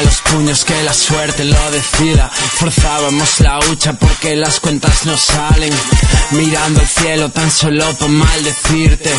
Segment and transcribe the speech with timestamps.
[0.00, 2.28] Cierra los puños que la suerte lo decida.
[2.28, 5.72] Forzábamos la hucha porque las cuentas no salen.
[6.30, 9.10] Mirando al cielo tan solo para maldecirte.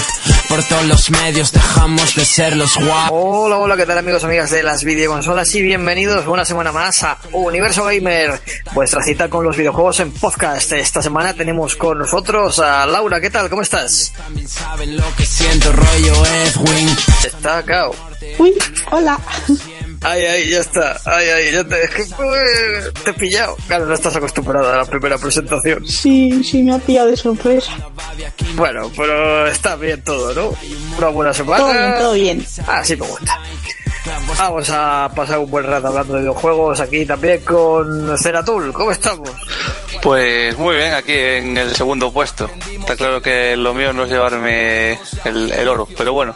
[0.48, 3.12] Por todos los medios dejamos de ser los guapos.
[3.12, 5.54] Hola, hola, ¿qué tal amigos, amigas de las videoconsolas?
[5.56, 8.42] Y bienvenidos una semana más a Universo Gamer,
[8.74, 10.72] vuestra cita con los videojuegos en podcast.
[10.72, 13.50] Esta semana tenemos con nosotros a Laura, ¿qué tal?
[13.50, 14.14] ¿Cómo estás?
[14.18, 16.90] También saben lo que siento, rollo Edwin.
[17.24, 17.94] Está cao.
[18.40, 18.54] Uy,
[18.92, 19.20] hola.
[20.04, 21.00] Ay, ay, ya está.
[21.06, 21.88] Ay, ay, ya te,
[23.04, 23.56] te he pillado.
[23.68, 25.88] Claro, no estás acostumbrada a la primera presentación.
[25.88, 27.72] Sí, sí, me ha pillado de sorpresa.
[28.56, 30.58] Bueno, pero está bien todo, ¿no?
[30.98, 31.60] Una buena semana.
[31.60, 32.46] Todo bien, todo bien.
[32.68, 33.40] Así me gusta.
[34.38, 38.74] Vamos a pasar un buen rato hablando de videojuegos aquí también con Ceratul.
[38.74, 39.30] ¿Cómo estamos?
[40.02, 42.50] Pues muy bien, aquí en el segundo puesto.
[42.80, 44.94] Está claro que lo mío no es llevarme
[45.26, 46.36] el, el oro, pero bueno,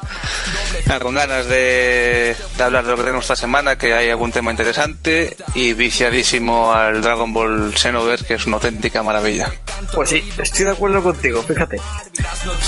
[1.02, 4.52] con ganas de, de hablar de lo que tenemos esta semana, que hay algún tema
[4.52, 9.52] interesante y viciadísimo al Dragon Ball Xenoverse, que es una auténtica maravilla.
[9.94, 11.78] Pues sí, estoy de acuerdo contigo, fíjate.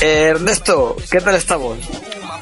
[0.02, 1.78] Eh, Ernesto, ¿qué tal estamos?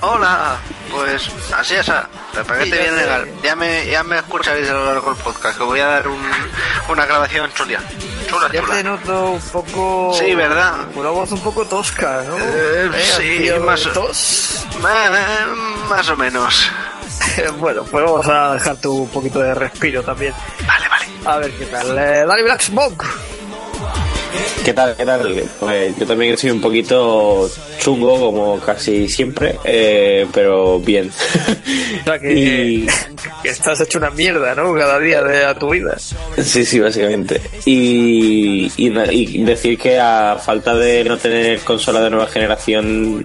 [0.01, 0.57] Hola,
[0.91, 3.27] pues así es, ah, te paquete Sí, bien legal.
[3.43, 6.21] Ya me, ya me escucharéis a lo largo del podcast, que voy a dar un,
[6.89, 7.79] una grabación chula.
[8.27, 8.75] Chula, Ya chula.
[8.75, 10.15] te noto un poco...
[10.17, 10.73] Sí, ¿verdad?
[10.95, 12.37] Una voz un poco tosca, ¿no?
[12.37, 14.65] Eh, sí, tío, más- tos.
[14.77, 15.45] Eh,
[15.89, 16.69] más o menos.
[17.59, 20.33] bueno, pues vamos a dejarte un poquito de respiro también.
[20.67, 21.05] Vale, vale.
[21.25, 21.97] A ver qué tal.
[21.97, 23.05] Eh, Dani Black Smoke.
[24.63, 24.95] ¿Qué tal?
[24.95, 25.43] ¿Qué tal?
[25.59, 31.11] Pues yo también soy un poquito chungo, como casi siempre, eh, pero bien.
[32.01, 32.87] O sea que, Y-
[33.41, 34.73] que estás hecho una mierda, ¿no?
[34.75, 35.97] Cada día de tu vida.
[35.97, 37.41] Sí, sí, básicamente.
[37.65, 43.23] Y, y, decir que a falta de no tener consola de nueva generación,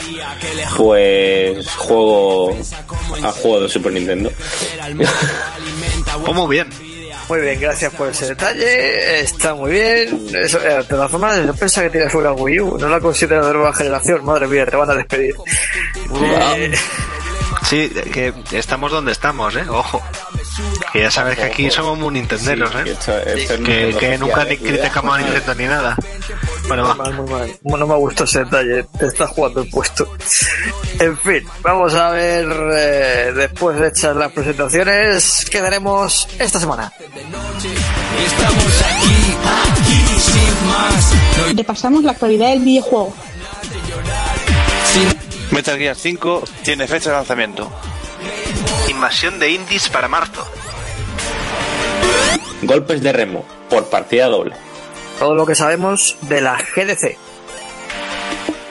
[0.76, 2.56] pues juego
[3.22, 4.32] a juego de Super Nintendo.
[6.32, 6.89] Muy bien.
[7.30, 9.20] Muy bien, gracias por ese detalle.
[9.20, 10.26] Está muy bien.
[10.34, 12.76] Eso, eh, de todas formas, yo pensaba que tienes una Wii U.
[12.76, 14.24] No la considero de nueva generación.
[14.24, 15.36] Madre mía, te van a despedir.
[16.20, 16.72] Eh,
[17.68, 19.64] Sí, que estamos donde estamos, ¿eh?
[19.68, 20.02] Ojo.
[20.92, 22.92] Que ya sabes que aquí somos muy nintenderos, Sí, que ¿eh?
[22.92, 24.58] esto- esto es Que, Nintendo que nunca ni ¿eh?
[24.58, 25.18] criticamos a.
[25.22, 25.96] Nintendo ni nada.
[26.66, 27.58] Bueno, Muy mal, muy mal.
[27.62, 28.84] No me gusta ese detalle.
[28.98, 30.12] Te estás jugando el puesto.
[30.98, 36.92] En fin, vamos a ver eh, después de hechas las presentaciones qué tenemos esta semana.
[36.98, 39.36] Estamos aquí,
[39.80, 41.54] aquí, sin más.
[41.56, 43.14] Repasamos la actualidad del videojuego.
[45.50, 47.70] Metal Gear 5 tiene fecha de lanzamiento.
[48.88, 50.46] Invasión de indies para marzo.
[52.62, 54.54] Golpes de remo, por partida doble.
[55.18, 57.16] Todo lo que sabemos de la GDC.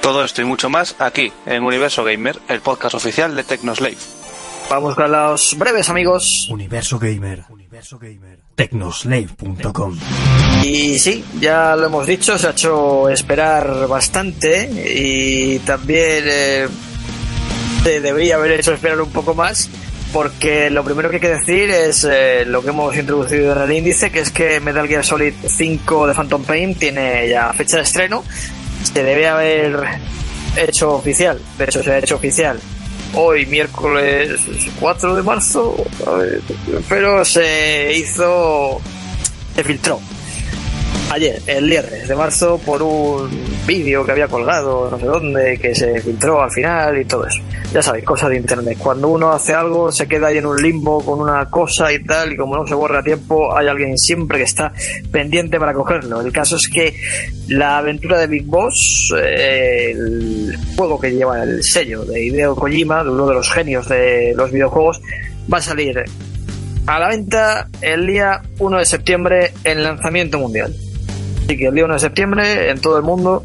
[0.01, 3.97] Todo esto y mucho más aquí, en Universo Gamer, el podcast oficial de Tecnoslave.
[4.69, 6.47] Vamos con los breves amigos.
[6.49, 7.43] Universo Gamer.
[7.79, 8.39] Universo Gamer.
[8.55, 9.97] Tecnoslave.com.
[10.63, 16.67] Y sí, ya lo hemos dicho, se ha hecho esperar bastante y también eh,
[17.83, 19.69] se debería haber hecho esperar un poco más
[20.11, 23.77] porque lo primero que hay que decir es eh, lo que hemos introducido en el
[23.77, 27.83] índice, que es que Metal Gear Solid 5 de Phantom Pain tiene ya fecha de
[27.83, 28.25] estreno,
[28.83, 29.79] se debe haber
[30.57, 32.59] hecho oficial, de hecho se ha hecho oficial
[33.13, 34.39] hoy miércoles
[34.79, 35.75] 4 de marzo,
[36.87, 38.81] pero se hizo,
[39.55, 39.99] se filtró
[41.09, 43.29] ayer, el viernes de marzo, por un
[43.65, 47.41] vídeo que había colgado, no sé dónde, que se filtró al final y todo eso.
[47.73, 48.77] Ya sabéis, cosas de internet.
[48.79, 52.33] Cuando uno hace algo, se queda ahí en un limbo con una cosa y tal,
[52.33, 54.73] y como no se borra a tiempo, hay alguien siempre que está
[55.11, 56.21] pendiente para cogerlo.
[56.21, 56.95] El caso es que
[57.47, 63.03] la aventura de Big Boss, eh, el juego que lleva el sello de Hideo Kojima,
[63.03, 65.01] de uno de los genios de los videojuegos,
[65.51, 66.03] va a salir
[66.87, 70.75] a la venta el día 1 de septiembre en lanzamiento mundial.
[71.49, 73.43] Así que el día 1 de septiembre en todo el mundo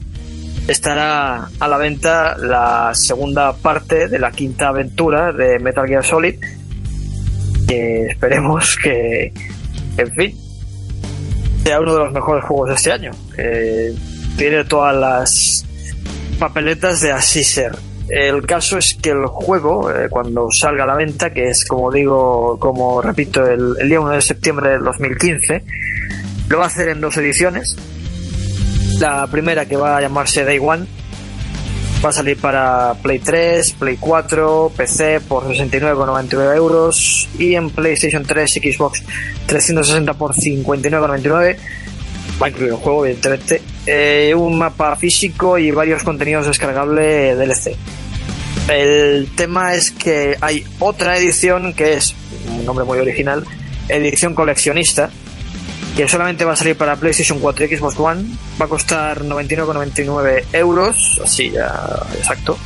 [0.69, 6.35] estará a la venta la segunda parte de la quinta aventura de Metal Gear Solid.
[7.67, 9.33] Que esperemos que,
[9.97, 10.37] en fin,
[11.65, 13.11] sea uno de los mejores juegos de este año.
[13.39, 13.95] Eh,
[14.37, 15.65] tiene todas las
[16.39, 17.75] papeletas de así ser.
[18.11, 21.91] El caso es que el juego, eh, cuando salga a la venta, que es como
[21.91, 25.65] digo, como repito, el, el día 1 de septiembre del 2015,
[26.51, 27.75] lo va a hacer en dos ediciones.
[29.01, 30.87] La primera que va a llamarse Day One.
[32.05, 38.23] Va a salir para Play 3, Play 4, PC por 69,99 euros y en PlayStation
[38.23, 39.03] 3 y Xbox
[39.47, 41.57] 360 por 59,99
[42.43, 43.63] va a incluir el juego evidentemente.
[43.87, 47.77] Eh, un mapa físico y varios contenidos descargables DLC
[48.69, 52.15] el tema es que hay otra edición que es
[52.49, 53.45] un nombre muy original
[53.89, 55.11] edición coleccionista
[55.97, 58.25] que solamente va a salir para PlayStation 4 y Xbox One.
[58.61, 62.59] Va a costar 99,99 euros, así ya exacto.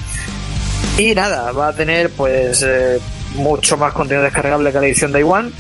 [0.97, 2.99] Y nada, va a tener pues eh,
[3.35, 5.51] mucho más contenido descargable que la edición Day One.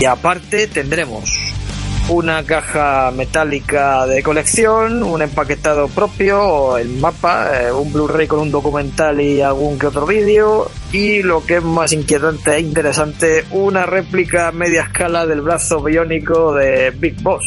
[0.00, 1.30] Y aparte tendremos
[2.08, 8.50] una caja metálica de colección, un empaquetado propio, el mapa, eh, un Blu-ray con un
[8.50, 13.86] documental y algún que otro vídeo, y lo que es más inquietante e interesante, una
[13.86, 17.44] réplica a media escala del brazo biónico de Big Boss.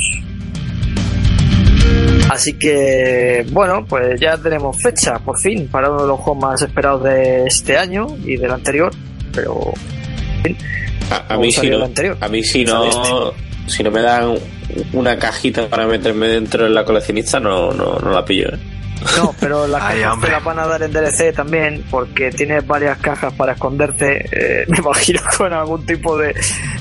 [2.29, 6.61] Así que, bueno, pues ya tenemos fecha, por fin, para uno de los juegos más
[6.61, 8.91] esperados de este año y del anterior,
[9.31, 9.73] pero...
[10.37, 10.57] en fin,
[11.11, 11.85] A, a ¿Cómo mí si no,
[12.19, 13.31] a mí si no,
[13.67, 14.35] si no me dan
[14.93, 18.49] una cajita para meterme dentro de la coleccionista, no, no, no la pillo.
[18.49, 18.59] ¿eh?
[19.17, 20.29] No, pero las Ay, cajas hombre.
[20.29, 24.25] te las van a dar en DLC también, porque tiene varias cajas para esconderte.
[24.31, 26.35] eh, me imagino con algún tipo de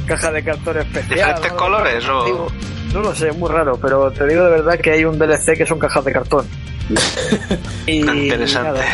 [0.07, 1.09] caja de cartón especial.
[1.19, 1.57] ¿Diferentes ¿no?
[1.57, 2.25] colores o...?
[2.25, 2.47] Digo,
[2.95, 5.67] no lo sé, muy raro, pero te digo de verdad que hay un DLC que
[5.67, 6.47] son cajas de cartón.
[7.87, 8.69] y Interesante.
[8.71, 8.85] nada,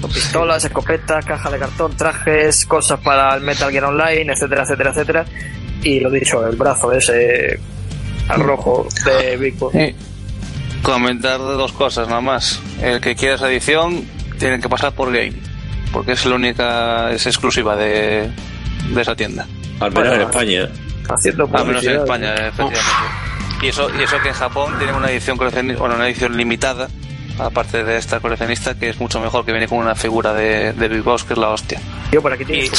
[0.00, 4.90] con pistolas, escopetas, cajas de cartón, trajes, cosas para el Metal Gear Online, etcétera, etcétera,
[4.90, 5.24] etcétera.
[5.82, 7.58] Y lo dicho, el brazo ese
[8.28, 9.72] al rojo de Big Boss.
[9.72, 9.94] Sí.
[10.82, 12.60] Comentar dos cosas nada más.
[12.82, 14.04] El que quiera esa edición
[14.38, 15.34] tienen que pasar por Game,
[15.92, 18.30] porque es la única, es exclusiva de,
[18.90, 19.46] de esa tienda.
[19.80, 20.68] Al menos Bueno, en España.
[21.08, 21.96] Haciendo Al menos en.
[22.00, 22.80] España, efectivamente.
[23.62, 26.88] Y eso, y eso que en Japón tienen una edición coleccionista, bueno, una edición limitada,
[27.38, 30.88] aparte de esta coleccionista, que es mucho mejor, que viene con una figura de, de
[30.88, 31.80] Big Boss, que es la hostia.
[32.10, 32.70] Tío, por aquí tienes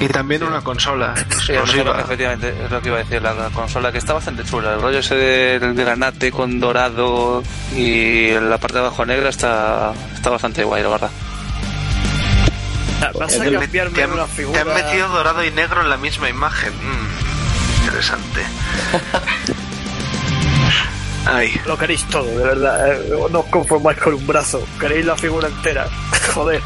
[0.00, 2.00] y también una consola Sí, exclusiva.
[2.00, 4.74] efectivamente, es lo que iba a decir, la, la consola que está bastante chula.
[4.74, 7.42] El rollo ese del granate con dorado
[7.76, 11.10] y la parte de abajo negra está, está bastante guay, la verdad.
[13.18, 14.60] Vas a Te- cambiarme Te han, una te figura.
[14.62, 16.72] han metido dorado y negro en la misma imagen.
[16.72, 18.40] Mm, interesante.
[21.26, 22.92] Ay, Lo queréis todo, de verdad.
[22.92, 24.62] eh, No os conformáis con un brazo.
[24.78, 25.86] Queréis la figura entera.
[26.34, 26.60] Joder.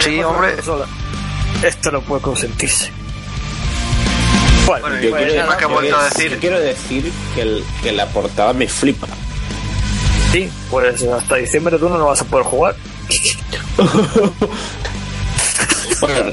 [0.00, 0.54] Sí, hombre.
[1.62, 2.90] Esto no puede consentirse.
[4.66, 7.64] Bueno, Bueno, Yo pues quiero, nada, que yo a decir- yo quiero decir que, el-
[7.82, 9.06] que la portada me flipa.
[10.32, 12.76] sí, pues hasta diciembre tú no lo vas a poder jugar.
[16.00, 16.32] Bueno,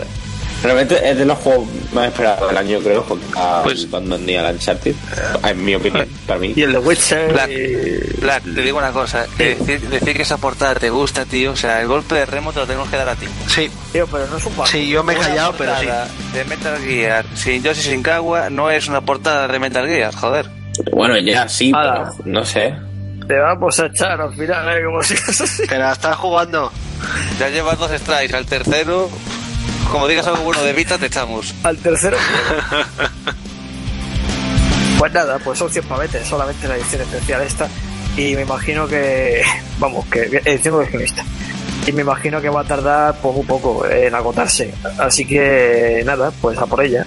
[0.63, 4.36] realmente es de los juegos más esperados del año, creo, junto a Pues- Batman y
[4.36, 4.95] al Uncharted.
[5.44, 6.53] En mi opinión, para mí.
[6.55, 7.31] Y el de Witcher.
[7.31, 11.25] Black, y- Black, te digo una cosa, que decir, decir que esa portada te gusta,
[11.25, 13.25] tío, o sea, el golpe de remo te lo tenemos que dar a ti.
[13.48, 14.67] sí, Tío, pero no es un juego.
[14.67, 15.88] sí, yo me he callado, pero sí.
[16.34, 20.50] De Metal Gear, sin Yoshi sin Kawa, no es una portada de Metal Gear, joder.
[20.91, 22.75] Bueno, ya sí, pero no sé.
[23.27, 24.84] Te vamos a echar al final, ¿eh?
[24.86, 25.15] Como si.
[25.67, 26.72] Te la estás jugando.
[27.39, 29.10] Ya llevas dos strikes, al tercero,
[29.91, 31.53] como digas algo bueno de Vita, te echamos.
[31.63, 32.17] Al tercero.
[35.00, 37.67] pues nada, pues son 100 pavetes, solamente la edición especial esta.
[38.15, 39.44] Y me imagino que.
[39.79, 41.24] Vamos, que edición coleccionista.
[41.86, 44.74] Y me imagino que va a tardar pues, muy poco en agotarse.
[45.00, 47.06] Así que nada, pues a por ella.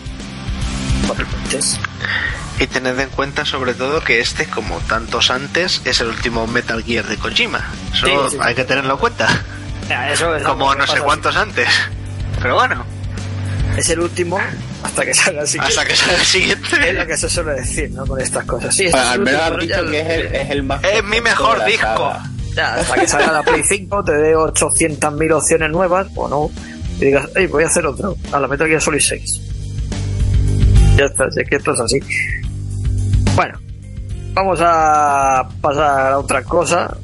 [2.59, 6.83] Y tened en cuenta sobre todo que este, como tantos antes, es el último Metal
[6.85, 7.67] Gear de Kojima.
[7.93, 8.37] Eso Sí, sí.
[8.41, 9.29] hay que tenerlo en cuenta.
[9.89, 11.69] Ya, Eso es Como no sé cuántos antes.
[12.41, 12.85] Pero bueno.
[13.77, 14.39] Es el último
[14.83, 15.69] hasta que salga el siguiente.
[15.79, 16.93] hasta que salga el Es siguiente.
[16.93, 18.07] lo que se suele decir, ¿no?
[18.07, 18.75] Con estas cosas.
[18.75, 20.85] Sí, este Bueno, es al el menos dicho que es el, es el más.
[20.85, 22.13] Es mi mejor disco.
[22.57, 26.51] Ya, hasta que salga la Play 5, te dé 800.000 opciones nuevas, o no,
[26.99, 29.41] y digas, hey, voy a hacer otro, a la Metal Gear Solid 6.
[30.97, 32.01] Ya está, sé que esto es así.
[33.37, 33.57] Bueno,
[34.35, 36.97] vamos a pasar a otra cosa.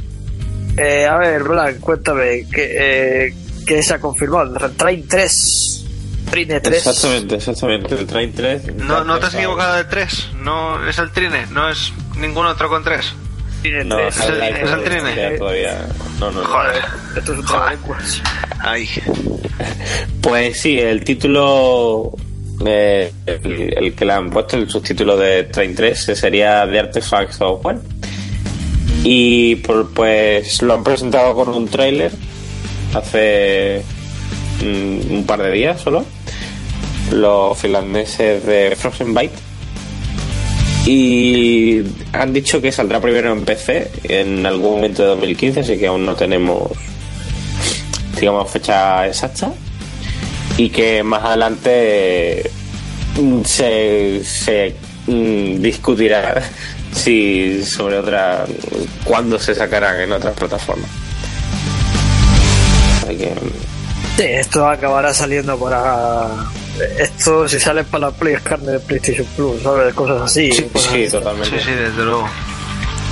[0.76, 3.34] Eh, a ver, Black, cuéntame, ¿qué, eh,
[3.66, 4.54] qué se ha confirmado?
[4.76, 5.82] Train 3.
[6.30, 6.76] Trine 3.
[6.86, 7.94] Exactamente, exactamente.
[7.94, 8.74] El Train 3.
[8.76, 10.28] No, no te has equivocado de 3.
[10.42, 13.12] No es el Trine, no es ningún otro con 3.
[13.62, 14.16] Trine No, 3.
[14.18, 15.38] es el, es el Trine.
[15.38, 15.86] Todavía.
[16.18, 16.46] No, no, no.
[16.48, 16.82] Joder.
[17.16, 17.78] Esto es un Joder.
[18.60, 18.88] Ahí.
[20.20, 22.12] Pues sí, el título.
[22.66, 26.78] eh, el, el que le han puesto, el subtítulo de Train 3, eh, sería The
[26.80, 27.78] Artifact Software.
[29.04, 32.10] Y por- pues lo han presentado con un tráiler
[32.96, 33.82] hace
[34.62, 36.04] mm, un par de días solo.
[37.12, 39.38] Los finlandeses de Frozen Byte.
[40.86, 45.88] Y han dicho que saldrá primero en PC en algún momento de 2015, así que
[45.88, 46.70] aún no tenemos,
[48.18, 49.52] digamos, fecha exacta.
[50.56, 52.48] Y que más adelante
[53.20, 54.74] mm, se, se
[55.06, 56.42] mm, discutirá
[56.92, 58.46] si sobre otra
[59.04, 61.05] cuándo se sacarán en otras plataformas.
[63.08, 63.34] Que
[64.16, 66.28] Sí, esto acabará saliendo para.
[66.98, 69.94] Esto, si sale para la Play, es carne de PlayStation Plus, ¿sabes?
[69.94, 70.50] Cosas así.
[70.52, 71.10] sí, cosas sí, así.
[71.12, 71.58] totalmente.
[71.58, 72.28] Sí, sí, desde luego.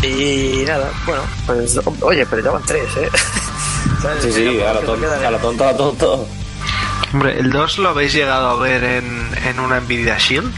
[0.03, 1.81] Y nada, bueno, pues.
[2.03, 3.09] Oye, pero ya van tres, ¿eh?
[4.03, 4.23] ¿Sabes?
[4.25, 6.29] Sí, sí, a lo Que tonto, quedan- a lo tonto, a lo tonto.
[7.13, 10.53] Hombre, ¿el 2 lo habéis llegado a ver en, en una Nvidia Shield?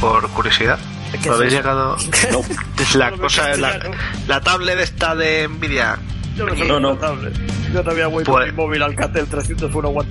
[0.00, 0.78] Por curiosidad.
[1.22, 1.96] ¿Qué ¿Lo habéis llegado?
[2.32, 2.40] No.
[2.80, 3.96] Es la cosa, la, castellano.
[4.26, 5.98] la tablet esta de Nvidia.
[6.36, 6.98] Yo no, No, no.
[7.72, 10.08] Yo también voy Pues- con mi móvil Alcatel 301 One.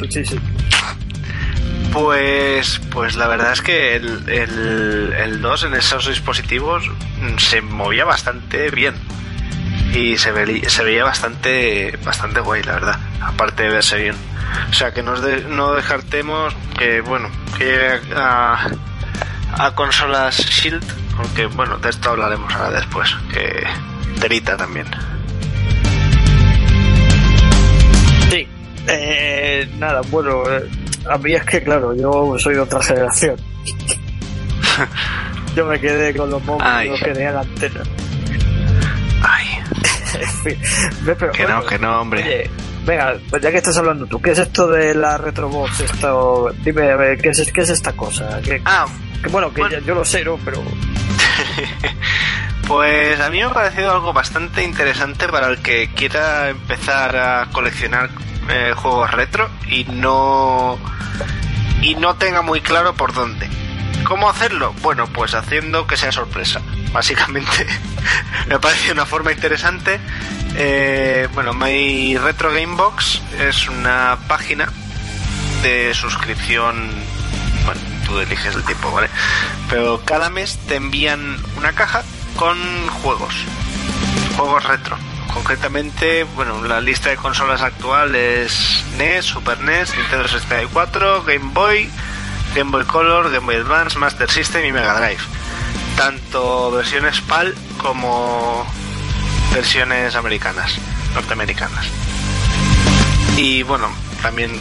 [1.94, 6.84] Pues, pues la verdad es que el, el, el 2 en esos dispositivos
[7.38, 8.94] se movía bastante bien.
[9.94, 13.00] Y se, ve- se veía bastante, bastante guay, la verdad.
[13.22, 14.16] Aparte de verse bien.
[14.70, 18.68] O sea, que nos de- no descartemos que, bueno, que a,
[19.58, 20.84] a consolas Shield,
[21.18, 23.16] aunque, bueno, de esto hablaremos ahora después.
[23.34, 23.64] Que
[24.20, 24.86] telita también.
[28.30, 28.48] Sí.
[28.88, 30.68] Eh, nada, bueno, eh,
[31.10, 33.36] a mí es que, claro, yo soy de otra generación.
[35.56, 37.82] yo me quedé con los móviles que tenían antena.
[39.24, 39.48] Ay,
[40.20, 40.58] En fin,
[41.06, 42.24] pero, que no, que no, hombre.
[42.24, 42.50] Oye,
[42.86, 45.80] venga, pues ya que estás hablando tú, ¿qué es esto de la Retrobox?
[45.82, 48.40] Esto, dime, a ver, ¿qué es, qué es esta cosa?
[48.66, 48.86] Ah,
[49.22, 49.78] que bueno, que bueno.
[49.80, 50.38] ya- yo lo sé, ¿no?
[50.46, 50.64] Pero
[52.68, 57.48] Pues a mí me ha parecido algo bastante interesante para el que quiera empezar a
[57.54, 58.10] coleccionar
[58.50, 60.78] eh, juegos retro y no
[61.82, 63.48] y no tenga muy claro por dónde.
[64.04, 64.74] ¿Cómo hacerlo?
[64.82, 66.62] Bueno, pues haciendo que sea sorpresa.
[66.92, 67.66] Básicamente
[68.48, 70.02] me parece una forma interesante.
[70.58, 74.70] Eh, bueno, My Retro Game Box es una página
[75.62, 76.92] de suscripción.
[77.64, 79.10] Bueno, tú eliges el tipo, ¿vale?
[79.70, 82.04] Pero cada mes te envían una caja
[82.38, 83.34] con juegos.
[84.38, 84.98] Juegos retro.
[85.34, 91.90] Concretamente, bueno, la lista de consolas actual es NES, Super NES, Nintendo 64, Game Boy,
[92.56, 95.22] Game Boy Color, Game Boy Advance, Master System y Mega Drive.
[95.96, 98.66] Tanto versiones PAL como
[99.54, 100.78] versiones americanas,
[101.14, 101.88] norteamericanas.
[103.36, 103.90] Y bueno,
[104.22, 104.52] también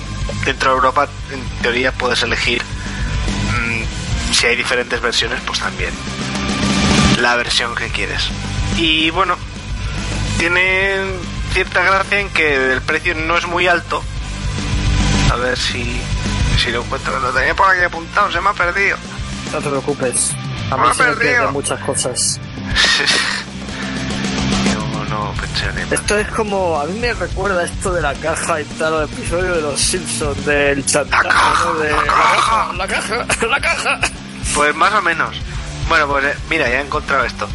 [0.44, 5.92] dentro de Europa en teoría puedes elegir mm, si hay diferentes versiones, pues también
[7.18, 8.22] la versión que quieres.
[8.76, 9.36] Y bueno,
[10.38, 11.00] tiene
[11.52, 14.02] cierta gracia en que el precio no es muy alto.
[15.32, 16.00] A ver si,
[16.62, 17.18] si lo encuentro.
[17.20, 18.96] Lo tenía por aquí apuntado, se me ha perdido.
[19.52, 20.32] no te preocupes.
[20.70, 22.40] A mí Me se me pierden muchas cosas.
[24.64, 25.94] Yo no pensé.
[25.94, 29.54] Esto es como, a mí me recuerda esto de la caja y tal, el episodio
[29.54, 31.74] de los Simpsons, del chantaje, caja, ¿no?
[31.74, 32.36] De la la caja.
[32.36, 34.00] caja, la caja, la caja.
[34.54, 35.36] Pues más o menos.
[35.88, 37.48] Bueno, pues eh, mira, ya he encontrado esto.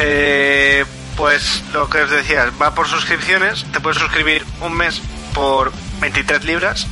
[0.00, 0.84] Eh,
[1.16, 3.64] pues lo que os decía, va por suscripciones.
[3.72, 5.00] Te puedes suscribir un mes
[5.34, 6.86] por 23 libras,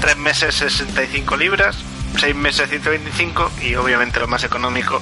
[0.00, 1.76] tres meses 65 libras,
[2.18, 5.00] seis meses 125 y obviamente lo más económico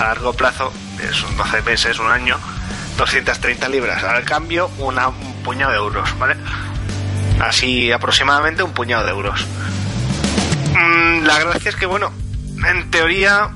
[0.00, 2.36] a largo plazo, es un 12 meses, un año,
[2.98, 4.02] 230 libras.
[4.04, 6.36] Al cambio, una- un puñado de euros, ¿vale?
[7.40, 9.46] Así aproximadamente un puñado de euros.
[10.74, 12.12] Mm, la gracia es que, bueno,
[12.68, 13.50] en teoría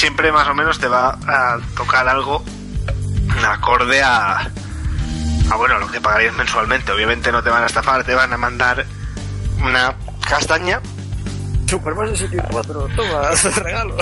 [0.00, 2.42] siempre más o menos te va a tocar algo
[3.46, 4.38] acorde a,
[5.50, 6.90] a bueno, lo que pagarías mensualmente.
[6.90, 8.86] Obviamente no te van a estafar, te van a mandar
[9.62, 9.94] una
[10.26, 10.80] castaña.
[11.68, 13.30] Super Mario 64, toma,
[13.62, 13.96] regalo.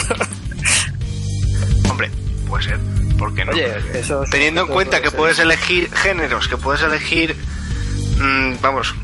[1.91, 2.13] Hombre,
[2.47, 2.79] puede ser,
[3.19, 3.51] ¿por qué no?
[3.51, 3.75] Oye,
[4.31, 5.19] Teniendo en cuenta que ser.
[5.19, 7.37] puedes elegir géneros, que puedes elegir,
[8.21, 8.95] mm, vamos,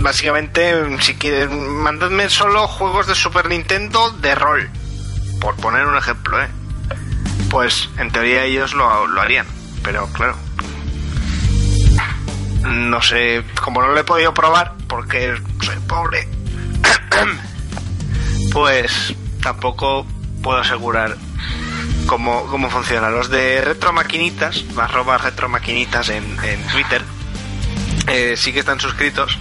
[0.00, 4.70] básicamente, mm, si quieres, mandadme solo juegos de Super Nintendo de rol,
[5.42, 6.48] por poner un ejemplo, ¿eh?
[7.50, 8.88] Pues en teoría ellos lo,
[9.20, 9.46] harían,
[9.82, 10.36] pero claro,
[12.62, 16.28] no sé, como no lo he podido probar, porque soy pobre,
[18.52, 20.06] pues tampoco
[20.42, 21.16] puedo asegurar
[22.06, 23.10] cómo, cómo funciona.
[23.10, 27.02] Los de Retromaquinitas, arroba Retromaquinitas en, en Twitter,
[28.06, 29.38] eh, sí que están suscritos.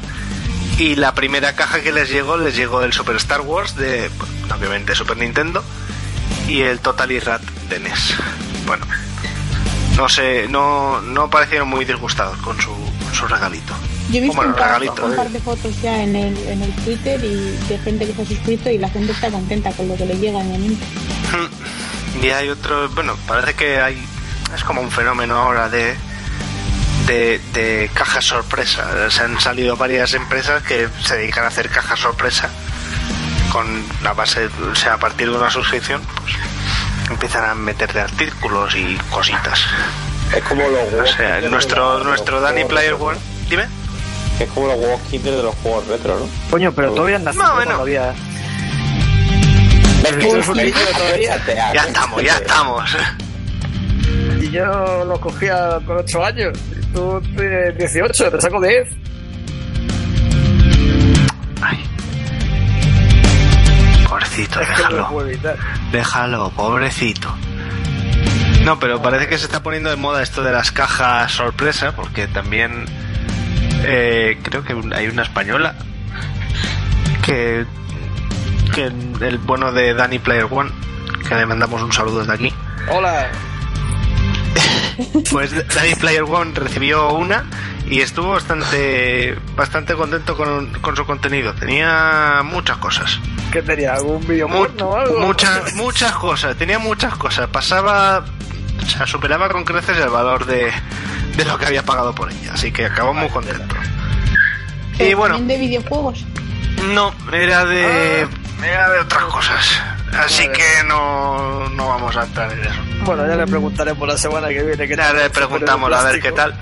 [0.80, 4.10] Y la primera caja que les llegó, les llegó el Super Star Wars de,
[4.52, 5.64] obviamente, Super Nintendo
[6.52, 8.14] y el Totally Rat de NES.
[8.66, 8.86] Bueno,
[9.96, 13.74] no sé, no, no parecieron muy disgustados con su, con su regalito.
[14.12, 15.16] Yo he visto Bueno, un, par, regalito, un eh.
[15.16, 18.26] par de fotos ya en el, en el Twitter y de gente que se ha
[18.26, 20.84] suscrito y la gente está contenta con lo que le llega obviamente.
[22.22, 23.98] Y hay otro, bueno, parece que hay,
[24.54, 25.96] es como un fenómeno ahora de,
[27.08, 29.10] de, de cajas sorpresa.
[29.10, 32.50] Se han salido varias empresas que se dedican a hacer cajas sorpresa
[33.52, 36.34] con la base, o sea, a partir de una suscripción, pues
[37.10, 39.60] empiezan a meterle artículos y cositas.
[40.36, 42.94] Es como los O sea, nuestro, nuestro juegos Danny Player.
[42.94, 43.18] One,
[43.50, 43.66] dime.
[44.40, 46.28] Es como los huevos Kinder de los juegos retro, ¿no?
[46.50, 47.74] Coño, pero todavía han nacido Más o menos.
[47.74, 48.14] todavía.
[50.04, 51.46] Es que es un niño todavía.
[51.74, 52.98] Ya estamos, ya estamos.
[54.42, 56.58] Y yo lo cogía con 8 años.
[56.72, 58.88] Y Tú tienes 18, te saco 10.
[64.32, 65.10] Pobrecito, déjalo.
[65.92, 67.36] Déjalo, pobrecito.
[68.64, 72.28] No, pero parece que se está poniendo de moda esto de las cajas sorpresa, porque
[72.28, 72.86] también
[73.84, 75.76] eh, creo que hay una española
[77.26, 77.66] que,
[78.74, 80.72] que el bueno de Danny Player One,
[81.28, 82.54] que le mandamos un saludo desde aquí,
[82.90, 83.28] Hola.
[85.30, 87.44] pues Danny Player One recibió una
[87.92, 91.54] y estuvo bastante bastante contento con, con su contenido.
[91.54, 93.20] Tenía muchas cosas.
[93.52, 93.94] ¿Qué tenía?
[93.94, 95.20] ¿Algún vídeo Mu- porno o algo?
[95.20, 98.24] muchas muchas cosas tenía muchas cosas pasaba
[98.82, 100.72] o sea superaba con creces el valor de,
[101.36, 103.76] de lo que había pagado por ella así que acabó muy contento
[104.98, 106.26] y bueno también de videojuegos.
[106.94, 108.28] no era de
[108.64, 109.82] era de otras cosas
[110.18, 110.58] así Vale.
[110.58, 114.64] que no no vamos a entrar en eso Bueno, ya le preguntaremos la semana que
[114.64, 114.88] viene.
[114.88, 116.58] qué ya tal, le preguntamos a ver qué tal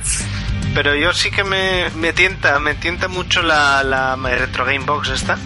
[0.74, 5.10] pero yo sí que me, me tienta me tienta mucho la, la retro game box
[5.10, 5.38] esta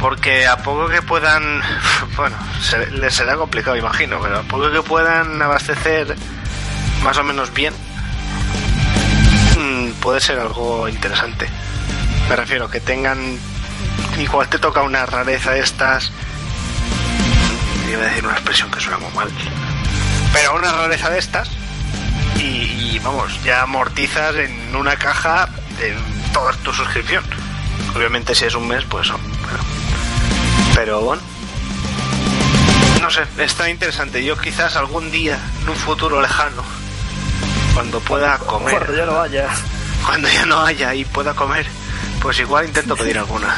[0.00, 1.60] porque a poco que puedan
[2.16, 2.36] bueno
[2.92, 6.16] les será complicado imagino pero a poco que puedan abastecer
[7.02, 7.74] más o menos bien
[9.58, 11.48] mm, puede ser algo interesante.
[12.28, 13.38] Me refiero que tengan
[14.18, 16.12] igual te toca una rareza de estas
[17.90, 19.30] iba a decir una expresión que suena muy mal
[20.32, 21.50] pero una rareza de estas
[22.38, 25.48] y, y, vamos, ya amortizas en una caja
[25.80, 25.96] en
[26.32, 27.24] toda tu suscripción.
[27.94, 29.18] Obviamente si es un mes, pues no.
[30.74, 31.22] Pero, bueno.
[33.00, 34.24] No sé, está interesante.
[34.24, 36.62] Yo quizás algún día, en un futuro lejano,
[37.74, 39.48] cuando pueda comer, Cuando ya no vaya.
[40.04, 41.66] cuando ya no haya y pueda comer,
[42.20, 43.56] pues igual intento pedir alguna.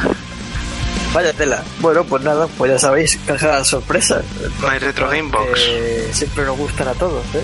[1.13, 1.63] Vaya tela.
[1.81, 4.23] Bueno, pues nada, pues ya sabéis, caja sorpresa.
[4.63, 5.61] My Retro Game Box.
[5.67, 7.43] Eh, siempre nos gustan a todos, ¿eh?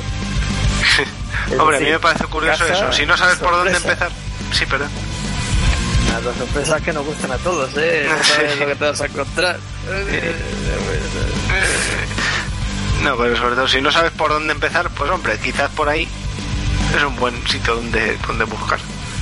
[1.50, 2.92] Es Hombre, a mí me parece curioso eso.
[2.92, 4.10] Si no sabes por dónde empezar.
[4.52, 4.88] Sí, perdón.
[6.24, 8.06] Las sorpresas que nos gustan a todos, ¿eh?
[8.18, 9.58] No sabes lo que te vas a encontrar.
[13.02, 16.08] No, pero sobre todo si no sabes por dónde empezar, pues hombre, quizás por ahí
[16.96, 18.78] es un buen sitio donde, donde buscar.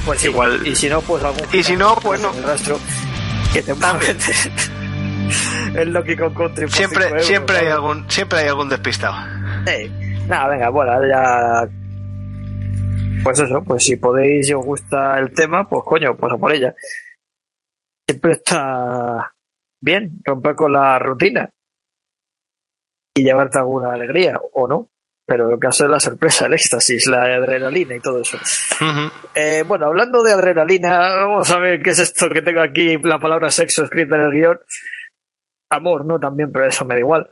[0.07, 1.43] Pues sí, Igual- Y si no, pues algún.
[1.53, 2.33] Y si no, pues no.
[2.33, 2.79] El rastro
[3.53, 4.17] que te También.
[5.75, 6.67] El Loki con Country.
[6.67, 9.17] cinco Siempre, euros, siempre hay algún, siempre hay algún despistado.
[9.67, 9.91] Eh,
[10.29, 11.67] Nada, venga, bueno, ya.
[13.23, 16.53] Pues eso, pues si podéis y os gusta el tema, pues coño, pues a por
[16.53, 16.75] ella.
[18.07, 19.35] Siempre está
[19.81, 21.51] bien romper con la rutina
[23.17, 24.91] y llevarte alguna alegría, o no.
[25.27, 28.37] Pero en el caso de la sorpresa, el éxtasis, la adrenalina y todo eso.
[29.35, 33.19] Eh, bueno, hablando de adrenalina, vamos a ver qué es esto que tengo aquí, la
[33.19, 34.61] palabra sexo escrita en el guion.
[35.71, 36.21] Amor, ¿no?
[36.21, 37.31] También, pero eso me da igual.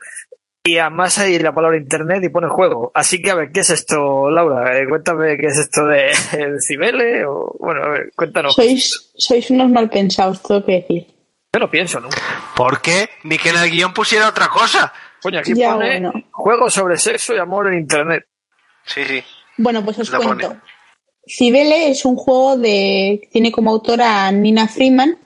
[0.64, 2.92] Y además hay la palabra internet y pone juego.
[2.94, 4.78] Así que a ver, ¿qué es esto, Laura?
[4.78, 8.54] Eh, cuéntame qué es esto de el Cibele o bueno, a ver, cuéntanos.
[8.54, 11.06] Sois, sois unos mal pensados, tengo que decir.
[11.52, 12.08] Yo no pienso, ¿no?
[12.56, 13.08] ¿Por qué?
[13.24, 14.92] Ni que en el guion pusiera otra cosa.
[15.20, 16.12] Coño, aquí Ya, pone bueno.
[16.30, 18.24] juego sobre sexo y amor en internet.
[18.84, 19.22] Sí, sí.
[19.58, 20.48] Bueno, pues os cuento.
[20.48, 20.60] pone.
[21.26, 23.28] Cibele es un juego de.
[23.32, 25.18] tiene como autora a Nina Freeman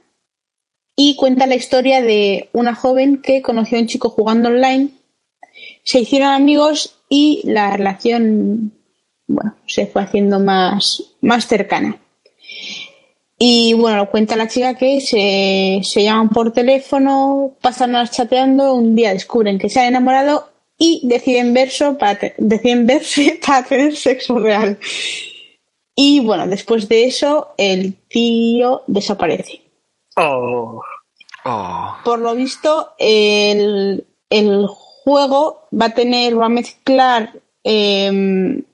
[0.96, 4.90] y cuenta la historia de una joven que conoció a un chico jugando online,
[5.86, 8.72] se hicieron amigos y la relación,
[9.28, 11.96] bueno, se fue haciendo más, más cercana.
[13.38, 18.96] Y bueno, cuenta la chica que se, se llaman por teléfono, pasan horas chateando, un
[18.96, 23.94] día descubren que se han enamorado y deciden, verso para te- deciden verse para tener
[23.94, 24.78] sexo real.
[25.94, 29.62] Y bueno, después de eso, el tío desaparece.
[30.16, 30.82] Oh,
[31.48, 31.94] Oh.
[32.04, 34.66] Por lo visto, el, el
[35.06, 38.64] juego va a tener, va a mezclar em,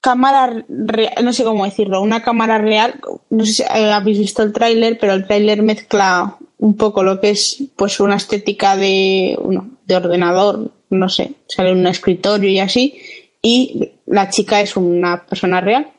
[0.00, 2.94] cámara, re- no sé cómo decirlo, una cámara real.
[3.28, 7.20] No sé si eh, habéis visto el tráiler, pero el tráiler mezcla un poco lo
[7.20, 9.38] que es pues una estética de,
[9.86, 12.98] de ordenador, no sé, sale en un escritorio y así,
[13.42, 15.92] y la chica es una persona real,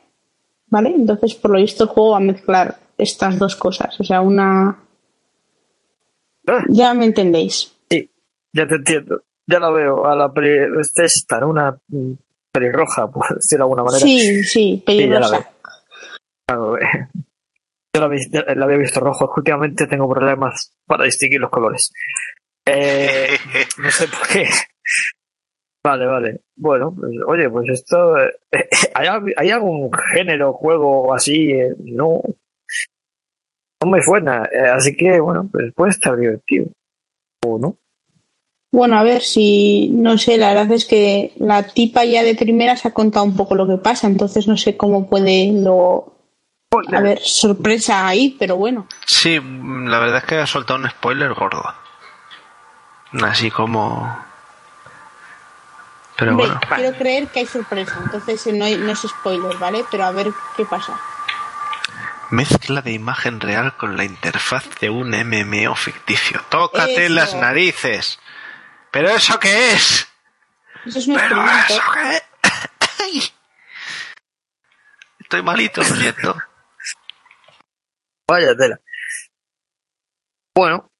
[0.66, 0.90] ¿vale?
[0.90, 4.80] Entonces, por lo visto, el juego va a mezclar estas dos cosas, o sea, una...
[6.46, 6.64] Ah.
[6.68, 7.72] Ya me entendéis.
[8.52, 9.22] Sí, ya te entiendo.
[9.46, 10.06] Ya la veo.
[10.06, 11.48] A la peli, este es esta, ¿no?
[11.48, 11.76] una
[12.52, 14.00] pelirroja, por decirlo de alguna manera.
[14.00, 15.20] Sí, sí, Sí, veo.
[16.46, 17.08] Claro, eh,
[17.94, 18.00] Yo
[18.54, 19.32] la, había visto rojo.
[19.36, 21.92] Últimamente tengo problemas para distinguir los colores.
[22.66, 23.28] Eh,
[23.78, 24.46] no sé por qué.
[25.82, 26.40] Vale, vale.
[26.56, 28.18] Bueno, pues, oye, pues esto.
[28.18, 28.32] eh,
[28.94, 31.50] ¿hay, ¿Hay algún género, juego así?
[31.52, 32.20] Eh, no.
[33.82, 34.44] No me suena.
[34.52, 36.66] eh, así que, bueno, pues puede estar divertido.
[37.46, 37.78] O no.
[38.72, 42.86] Bueno, a ver si, no sé, la verdad es que la tipa ya de primeras
[42.86, 46.16] ha contado un poco lo que pasa, entonces no sé cómo puede lo...
[46.96, 48.86] A ver, sorpresa ahí, pero bueno.
[49.04, 51.64] Sí, la verdad es que ha soltado un spoiler gordo.
[53.22, 54.24] Así como...
[56.16, 56.60] Pero Hombre, bueno.
[56.76, 59.84] quiero creer que hay sorpresa, entonces eh, no, hay- no es spoiler, ¿vale?
[59.90, 60.96] Pero a ver qué pasa.
[62.30, 66.40] Mezcla de imagen real con la interfaz de un MMO ficticio.
[66.50, 67.14] Tócate Eso.
[67.14, 68.20] las narices.
[68.92, 70.08] ¿Pero eso qué es?
[70.84, 72.22] Eso es un ¿Pero eso qué
[72.98, 73.22] Ay.
[75.20, 76.34] Estoy malito, lo siento.
[78.28, 78.80] Vaya tela.
[80.54, 80.90] Bueno.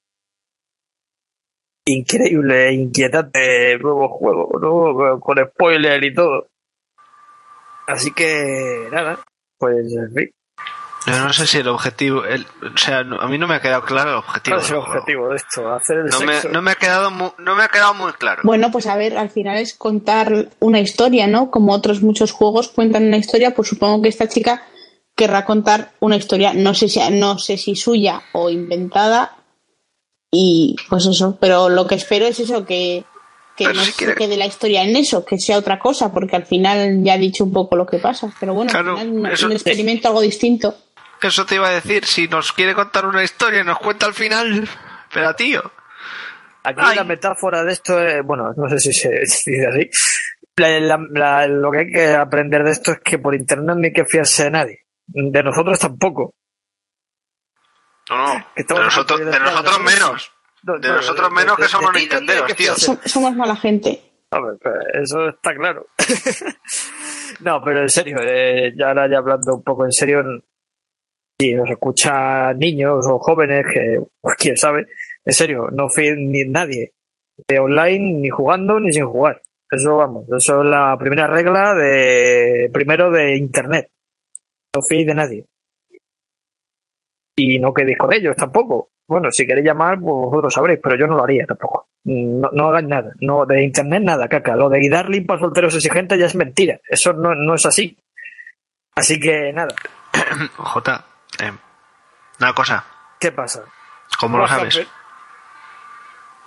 [1.85, 5.19] Increíble, inquietante nuevo juego, ¿no?
[5.19, 6.47] Con spoiler y todo.
[7.87, 9.19] Así que, nada,
[9.57, 10.31] pues, en fin,
[11.11, 12.25] Yo no sé si el objetivo...
[12.25, 14.55] el- o sea, no- a mí no me ha quedado claro el objetivo.
[14.57, 15.73] ¿cuál es el objetivo de esto?
[15.73, 18.41] Hacer el No me, no me ha quedado mu- no me ha quedado muy claro.
[18.43, 21.51] Bueno, pues a ver, al final es contar una historia, ¿no?
[21.51, 24.63] Como otros muchos juegos cuentan una historia, pues supongo que esta chica
[25.15, 29.35] querrá contar una historia, no sé si, no sé si suya o inventada,
[30.31, 33.03] y pues eso, pero lo que espero es eso, que,
[33.57, 36.13] que Pero no si se quiere- quede la historia en eso, que sea otra cosa,
[36.13, 38.99] porque al final ya ha dicho un poco lo que pasa, pero bueno, Claro, al
[39.09, 40.73] final un- eso- un experimento algo distinto.
[41.27, 44.13] Eso te iba a decir, si nos quiere contar una historia y nos cuenta al
[44.13, 44.67] final.
[45.13, 45.61] Pero tío.
[46.63, 46.95] Aquí Ay.
[46.95, 49.89] la metáfora de esto es, bueno, no sé si se dice así.
[50.57, 53.83] La- la- la- lo que hay que aprender de esto es que por internet no
[53.83, 54.85] hay que fiarse de nadie.
[55.07, 56.35] De nosotros tampoco.
[58.09, 58.45] No, no.
[58.55, 59.25] Que De nosotros, de
[59.79, 60.31] menos.
[60.63, 62.73] No, De no, nosotros menos que somos nintenderos, tío.
[62.75, 64.01] somos mala gente.
[64.29, 64.57] Pues,
[64.93, 65.87] eso está claro.
[67.39, 70.23] no, pero en serio, eh, ya ahora ya hablando un poco en serio,
[71.41, 74.85] si nos escuchan niños o jóvenes, que pues, quién sabe,
[75.25, 76.93] en serio, no fíen ni nadie,
[77.47, 79.41] de online, ni jugando, ni sin jugar.
[79.69, 83.89] Eso vamos, eso es la primera regla de primero de internet.
[84.75, 85.45] No fíes de nadie.
[87.35, 88.89] Y no quedéis con ellos tampoco.
[89.07, 91.87] Bueno, si queréis llamar, pues vosotros sabréis, pero yo no lo haría tampoco.
[92.03, 93.13] No, no hagáis nada.
[93.19, 94.55] No, de internet nada, caca.
[94.55, 96.79] Lo de dar link para solteros exigentes ya es mentira.
[96.87, 97.97] Eso no, no es así.
[98.95, 99.73] Así que nada.
[100.57, 101.05] Jota,
[101.41, 101.53] eh,
[102.39, 102.85] una cosa.
[103.19, 103.63] ¿Qué pasa?
[104.19, 104.87] ¿Cómo lo sabes?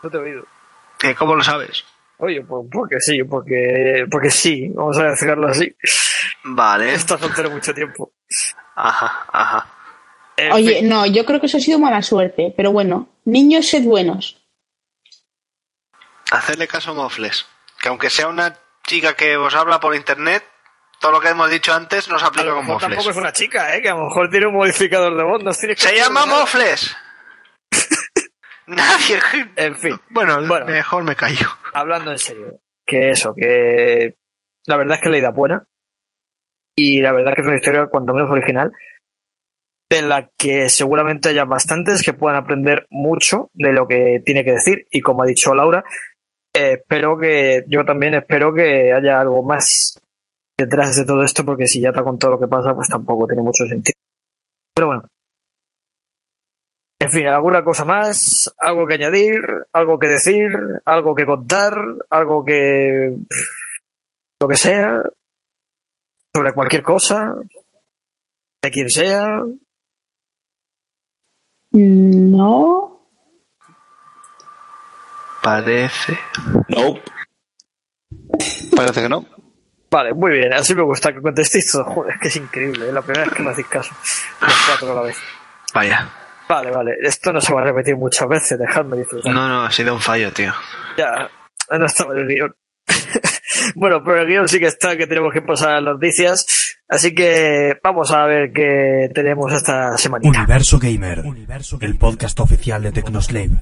[0.03, 0.47] No te he oído.
[0.99, 1.85] ¿Qué, ¿Cómo lo sabes?
[2.19, 5.75] Oye, pues porque sí, porque, porque sí, vamos a decirlo así.
[6.45, 6.95] Vale.
[6.95, 8.13] Está soltero mucho tiempo.
[8.77, 9.67] Ajá, ajá.
[10.37, 13.69] En Oye, fin, no, yo creo que eso ha sido mala suerte, pero bueno, niños,
[13.69, 14.37] sed buenos.
[16.31, 17.47] Hacerle caso a Mofles.
[17.81, 20.45] Que aunque sea una chica que os habla por internet,
[21.05, 23.23] todo lo que hemos dicho antes nos a aplica lo con mejor tampoco es Mofles.
[23.25, 23.83] una chica, ¿eh?
[23.83, 25.59] Que a lo mejor tiene un modificador de voz.
[25.61, 26.41] tiene que ¡Se llama nada.
[26.41, 26.97] Mofles!
[28.67, 29.19] Nadie.
[29.57, 30.01] En fin.
[30.09, 30.65] Bueno, Bueno.
[30.65, 31.47] mejor me callo.
[31.75, 34.15] hablando en serio, que eso, que
[34.67, 35.67] la verdad es que la idea es buena
[36.75, 38.73] y la verdad que es una historia cuanto menos original
[39.91, 44.53] de la que seguramente haya bastantes que puedan aprender mucho de lo que tiene que
[44.53, 45.85] decir y como ha dicho Laura,
[46.55, 49.99] eh, espero que yo también espero que haya algo más
[50.57, 53.27] detrás de todo esto porque si ya te ha contado lo que pasa pues tampoco
[53.27, 53.99] tiene mucho sentido.
[54.75, 55.05] Pero bueno.
[57.01, 58.55] En fin, ¿alguna cosa más?
[58.59, 59.41] ¿Algo que añadir?
[59.73, 60.51] ¿Algo que decir?
[60.85, 61.75] ¿Algo que contar?
[62.09, 63.17] ¿Algo que...
[64.41, 65.03] lo que sea?
[66.35, 67.35] ¿Sobre cualquier cosa?
[68.63, 69.43] ¿De quien sea?
[71.73, 73.09] No.
[75.43, 76.19] Parece.
[76.69, 77.03] Nope.
[78.75, 79.34] Parece que no.
[79.95, 81.85] Vale, muy bien, así me gusta que contestéis todo.
[81.85, 83.95] Joder, es que es increíble, es la primera vez que me hacéis caso.
[84.41, 85.17] Los cuatro a la vez.
[85.73, 86.11] Vaya.
[86.49, 86.97] Vale, vale.
[87.01, 88.59] Esto no se va a repetir muchas veces.
[88.59, 89.33] Dejadme disfrutar.
[89.33, 90.53] No, no, ha sido un fallo, tío.
[90.99, 91.31] Ya,
[91.79, 92.57] no estaba en el guion.
[93.77, 96.45] bueno, pero el guion sí que está, que tenemos que pasar a las noticias.
[96.89, 100.41] Así que vamos a ver qué tenemos esta semanita.
[100.41, 101.23] Universo Gamer,
[101.81, 103.61] el podcast oficial de Tecnoslave.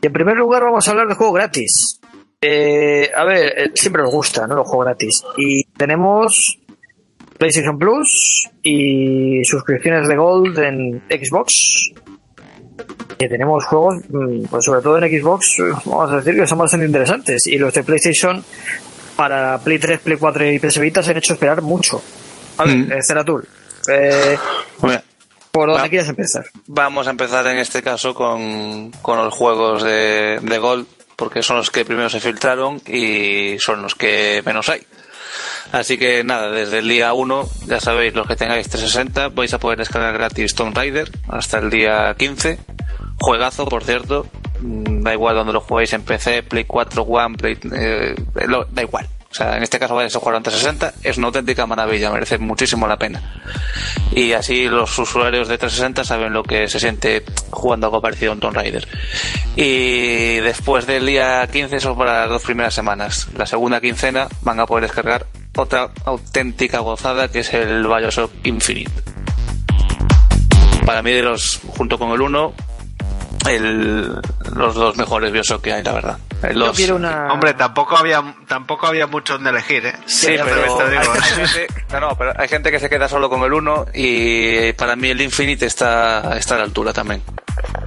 [0.00, 1.99] Y en primer lugar vamos a hablar de juego gratis.
[2.40, 4.54] Eh, a ver, eh, siempre nos gusta, ¿no?
[4.56, 5.22] Los juegos gratis.
[5.36, 6.58] Y tenemos
[7.38, 11.90] PlayStation Plus y suscripciones de Gold en Xbox.
[13.18, 16.86] Que tenemos juegos, mm, pues sobre todo en Xbox, vamos a decir que son bastante
[16.86, 17.46] interesantes.
[17.46, 18.42] Y los de PlayStation
[19.16, 22.00] para Play 3, Play 4 y PS Vita se han hecho esperar mucho.
[22.56, 23.02] A ver, Mm.
[23.06, 23.46] Zeratul,
[23.92, 24.38] eh,
[25.50, 25.88] ¿por dónde Va.
[25.90, 26.44] quieres empezar?
[26.66, 30.86] Vamos a empezar en este caso con, con los juegos de, de Gold,
[31.20, 34.80] porque son los que primero se filtraron y son los que menos hay.
[35.70, 39.58] Así que nada, desde el día 1, ya sabéis, los que tengáis 360, vais a
[39.58, 42.58] poder descargar gratis Tomb Raider hasta el día 15.
[43.20, 44.26] Juegazo, por cierto.
[44.60, 48.14] Mm, Da igual donde lo juguéis en PC, Play 4, One, Play, eh,
[48.72, 49.06] da igual.
[49.30, 52.36] O sea, en este caso vais a jugar en 360, es una auténtica maravilla, merece
[52.38, 53.22] muchísimo la pena.
[54.10, 58.34] Y así los usuarios de 360 saben lo que se siente jugando algo parecido a
[58.34, 58.88] un Tomb Raider.
[59.54, 63.28] Y después del día 15, eso para las dos primeras semanas.
[63.36, 68.90] La segunda quincena van a poder descargar otra auténtica gozada que es el Bioshock Infinite.
[70.84, 72.52] Para mí, de los, junto con el 1,
[73.48, 74.20] el,
[74.56, 76.18] los dos mejores Bioshock que hay, la verdad.
[76.42, 77.32] El Yo quiero una...
[77.32, 79.94] Hombre, tampoco había, tampoco había mucho donde elegir, ¿eh?
[80.06, 81.12] Sí, pero, te digo.
[81.12, 84.72] hay, gente, no, no, pero hay gente que se queda solo con el 1 y
[84.72, 87.22] para mí el Infinite está, está a la altura también.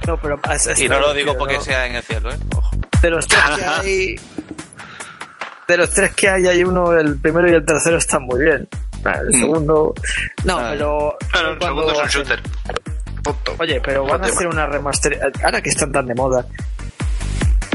[0.06, 1.60] No, pero es- es- Y no lo digo porque ¿no?
[1.62, 2.36] sea en el cielo, ¿eh?
[2.56, 2.70] Ojo.
[3.02, 4.20] De los tres que hay.
[5.66, 8.68] De los tres que hay, hay uno, el primero y el tercero están muy bien.
[9.04, 9.40] El Mm.
[9.40, 9.94] segundo.
[10.44, 11.16] No, pero.
[11.32, 12.42] Pero el segundo es un shooter.
[13.22, 13.54] Punto.
[13.58, 15.18] Oye, pero van a hacer una remaster.
[15.42, 16.44] Ahora que están tan de moda.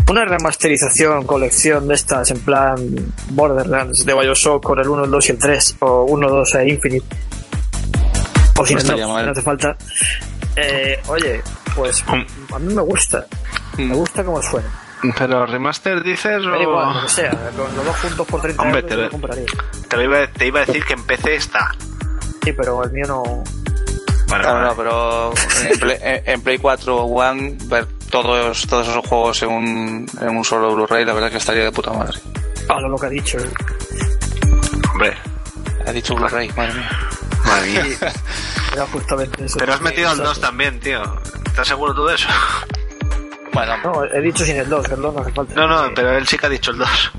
[0.10, 2.76] Una remasterización, colección de estas en plan
[3.30, 5.76] Borderlands de Bioshock con el 1, el 2 y el 3.
[5.82, 7.06] O 1, 2 e Infinite.
[8.58, 9.26] O sin No el estaría 2, mal.
[9.28, 9.78] no hace falta.
[10.56, 11.41] Eh, oye,
[11.76, 12.54] pues Mm.
[12.56, 13.26] a mí me gusta.
[13.78, 14.67] Me gusta cómo suena.
[15.17, 17.04] Pero remaster dices da igual, lo o...
[17.04, 17.32] que sea.
[17.56, 19.45] Los dos juntos por 30 Hombre, euros te lo- lo compraría.
[19.88, 21.72] Te, lo iba, te iba a decir que en PC está.
[22.43, 23.43] Sí, pero el mío no.
[24.28, 24.65] Vale, No, vale.
[24.67, 25.32] no, pero
[25.69, 27.58] en Play, en- Play 4 o One,
[28.10, 31.72] todos, todos esos juegos en un, en un solo Blu-ray, la verdad que estaría de
[31.72, 32.17] puta madre.
[32.69, 33.38] Ah, lo que ha dicho.
[34.91, 35.13] Hombre,
[35.88, 36.89] Ha dicho Blu-ray, madre mía.
[37.45, 37.84] madre mía.
[38.74, 39.58] Era justamente eso.
[39.58, 40.30] Pero has metido el Exacto.
[40.30, 41.02] 2 también, tío.
[41.45, 42.28] ¿Estás seguro tú de eso?
[43.54, 45.54] Bueno, No, he dicho sin el 2, el 2 no hace falta.
[45.56, 47.12] No, no, pero él sí que ha dicho el 2.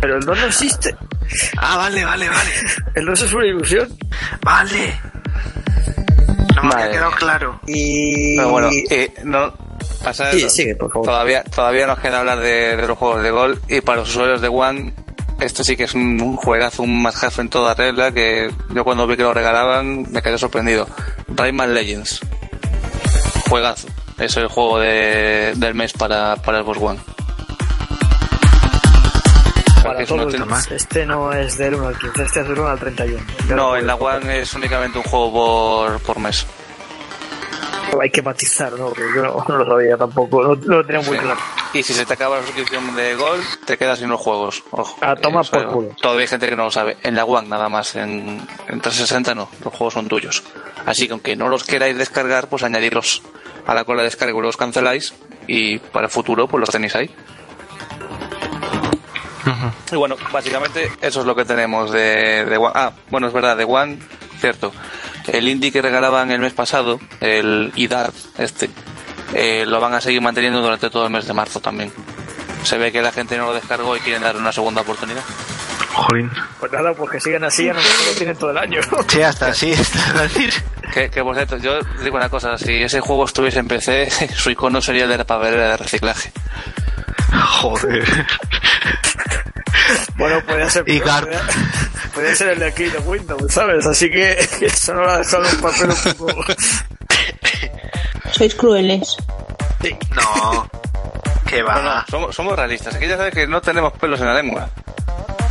[0.00, 0.96] Pero el 2 no existe.
[1.58, 2.50] Ah, vale, vale, vale.
[2.96, 3.88] El 2 es una ilusión.
[4.42, 4.98] Vale.
[6.56, 7.60] No me había quedado claro.
[7.68, 8.36] Y.
[8.36, 9.52] pero bueno, eh, no,
[10.02, 11.06] pasa Sí, sigue, por favor.
[11.06, 14.40] Todavía, todavía nos queda hablar de, de los juegos de Gol y para los usuarios
[14.40, 14.92] de One,
[15.40, 19.06] esto sí que es un, un juegazo, un más en toda regla que yo cuando
[19.06, 20.86] vi que lo regalaban me quedé sorprendido.
[21.28, 22.20] Rayman Legends.
[23.48, 23.88] Juegazo.
[24.18, 27.00] Es el juego de, del mes para, para el Xbox One.
[29.82, 32.78] Para todos, auténtica- este no es del 1 al 15, este es del 1 al
[32.78, 33.22] 31.
[33.56, 36.46] No, en la One es únicamente un juego por, por mes.
[38.00, 38.88] Hay que matizar, ¿no?
[38.88, 41.38] Porque yo no, no lo sabía tampoco, no, no lo tenía muy claro.
[41.72, 44.62] Y si se te acaba la suscripción de Gold, te quedas sin los juegos.
[44.70, 44.96] Ojo.
[45.00, 45.88] Ah, toma Eh, por culo.
[46.00, 46.96] Todavía hay gente que no lo sabe.
[47.02, 47.94] En la One nada más.
[47.96, 49.48] En, en 360 no.
[49.64, 50.42] Los juegos son tuyos.
[50.86, 53.22] Así que aunque no los queráis descargar, pues añadirlos
[53.66, 55.14] a la cola de descarga y los canceláis.
[55.46, 57.10] Y para el futuro, pues los tenéis ahí.
[59.90, 62.72] Y bueno, básicamente eso es lo que tenemos de, de One.
[62.74, 63.98] Ah, bueno, es verdad, de One,
[64.38, 64.72] cierto.
[65.28, 68.70] El indie que regalaban el mes pasado, el IDAR, este,
[69.34, 71.92] eh, lo van a seguir manteniendo durante todo el mes de marzo también.
[72.64, 75.22] Se ve que la gente no lo descargó y quieren dar una segunda oportunidad.
[75.92, 76.30] Jolín.
[76.58, 78.80] Pues nada, pues que sigan así, a lo mejor lo tienen todo el año.
[79.08, 79.70] Sí, hasta así,
[80.14, 80.52] decir.
[80.92, 84.50] Que, que por cierto, yo digo una cosa, si ese juego estuviese en PC, su
[84.50, 86.32] icono sería el de la papelera de reciclaje.
[87.32, 88.04] Joder.
[90.16, 90.84] Bueno, podría ser.
[90.86, 91.00] Y
[92.36, 93.86] ser el de aquí de Windows, ¿sabes?
[93.86, 96.44] Así que eso no lo ha dejado un papel un poco.
[98.32, 99.16] Sois crueles.
[99.82, 99.96] Sí.
[100.14, 100.68] No.
[101.46, 102.04] Que No, no, va.
[102.08, 102.94] somos, somos realistas.
[102.94, 104.68] Aquí ya sabes que no tenemos pelos en la lengua.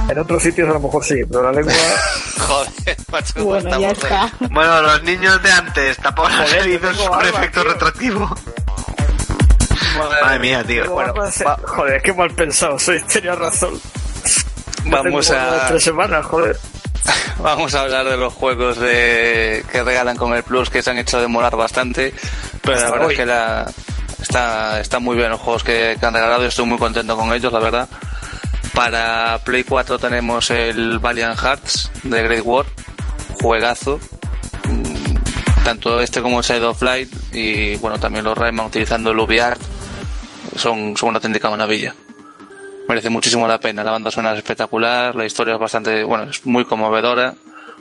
[0.08, 1.74] En otros sitios a lo mejor sí, pero la lengua.
[2.40, 3.34] Joder, macho.
[3.34, 4.32] ¿cómo Bueno, ya está.
[4.52, 6.52] Bueno, los niños de antes tapaban los
[6.98, 7.64] con barba, efecto
[7.94, 8.30] tío.
[10.22, 10.90] Madre mía, tío.
[10.92, 13.80] Bueno, va- Joder, qué mal pensado soy, tenía razón.
[14.86, 16.58] Vamos a, tres semanas, joder.
[17.40, 20.98] Vamos a hablar de los juegos de que regalan con el Plus que se han
[20.98, 22.14] hecho demorar bastante,
[22.62, 23.14] pero la verdad hoy.
[23.14, 23.72] es que la,
[24.22, 27.32] está, están muy bien los juegos que, que han regalado y estoy muy contento con
[27.34, 27.90] ellos, la verdad.
[28.74, 32.66] Para Play 4 tenemos el Valiant Hearts de Great War,
[33.42, 34.00] juegazo.
[34.66, 39.20] Mm, Tanto este como el Side of Light y bueno, también los Rayman utilizando el
[39.20, 39.60] UbiArt
[40.56, 41.94] son, son una auténtica maravilla
[42.90, 43.84] merece muchísimo la pena.
[43.84, 47.36] La banda suena espectacular, la historia es bastante, bueno, es muy conmovedora.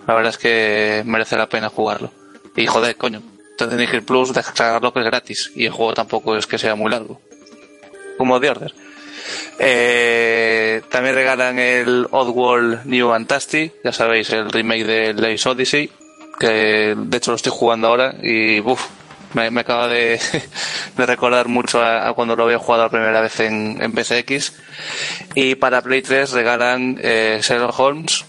[0.06, 2.12] La verdad es que merece la pena jugarlo.
[2.54, 3.22] Y joder, coño,
[3.56, 5.52] tenéis el Plus, descargarlo que es gratis.
[5.56, 7.20] Y el juego tampoco es que sea muy largo.
[8.18, 8.74] Como The Order.
[9.58, 15.90] Eh, también regalan el Oddworld New Fantastic, ya sabéis, el remake de Lace Odyssey,
[16.38, 18.86] que de hecho lo estoy jugando ahora y uff,
[19.34, 20.20] me, acaba de,
[20.96, 24.52] recordar mucho a, cuando lo había jugado la primera vez en, PCX.
[25.34, 28.24] Y para Play 3 regalan eh, Sherlock Holmes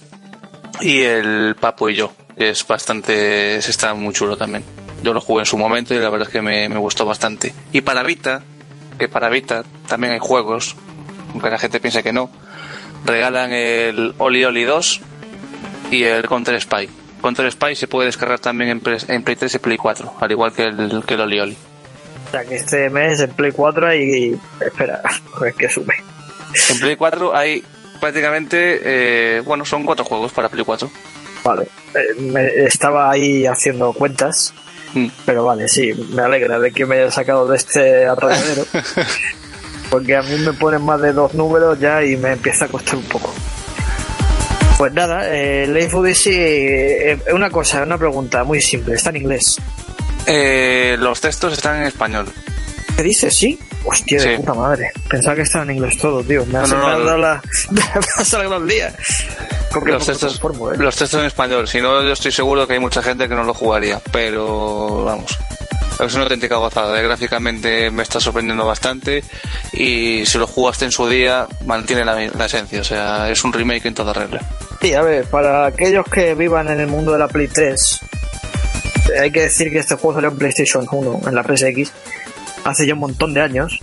[0.82, 4.64] y el Papo y yo, es bastante, está muy chulo también.
[5.04, 7.54] Yo lo jugué en su momento y la verdad es que me, me gustó bastante.
[7.72, 8.44] Y para Vita,
[8.98, 10.76] que para Vita también hay juegos,
[11.32, 12.30] aunque la gente piense que no,
[13.06, 15.02] regalan el Oli Oli 2
[15.92, 16.99] y el Counter Spy.
[17.22, 20.32] Counter Spy se puede descargar también en, Play- en Play 3 y Play 4, al
[20.32, 21.58] igual que el, que el Oli Oli.
[22.28, 24.40] O sea que este mes en Play 4 hay.
[24.66, 25.02] Espera,
[25.42, 25.94] ver qué sube.
[26.70, 27.64] En Play 4 hay
[28.00, 30.90] prácticamente, eh, bueno, son cuatro juegos para Play 4.
[31.44, 31.64] Vale.
[31.96, 34.54] Eh, me- estaba ahí haciendo cuentas.
[34.94, 35.08] Mm.
[35.26, 38.66] Pero vale, sí, me alegra de que me haya sacado de este atolladero.
[39.90, 42.96] porque a mí me ponen más de dos números ya y me empieza a costar
[42.96, 43.34] un poco.
[44.80, 49.58] Pues nada, eh, Life Odyssey, eh, una cosa, una pregunta muy simple, está en inglés.
[50.26, 52.32] Eh, los textos están en español.
[52.96, 53.36] ¿Qué dices?
[53.36, 53.60] ¿Sí?
[53.84, 54.38] Hostia, de Sí.
[54.38, 54.90] puta madre.
[55.10, 56.46] Pensaba que estaba en inglés todo, tío.
[56.46, 57.18] Me has, No, no, no.
[57.18, 57.42] la...
[57.72, 58.96] me has el día.
[59.84, 60.78] Los textos, conformo, ¿eh?
[60.78, 63.44] los textos en español, si no, yo estoy seguro que hay mucha gente que no
[63.44, 65.38] lo jugaría, pero vamos.
[66.00, 69.26] Es una auténtica gozada, eh, gráficamente me está sorprendiendo bastante
[69.74, 73.52] y si lo jugaste en su día mantiene la, la esencia, o sea, es un
[73.52, 74.40] remake en toda regla.
[74.82, 78.00] Sí, a ver, para aquellos que vivan en el mundo de la Play 3,
[79.14, 81.92] eh, hay que decir que este juego salió en PlayStation 1, en la PSX,
[82.64, 83.80] hace ya un montón de años.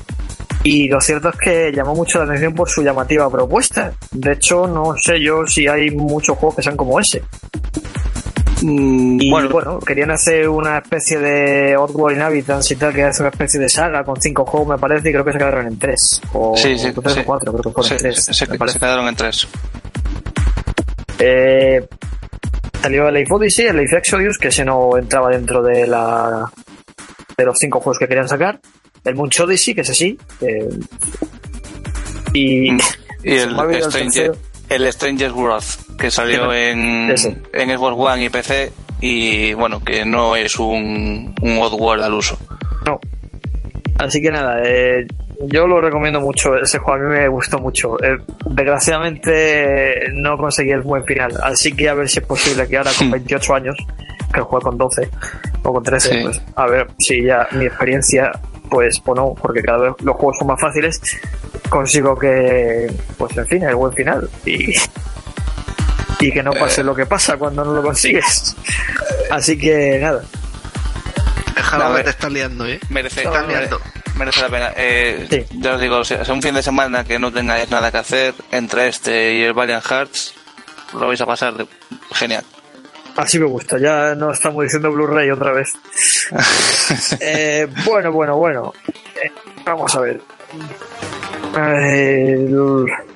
[0.63, 3.93] Y lo cierto es que llamó mucho la atención por su llamativa propuesta.
[4.11, 7.23] De hecho, no sé yo si hay muchos juegos que sean como ese.
[8.63, 13.29] Y bueno, bueno, querían hacer una especie de Oddworld Inhabitants y tal, que hace una
[13.29, 16.21] especie de saga con cinco juegos, me parece, y creo que se quedaron en tres.
[16.33, 17.21] O, sí, sí, o tres sí.
[17.21, 18.25] o cuatro, creo que fueron tres.
[18.25, 18.47] se- se
[18.81, 19.47] quedaron en tres.
[21.19, 21.87] Eh,
[22.81, 26.51] salió el Life Odyssey, el Life Exodus, que ese no entraba dentro de la
[27.37, 28.61] de los cinco juegos que querían sacar.
[29.05, 30.19] El Munch Odyssey, que es así.
[30.41, 30.69] eh,
[32.33, 32.79] y, Y
[33.25, 34.33] se el, el Stranger,
[34.69, 37.37] el Stranger's Wrath, que salió en, Ese.
[37.53, 42.39] en Xbox One y PC, y bueno, que no es un, un Oddworld al uso.
[42.85, 42.99] No.
[43.99, 45.07] Así que nada, eh,
[45.49, 46.57] yo lo recomiendo mucho.
[46.57, 47.97] Ese juego a mí me gustó mucho.
[48.03, 51.33] Eh, desgraciadamente no conseguí el buen final.
[51.43, 53.77] Así que a ver si es posible que ahora con 28 años,
[54.33, 55.09] que juego con 12
[55.63, 56.19] o con 13, Sí.
[56.23, 58.31] pues a ver si ya mi experiencia,
[58.71, 61.01] pues o no, porque cada vez los juegos son más fáciles,
[61.69, 64.29] consigo que, pues en fin, el buen final.
[64.45, 64.73] Y,
[66.21, 68.57] y que no pase lo que pasa cuando no lo consigues.
[69.31, 70.23] Así que nada.
[71.55, 72.05] Déjalo A que ver.
[72.05, 72.81] te estás liando, ¿eh?
[72.91, 73.81] Merece, Te estás liando.
[74.17, 74.73] Merece la pena.
[74.77, 75.45] Eh, Sí.
[75.61, 78.35] Ya os digo, si es un fin de semana que no tengáis nada que hacer,
[78.51, 80.35] entre este y el Valiant Hearts,
[80.95, 81.67] lo vais a pasar de-
[82.13, 82.45] genial.
[83.17, 85.73] Así me gusta, ya no estamos diciendo Blu-ray otra vez.
[87.21, 88.73] Eh, bueno, bueno, bueno.
[89.23, 89.31] Eh,
[89.65, 90.21] vamos a ver.
[91.59, 92.47] Eh,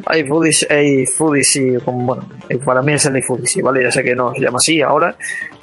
[0.06, 3.82] hay foodies, hay foodies y como, bueno, eh, para mí es el foodies, ¿vale?
[3.84, 5.14] Ya sé que no se llama así ahora,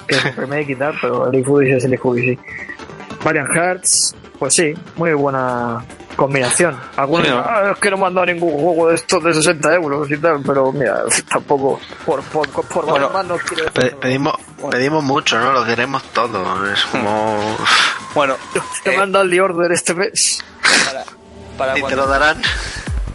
[0.06, 2.38] que remake y tal, pero el foodies es el foodies.
[3.24, 5.84] Variant Hearts, pues sí, muy buena
[6.16, 6.76] combinación.
[6.96, 7.38] Algunos Sí, ¿no?
[7.38, 10.10] dicen, "Ah, es que no me han dado ningún juego de estos de 60 euros
[10.10, 14.34] y tal, pero mira, tampoco por, por, por Bueno, más no quiero decir pedimos,
[14.70, 15.52] pedimos mucho, ¿no?
[15.52, 16.72] Lo queremos todo.
[16.72, 17.56] Es como.
[18.14, 18.36] Bueno,
[18.82, 20.42] que me han dado el The Order este mes.
[20.86, 21.04] para,
[21.56, 22.42] para Y te cuando- lo darán.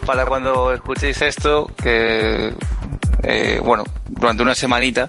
[0.06, 2.54] para cuando escuchéis esto, que
[3.24, 5.08] eh, bueno, durante una semanita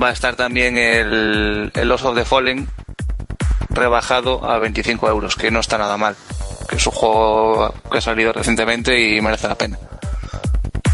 [0.00, 2.68] va a estar también el, el Lost of the Fallen
[3.70, 6.16] rebajado a 25 euros, que no está nada mal,
[6.68, 9.78] que es un juego que ha salido recientemente y merece la pena.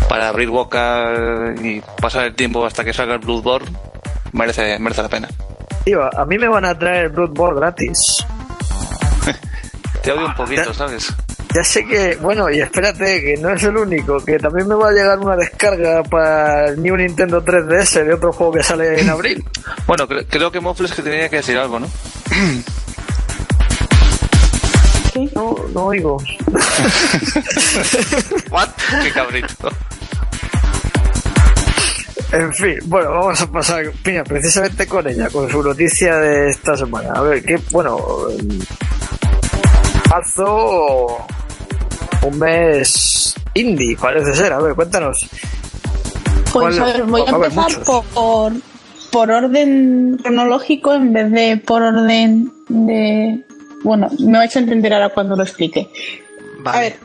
[0.09, 3.71] Para abrir boca y pasar el tiempo hasta que salga el Bloodborne,
[4.33, 5.29] merece, merece la pena.
[5.85, 7.99] Tío, a mí me van a traer Bloodborne gratis.
[10.03, 11.13] Te odio un poquito, ¿sabes?
[11.57, 14.91] Ya sé que, bueno, y espérate, que no es el único, que también me va
[14.91, 19.09] a llegar una descarga para el New Nintendo 3DS de otro juego que sale en
[19.09, 19.43] abril.
[19.87, 21.87] Bueno, cre- creo que Mofles que tenía que decir algo, ¿no?
[25.13, 25.31] Sí.
[25.35, 26.17] No, no oigo.
[28.51, 28.69] ¿What?
[29.03, 29.71] Qué cabrito.
[32.33, 36.77] En fin, bueno, vamos a pasar, Piña, precisamente con ella, con su noticia de esta
[36.77, 37.13] semana.
[37.15, 37.99] A ver, qué, bueno,
[38.39, 38.59] en
[40.11, 41.25] marzo,
[42.29, 44.53] un mes indie, parece ser.
[44.53, 45.27] A ver, cuéntanos.
[46.53, 48.53] Pues ¿Cuál- a ver, voy a empezar por, por,
[49.11, 53.45] por orden cronológico en vez de por orden de...
[53.83, 55.89] Bueno, me vais a entender ahora cuando lo explique.
[56.61, 56.79] Vale.
[56.79, 56.97] A ver,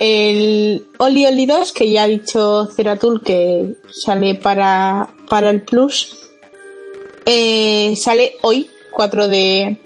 [0.00, 6.16] el Oli Oli 2, que ya ha dicho Ceratul que sale para, para el Plus,
[7.26, 9.76] eh, sale hoy, 4 de,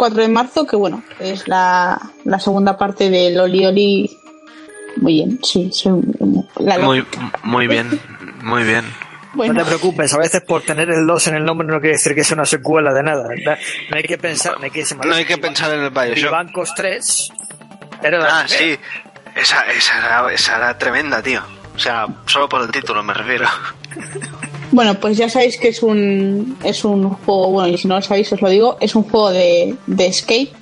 [0.00, 4.18] 4 de marzo, que bueno, es la, la segunda parte del Oli Oli.
[4.96, 6.00] Muy bien, sí, soy
[6.58, 7.04] la Muy,
[7.42, 8.00] muy bien,
[8.42, 8.86] muy bien.
[9.34, 9.52] bueno.
[9.52, 12.14] No te preocupes, a veces por tener el 2 en el nombre no quiere decir
[12.14, 13.24] que sea una secuela de nada.
[13.44, 13.52] No
[13.90, 16.30] no hay que pensar, no hay que No hay que pensar en el Bioshock.
[16.30, 17.32] Bancos 3
[18.02, 18.78] era la Ah, sí.
[19.36, 21.42] Esa, esa, era, esa era tremenda, tío.
[21.76, 23.46] O sea, solo por el título me refiero.
[24.72, 28.02] Bueno, pues ya sabéis que es un, es un juego, bueno, y si no lo
[28.02, 30.52] sabéis os lo digo, es un juego de, de skate,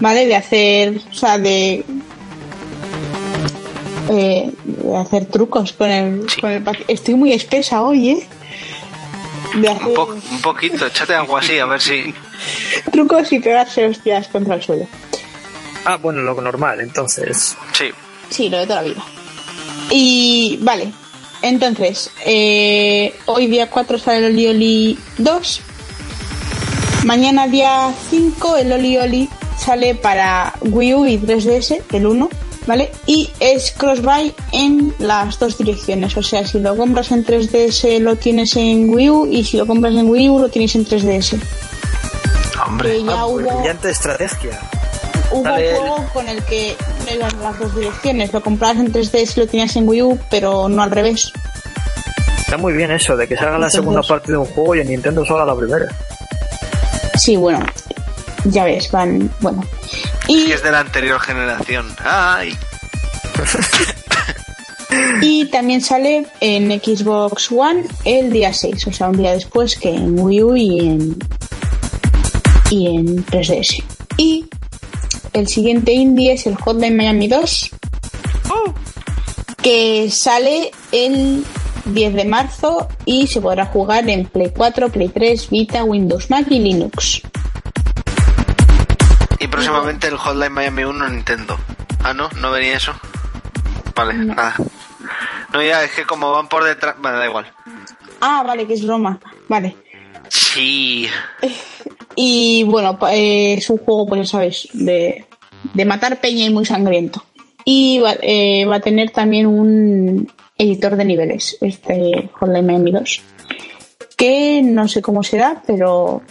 [0.00, 0.26] ¿vale?
[0.26, 1.82] De hacer, o sea, de,
[4.10, 8.26] eh, de hacer trucos con el, con el Estoy muy espesa hoy, ¿eh?
[9.54, 12.14] De hacer Un, po- un poquito, échate algo así, a ver si.
[12.92, 14.86] trucos y pegarse hostias contra el suelo.
[15.84, 17.56] Ah, bueno, lo normal, entonces.
[17.72, 17.86] Sí.
[18.28, 19.02] Sí, lo de toda la vida.
[19.90, 20.92] Y vale,
[21.42, 25.60] entonces, eh, hoy día 4 sale el Oli Oli 2.
[27.04, 32.28] Mañana día 5 el Oli Oli sale para Wii U y 3DS, el 1,
[32.66, 32.90] ¿vale?
[33.06, 36.16] Y es cross-buy en las dos direcciones.
[36.16, 39.66] O sea, si lo compras en 3DS lo tienes en Wii U y si lo
[39.66, 41.38] compras en Wii U lo tienes en 3DS.
[42.66, 43.00] Hombre.
[43.08, 44.58] Ah, hubo, brillante estrategia.
[45.30, 46.76] Hubo el- juego con el que
[47.10, 48.32] eran las dos direcciones.
[48.32, 51.32] Lo comprabas en 3DS y lo tenías en Wii U, pero no al revés.
[52.38, 54.80] Está muy bien eso, de que salga la Entonces- segunda parte de un juego y
[54.80, 55.86] en Nintendo solo la primera.
[57.18, 57.64] Sí, bueno,
[58.44, 59.64] ya ves, van, bueno.
[60.28, 61.86] Y, es de la anterior generación.
[62.04, 62.56] Ay.
[65.22, 69.90] y también sale en Xbox One el día 6, o sea, un día después que
[69.94, 71.16] en Wii U y en,
[72.70, 73.82] y en 3DS.
[74.18, 74.46] Y
[75.36, 77.70] el siguiente indie es el Hotline Miami 2,
[79.62, 81.44] que sale el
[81.84, 86.46] 10 de marzo y se podrá jugar en Play 4, Play 3, Vita, Windows Mac
[86.48, 87.20] y Linux.
[89.38, 91.58] Y próximamente el Hotline Miami 1 en Nintendo.
[92.02, 92.94] Ah, no, no venía eso.
[93.94, 94.54] Vale, nada.
[95.52, 96.96] No, ya, es que como van por detrás.
[96.98, 97.52] Bueno, da igual.
[98.22, 99.18] Ah, vale, que es broma.
[99.48, 99.76] Vale.
[100.30, 101.08] Sí.
[102.18, 105.25] Y bueno, eh, es un juego, pues ya sabéis, de,
[105.76, 107.22] de matar peña y muy sangriento.
[107.64, 113.22] Y va, eh, va a tener también un editor de niveles, este Hotline Miami 2.
[114.16, 116.22] Que no sé cómo será, pero,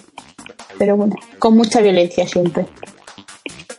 [0.79, 2.65] pero bueno, con mucha violencia siempre.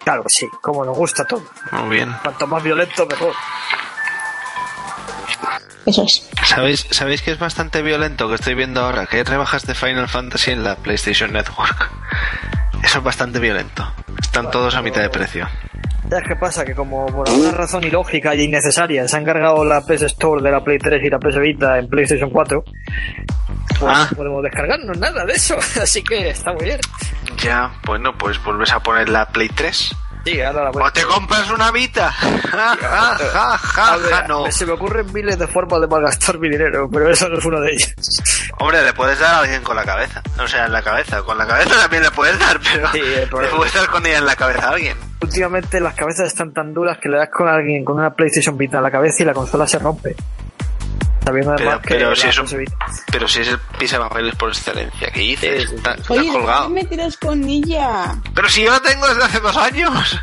[0.05, 1.43] Claro que sí, como nos gusta todo.
[1.73, 2.15] Muy bien.
[2.23, 3.33] Cuanto más violento, mejor.
[5.85, 6.29] Eso es.
[6.45, 9.07] ¿Sabéis, ¿Sabéis que es bastante violento que estoy viendo ahora?
[9.07, 11.91] Que hay rebajas de Final Fantasy en la PlayStation Network.
[12.83, 13.87] Eso es bastante violento.
[14.21, 15.47] Están todos a mitad de precio.
[16.09, 16.65] ¿Sabes qué pasa?
[16.65, 20.51] Que como por alguna razón ilógica y innecesaria se han cargado la PS Store de
[20.53, 22.63] la Play 3 y la PS Vita en PlayStation 4,
[23.81, 24.07] pues Ah.
[24.11, 25.57] no podemos descargarnos nada de eso.
[25.83, 26.79] Así que está muy bien.
[27.43, 29.95] Ya, bueno, pues vuelves a poner la Play 3.
[30.27, 32.11] Sí, ahora la ¡O te compras una Vita!
[32.51, 34.27] ¡Ja, ja, ja, A ja, ver, ja!
[34.27, 34.51] No.
[34.51, 37.61] Se me ocurren miles de formas de malgastar mi dinero, pero eso no es uno
[37.61, 37.95] de ellos.
[38.59, 40.21] Hombre, le puedes dar a alguien con la cabeza.
[40.43, 41.23] O sea, en la cabeza.
[41.23, 44.27] Con la cabeza también le puedes dar, pero Sí, le puedes dar con ella en
[44.27, 44.97] la cabeza a alguien.
[45.23, 48.79] Últimamente las cabezas están tan duras que le das con alguien con una PlayStation Vita
[48.79, 50.17] en la cabeza y la consola se rompe.
[51.27, 52.65] Sabiendo Pero, además que pero, la si es un-
[53.11, 55.63] pero si es el pisapapeles por excelencia, ¿qué dices?
[55.65, 55.75] Sí, sí.
[55.75, 56.69] Está, está Oye, colgado.
[56.71, 58.15] me tiras con ella.
[58.33, 60.21] Pero si yo la tengo desde hace dos años.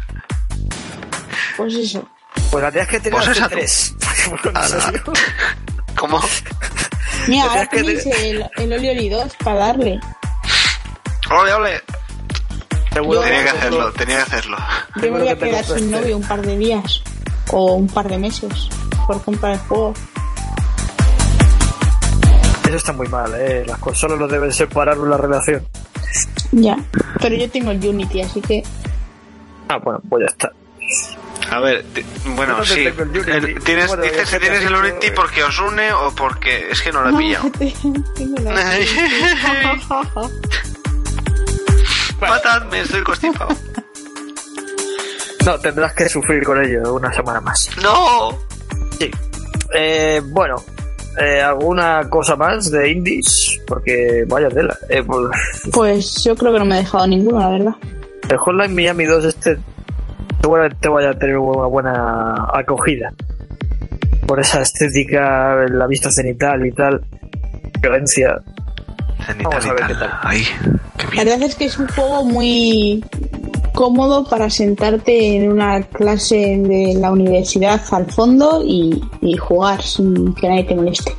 [1.58, 2.08] Pues eso.
[2.49, 3.95] Pues la tienes que tener Pues hace tres.
[4.82, 5.04] Serio.
[5.97, 6.22] ¿Cómo?
[7.28, 9.99] Mira, ahora tenéis el, el Oli Oli 2 para darle.
[11.30, 11.82] Ole, ole.
[12.93, 14.58] Seguro Tenía que hacerlo, tenía que hacerlo.
[14.95, 17.01] Yo me voy a quedar sin novio un par de días
[17.51, 18.70] o un par de meses
[19.06, 19.93] por comprar el juego.
[22.68, 23.64] Eso está muy mal, eh.
[23.68, 25.66] Las consolas no deben separar la relación.
[26.51, 26.78] Ya,
[27.22, 28.64] pero yo tengo el Unity, así que
[29.68, 30.51] Ah, bueno, pues ya está.
[31.49, 31.84] A ver,
[32.36, 32.84] bueno, no sí.
[32.84, 33.32] tengo el Unity.
[33.32, 36.91] El- tienes, Bueno, dices que tienes el Unity porque os une o porque es que
[36.91, 37.49] no lo he pillado.
[38.16, 38.53] Tengo la-
[42.22, 43.55] Matadme, estoy constipado.
[45.45, 47.70] No, tendrás que sufrir con ello una semana más.
[47.82, 48.38] ¡No!
[48.97, 49.11] Sí.
[49.76, 50.64] Eh, bueno,
[51.20, 53.59] eh, ¿alguna cosa más de indies?
[53.68, 54.78] Porque vaya tela.
[54.89, 55.30] Eh, pues,
[55.72, 57.76] Pues yo creo que no me he dejado ninguno, la verdad.
[58.30, 59.57] el Hotline Miami 2 este
[60.41, 63.14] seguramente vaya a tener una buena acogida.
[64.28, 67.01] Por esa estética, la vista cenital y tal.
[67.82, 68.36] Violencia.
[69.41, 70.11] Vamos a ver qué tal.
[70.22, 70.43] Ay,
[70.97, 73.03] qué La verdad es que es un juego muy
[73.84, 80.34] cómodo para sentarte en una clase de la universidad al fondo y, y jugar sin
[80.36, 81.13] que nadie te moleste.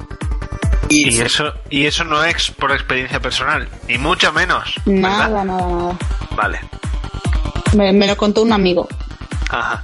[0.89, 4.77] Y eso, y eso no es por experiencia personal, ni mucho menos.
[4.87, 5.29] ¿verdad?
[5.29, 5.99] Nada, nada, nada.
[6.35, 6.59] Vale.
[7.77, 8.89] Me, me lo contó un amigo.
[9.51, 9.83] Ajá.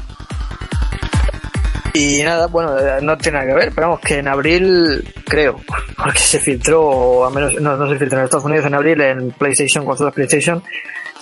[1.92, 5.60] Y nada, bueno, eh, no tiene nada que ver, pero vamos, que en abril, creo,
[5.98, 9.02] porque se filtró, o al menos, no, no se filtró en Estados Unidos en abril,
[9.02, 10.62] en PlayStation, consolas PlayStation,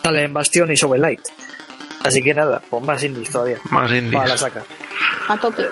[0.01, 1.21] sale en Bastion y Shovel Light.
[2.05, 3.59] Así que nada, pues más indies todavía.
[3.71, 4.15] Más indies.
[4.15, 4.63] Para la saca.
[5.29, 5.69] A tope.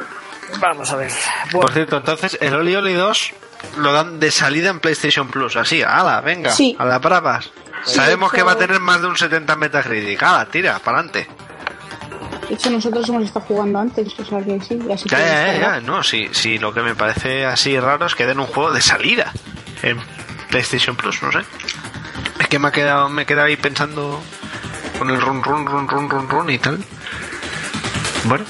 [0.61, 1.11] Vamos a ver.
[1.53, 3.33] Por cierto, entonces el Oli Oli 2
[3.79, 5.57] lo dan de salida en PlayStation Plus.
[5.57, 6.77] Así, ala, venga, Sí.
[6.79, 7.51] a la bravas.
[7.85, 10.23] Sí, Sabemos que va a tener más de un 70 Metacritic.
[10.23, 11.29] Ala, tira, para adelante.
[12.49, 15.25] De hecho, nosotros hemos estado jugando antes, o sea que sí, ya sí Ya, que
[15.25, 15.81] ya, ya.
[15.81, 18.81] No, sí, sí, lo que me parece así raro es que den un juego de
[18.81, 19.33] salida
[19.83, 19.99] en
[20.51, 21.41] PlayStation Plus, no sé.
[22.39, 24.23] Es que me ha quedado, me he quedado ahí pensando
[24.99, 26.79] con el run, run, run, run, run, run y tal.
[28.25, 28.45] Bueno,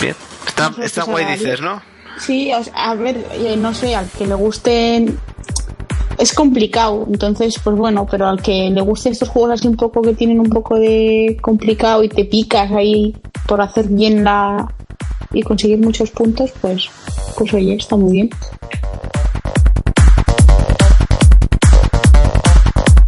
[0.00, 0.14] bien.
[0.46, 1.80] Está, No sé, está guay, dices, ¿no?
[2.18, 5.06] Sí, o sea, a ver, eh, no sé, al que le guste
[6.18, 10.00] es complicado, entonces pues bueno, pero al que le guste estos juegos así un poco
[10.00, 13.14] que tienen un poco de complicado y te picas ahí
[13.46, 14.66] por hacer bien la
[15.32, 16.88] y conseguir muchos puntos, pues
[17.36, 18.30] pues oye, está muy bien.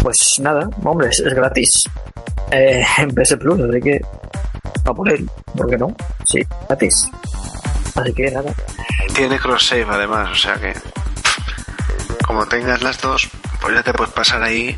[0.08, 1.82] Pues nada, hombre, es, es gratis.
[2.50, 4.00] Eh, en PS Plus, así que
[4.86, 5.94] a por él, ¿por qué no?
[6.24, 7.10] Sí, gratis.
[7.94, 8.50] Así que nada.
[9.14, 10.72] Tiene cross save además, o sea que
[12.26, 13.28] como tengas las dos,
[13.60, 14.74] pues ya te puedes pasar ahí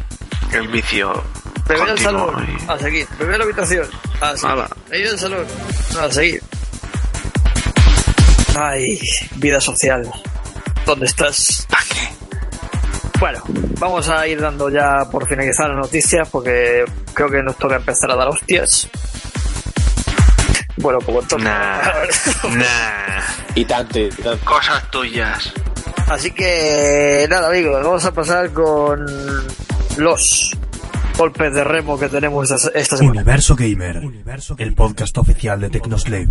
[0.53, 1.23] el vicio
[1.65, 3.07] Primero el salón, y- a seguir.
[3.17, 3.87] Primero la habitación,
[4.21, 4.57] a seguir.
[4.93, 5.47] Ahí el salón,
[6.01, 6.43] a seguir.
[8.57, 8.99] Ay,
[9.37, 10.11] vida social.
[10.85, 11.67] ¿Dónde estás?
[11.71, 12.20] ¿Pa' qué?
[13.21, 13.43] Bueno,
[13.79, 18.11] vamos a ir dando ya por finalizar las noticias porque creo que nos toca empezar
[18.11, 18.89] a dar hostias.
[20.79, 21.43] Bueno, como toca.
[21.45, 23.23] Nah, nah,
[23.55, 24.43] Y tanto, y tanto.
[24.45, 25.53] cosas tuyas.
[26.09, 29.05] Así que nada, amigos, vamos a pasar con
[29.99, 30.51] los
[31.19, 33.21] golpes de remo que tenemos esta, esta semana.
[33.21, 34.01] Universo Gamer,
[34.57, 36.29] el podcast oficial de Tecnoslave.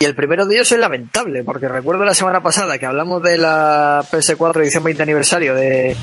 [0.00, 3.36] Y el primero de ellos es lamentable, porque recuerdo la semana pasada que hablamos de
[3.36, 5.96] la PS4 edición 20 aniversario de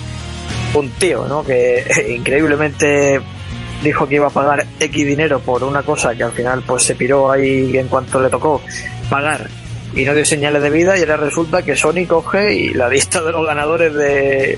[0.74, 1.46] un tío, ¿no?
[1.46, 1.84] Que
[2.18, 3.22] increíblemente
[3.82, 6.96] dijo que iba a pagar X dinero por una cosa que al final pues se
[6.96, 8.62] piró ahí en cuanto le tocó
[9.10, 9.48] pagar
[9.94, 13.22] y no dio señales de vida y ahora resulta que Sony coge y la lista
[13.22, 14.58] de los ganadores de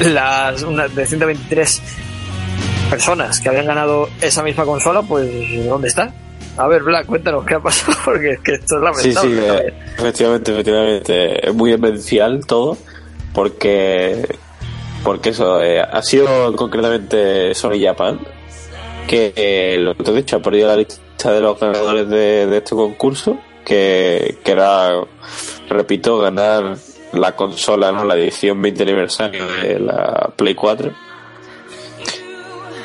[0.00, 1.82] las una, de 123
[2.90, 5.28] personas que habían ganado esa misma consola, pues
[5.66, 6.12] ¿dónde está?
[6.58, 9.68] A ver, Black, cuéntanos qué ha pasado, porque es que esto es Sí, sí, lamentable.
[9.68, 11.48] eh, efectivamente, efectivamente.
[11.48, 12.76] Es muy demencial todo,
[13.32, 14.26] porque,
[15.04, 18.18] porque eso, eh, ha sido concretamente Sony Japan,
[19.06, 22.46] que eh, lo que te he dicho, ha perdido la lista de los ganadores de,
[22.46, 24.90] de este concurso, que, que era,
[25.68, 26.76] repito, ganar
[27.12, 28.04] la consola, ¿no?
[28.04, 30.92] la edición 20 aniversario de la Play 4.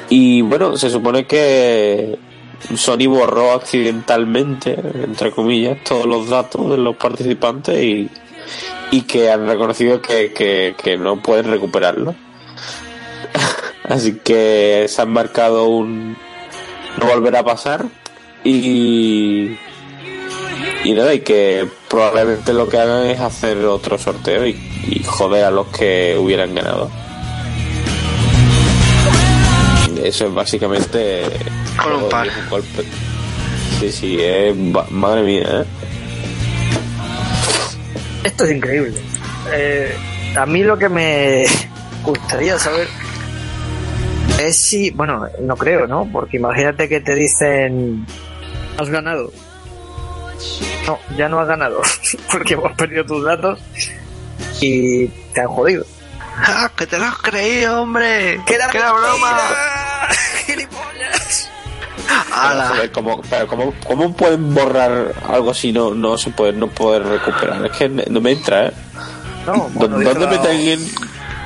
[0.09, 2.17] Y bueno, se supone que
[2.75, 8.09] Sony borró accidentalmente, entre comillas, todos los datos de los participantes y,
[8.91, 12.15] y que han reconocido que, que, que no pueden recuperarlo.
[13.83, 16.15] Así que se han marcado un
[16.97, 17.85] no volverá a pasar
[18.43, 19.57] y
[20.83, 24.51] y nada, y que probablemente lo que hagan es hacer otro sorteo y,
[24.87, 26.91] y joder a los que hubieran ganado.
[30.03, 31.23] Eso es básicamente
[31.81, 32.27] Con un par.
[32.27, 32.83] un golpe.
[33.79, 34.55] Sí, sí, es
[34.91, 35.65] madre mía, ¿eh?
[38.25, 38.93] Esto es increíble.
[39.53, 39.95] Eh,
[40.37, 41.45] a mí lo que me
[42.03, 42.87] gustaría saber
[44.39, 46.07] es si, bueno, no creo, ¿no?
[46.11, 48.05] Porque imagínate que te dicen,
[48.77, 49.31] has ganado.
[50.85, 51.81] No, ya no has ganado,
[52.31, 53.59] porque hemos perdido tus datos
[54.59, 55.85] y te han jodido.
[56.35, 58.41] ¡Ah, que te lo has creído, hombre!
[58.45, 59.37] ¡Que era ¡Que era broma!
[60.69, 61.49] ¡Gilipollas!
[62.33, 62.67] ¡Hala!
[62.69, 67.03] Joder, ¿cómo, pero ¿cómo, cómo pueden borrar algo si no, no se puede no poder
[67.03, 67.65] recuperar?
[67.65, 68.73] Es que no me entra, ¿eh?
[69.45, 70.89] No, ¿Dó- bueno, dice ¿Dónde la- meten en-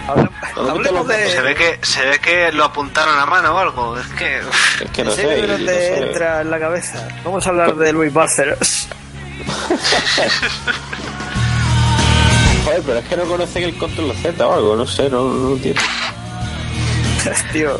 [0.07, 1.55] Hable- ¿Dónde Hablemos te lo- Se ve de.
[1.55, 3.97] que se ve que lo apuntaron a mano o algo.
[3.99, 4.37] Es que.
[4.39, 5.39] Es que no ¿En sé.
[5.39, 5.97] y no sé.
[6.07, 7.05] entra en la cabeza?
[7.25, 8.87] Vamos a hablar de Luis Bárcenas.
[12.65, 15.53] Joder, pero es que no conocen el control Z o algo, no sé, no, no
[15.55, 15.81] entiendo.
[17.51, 17.77] Tío.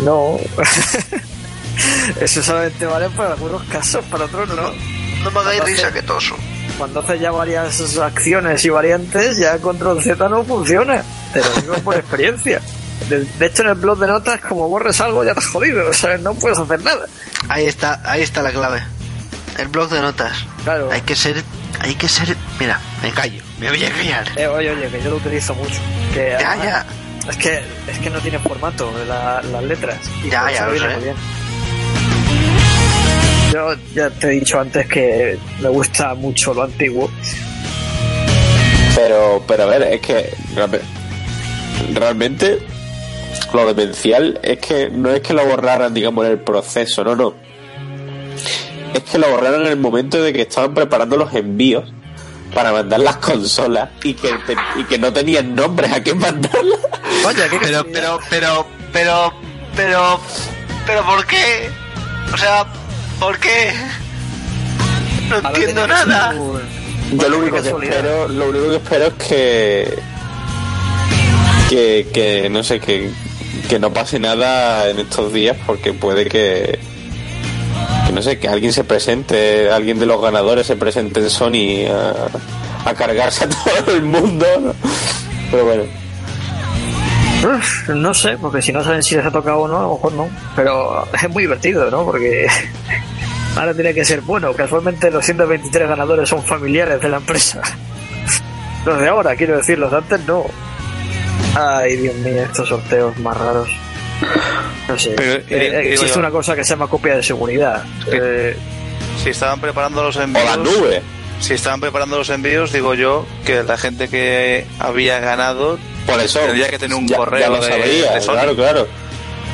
[0.00, 0.38] No.
[2.20, 4.54] Eso solamente vale para algunos casos, para otros no.
[4.56, 6.36] No me Entonces- risa que toso.
[6.76, 11.02] Cuando haces ya varias acciones y variantes, ya Control Z no funciona.
[11.32, 12.60] Te lo digo por experiencia.
[13.08, 15.88] De, de hecho, en el blog de notas, como borres algo, ya te has jodido.
[15.88, 17.06] O sea, no puedes hacer nada.
[17.48, 18.80] Ahí está, ahí está la clave.
[19.58, 20.44] El blog de notas.
[20.62, 20.88] Claro.
[20.92, 21.42] Hay que ser,
[21.80, 22.36] hay que ser.
[22.60, 24.28] Mira, me callo, me voy a callar.
[24.36, 25.80] Eh, oye, oye, que yo lo utilizo mucho.
[26.14, 26.86] Que Ya, además- ya.
[27.28, 27.60] Es que,
[27.90, 29.98] es que no tiene formato la- las letras.
[30.30, 30.94] Ya, por ya lo viene sé.
[30.94, 31.16] muy bien.
[33.52, 37.10] Yo ya te he dicho antes que me gusta mucho lo antiguo.
[38.94, 40.80] Pero, pero a ver, es que realme-
[41.94, 42.58] realmente
[43.52, 47.34] lo demencial es que no es que lo borraran, digamos, en el proceso, no, no.
[48.94, 51.92] Es que lo borraron en el momento de que estaban preparando los envíos
[52.58, 56.80] para mandar las consolas y que, te- y que no tenían nombres a quién mandarlas.
[57.50, 59.32] Qué Pero, pero, pero, pero,
[59.76, 60.20] pero,
[60.84, 61.70] pero, ¿por qué?
[62.34, 62.66] O sea,
[63.20, 63.72] ¿por qué?
[65.30, 66.34] No entiendo nada.
[67.12, 69.98] Yo lo único que espero, lo único que espero es que
[71.68, 73.08] que, que no sé que,
[73.68, 76.80] que no pase nada en estos días porque puede que
[78.18, 81.86] no sé que alguien se presente, alguien de los ganadores se presente en Sony
[82.84, 84.44] a, cargarse a todo el mundo,
[85.52, 85.84] pero bueno.
[87.94, 90.12] No sé, porque si no saben si les ha tocado o no, a lo mejor
[90.14, 90.28] no.
[90.56, 92.04] Pero es muy divertido, ¿no?
[92.04, 92.48] Porque
[93.56, 94.52] ahora tiene que ser bueno.
[94.52, 97.62] Casualmente los 123 ganadores son familiares de la empresa.
[98.84, 100.44] Los de ahora, quiero decir, los de antes no.
[101.54, 103.68] Ay, Dios mío, estos sorteos más raros.
[104.88, 105.10] No sé.
[105.16, 107.84] Pero, Eh, digo- eh, digo existe yo- una cosa que se llama copia de seguridad.
[108.10, 108.56] Eh,
[109.22, 110.44] Si estaban preparando los O envíos.
[110.44, 111.02] la nube.
[111.40, 116.38] Si estaban preparando los envíos, digo yo que la gente que había ganado Por eso
[116.40, 118.32] Tendría que tener un ya- correo ya lo de- sabía, de Sony.
[118.32, 118.88] claro, claro.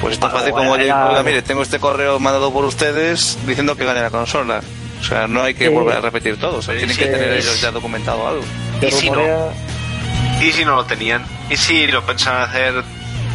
[0.00, 2.64] Pues es tan Ah, fácil bueno, como oye, era- mire, tengo este correo mandado por
[2.64, 4.60] ustedes diciendo que gane la consola.
[5.00, 5.70] O sea, no hay que Sí.
[5.74, 6.58] volver a repetir todo.
[6.58, 8.44] O sea, tienen que tener ellos ya documentado algo.
[8.80, 9.50] ¿Y si no?
[10.40, 11.24] ¿Y si no lo tenían?
[11.50, 12.84] ¿Y si lo pensaban hacer?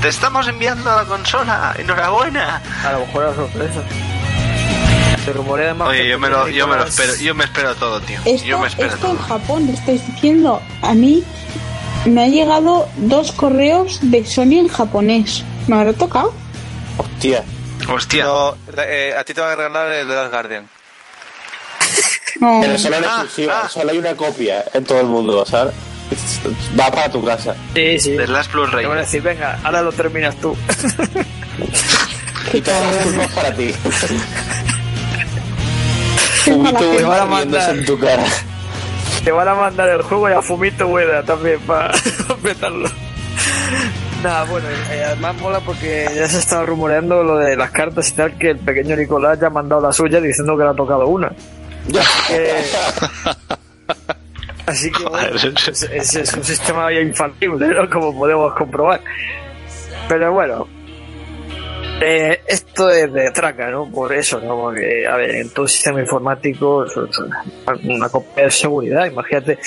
[0.02, 2.62] Te estamos enviando la consola, enhorabuena.
[2.86, 3.82] A lo mejor era sorpresa.
[5.26, 8.00] Se rumorea además Oye, yo me lo, yo me lo espero, yo me espero todo,
[8.02, 8.18] tío.
[8.24, 9.28] Esto, Yo me espero esto en todo.
[9.28, 10.62] Japón, lo estáis diciendo.
[10.82, 11.24] A mí
[12.06, 15.44] me ha llegado dos correos de Sony en japonés.
[15.68, 16.34] ¿Me habrá tocado?
[16.98, 17.44] Hostia.
[17.92, 18.24] Hostia.
[18.26, 20.70] No, eh, a ti te van a regalar el de Last Guardian.
[22.40, 22.60] No.
[22.62, 23.70] Pero solo en Ah, exclusiva, ah.
[23.70, 25.74] solo hay una copia en todo el mundo, ¿sabes?
[26.80, 27.56] Va para tu casa.
[27.76, 28.12] Sí, sí.
[28.12, 29.02] De Last Plus Te van a Rey.
[29.02, 30.56] decir, venga, ahora lo terminas tú.
[32.54, 33.74] Y todas las culpas para ti.
[36.46, 37.76] Fumito Te van a riéndose mandar.
[37.78, 38.24] en tu cara.
[39.24, 41.92] Te van a mandar el juego y a Fumito Ueda también para
[42.44, 42.90] petarlo.
[44.24, 48.14] Nada, bueno, eh, además mola porque ya se estaba rumoreando lo de las cartas y
[48.14, 51.08] tal, que el pequeño Nicolás ya ha mandado la suya diciendo que le ha tocado
[51.08, 51.30] una.
[52.28, 52.64] Que-
[54.70, 57.90] Así que bueno, es, es- es un sistema ya infalible, ¿no?
[57.92, 59.02] Como podemos comprobar.
[60.08, 60.68] Pero bueno,
[62.02, 63.90] eh, esto es de traca, ¿no?
[63.90, 64.56] Por eso, ¿no?
[64.56, 66.96] Porque, a ver, en todo sistema informático es
[67.84, 69.60] una, copia de seguridad, imagínate.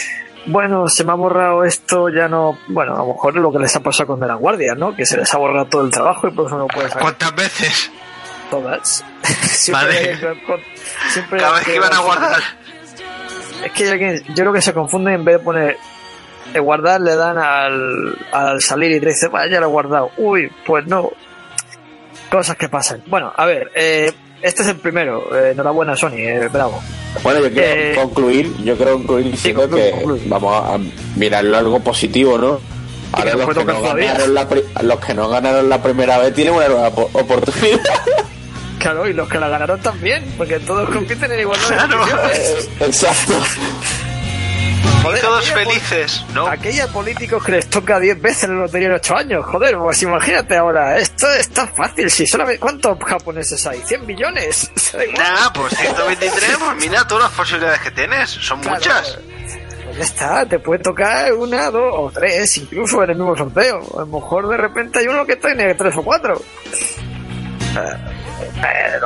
[0.47, 2.59] Bueno, se me ha borrado esto, ya no.
[2.69, 4.95] Bueno, a lo mejor es lo que les ha pasado con De la Guardia, ¿no?
[4.97, 7.35] Que se les ha borrado todo el trabajo y por eso no puedes sacar ¿Cuántas
[7.37, 7.91] veces?
[8.51, 9.05] todas.
[9.23, 10.43] siempre, Vale.
[10.47, 10.61] con-
[11.11, 12.41] siempre Cada vez que iban a guardar.
[13.65, 15.77] Es que alguien- yo creo que se confunden en vez de poner
[16.55, 20.11] eh, guardar le dan al, al salir y te dice, vaya, ya lo he guardado.
[20.19, 21.11] Uy, pues no.
[22.31, 23.03] Cosas que pasan.
[23.07, 24.11] Bueno, a ver, eh,
[24.41, 25.35] este es el primero.
[25.37, 26.81] Eh, enhorabuena, Sony, eh, bravo.
[27.23, 30.23] Bueno, yo quiero Eh, concluir, yo quiero concluir diciendo concluye, que concluye.
[30.27, 30.79] vamos a
[31.19, 32.59] mirarlo algo positivo, ¿no?
[33.13, 34.49] Ahora los que, no ganaron la
[34.83, 37.79] los que no ganaron la primera vez tienen una nueva po- oportunidad.
[38.83, 42.05] Claro, y los que la ganaron también, porque todos compiten en igualdad Claro.
[42.81, 43.35] Exacto.
[45.03, 46.47] Joder, Todos felices, ¿no?
[46.47, 50.57] Aquellos políticos que les toca 10 veces la lotería en 8 años, joder, pues imagínate
[50.57, 53.81] ahora, esto está fácil, si solamente, ¿cuántos japoneses hay?
[53.81, 54.71] ¿100 millones?
[55.17, 58.31] Nah, pues 123, pues mira todas las posibilidades que tienes.
[58.31, 58.77] Son Claro.
[58.77, 59.19] muchas.
[59.85, 63.81] Pues ya está, te puede tocar una, dos o tres, incluso en el mismo sorteo.
[63.97, 66.41] A lo mejor de repente hay uno que tiene tres o cuatro.
[67.77, 69.01] Eh,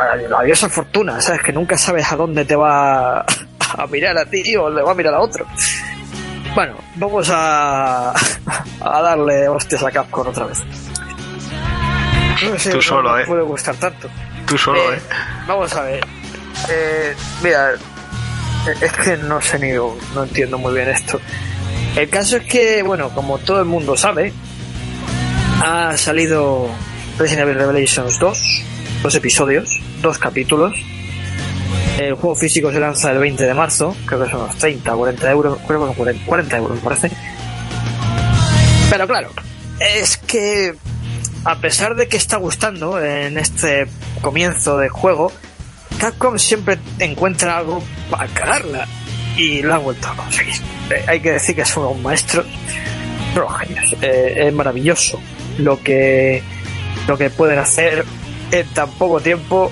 [0.44, 1.42] diosa fortuna, ¿sabes?
[1.42, 4.94] Que nunca sabes a dónde te va a mirar a ti o le va a
[4.94, 5.46] mirar a otro.
[6.54, 10.62] Bueno, vamos a, a darle hostias a Capcom otra vez.
[12.50, 13.26] No sé, Tú solo, me ¿eh?
[13.26, 14.08] puede gustar tanto.
[14.46, 15.00] Tú solo, Eh, ¿eh?
[15.46, 16.04] Vamos a ver.
[16.70, 17.72] Eh, mira,
[18.80, 21.20] es que no sé ni, no entiendo muy bien esto.
[21.96, 24.32] El caso es que, bueno, como todo el mundo sabe,
[25.64, 26.68] ha salido
[27.18, 28.62] Resident Evil Revelations 2,
[29.02, 29.70] dos episodios,
[30.02, 30.76] dos capítulos.
[31.98, 35.30] El juego físico se lanza el 20 de marzo, creo que son unos 30, 40
[35.30, 37.10] euros, creo que son 40, 40 euros, me parece.
[38.90, 39.30] Pero claro,
[39.80, 40.74] es que
[41.44, 43.86] a pesar de que está gustando en este
[44.20, 45.32] comienzo de juego,
[45.98, 48.86] Capcom siempre encuentra algo para cagarla
[49.38, 50.54] y lo han vuelto a conseguir.
[50.90, 52.46] Eh, hay que decir que son unos maestros,
[53.34, 53.94] son.
[54.02, 55.18] Eh, es maravilloso
[55.58, 56.42] lo que
[57.06, 58.04] lo que pueden hacer
[58.50, 59.70] en tan poco tiempo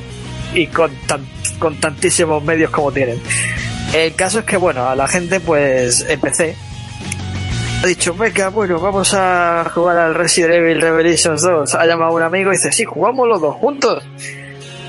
[0.54, 1.26] y con tan,
[1.58, 3.20] con tantísimos medios como tienen.
[3.92, 6.56] El caso es que bueno, a la gente pues empecé
[7.84, 11.74] ha dicho, venga, bueno, vamos a jugar al Resident Evil Revelations 2.
[11.74, 14.02] Ha llamado a un amigo y dice, sí, jugamos los dos juntos.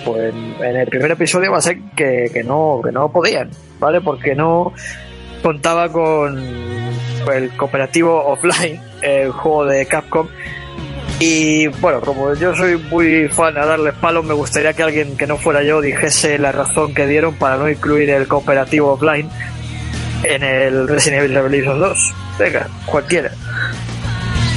[0.05, 3.49] Pues en el primer episodio va a ser que, que no, que no podían,
[3.81, 3.99] ¿vale?
[3.99, 4.71] Porque no
[5.43, 10.29] contaba con el cooperativo offline, el juego de Capcom.
[11.19, 15.25] Y bueno, como yo soy muy fan a darles palos, me gustaría que alguien que
[15.25, 19.29] no fuera yo dijese la razón que dieron para no incluir el cooperativo offline
[20.23, 22.13] en el Resident Evil Revelations 2.
[22.39, 23.31] Venga, cualquiera.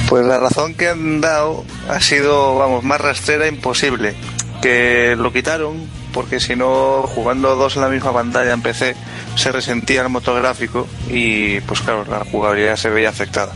[0.09, 4.15] Pues la razón que han dado ha sido, vamos, más rastrera imposible.
[4.61, 8.95] Que lo quitaron porque si no, jugando dos en la misma pantalla en PC,
[9.35, 13.53] se resentía el motográfico y, pues claro, la jugabilidad se veía afectada.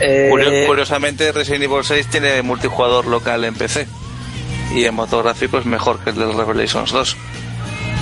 [0.00, 3.86] Eh, Curio- Curiosamente, Resident Evil 6 tiene multijugador local en PC
[4.74, 7.16] y el motográfico es mejor que el del Revelations 2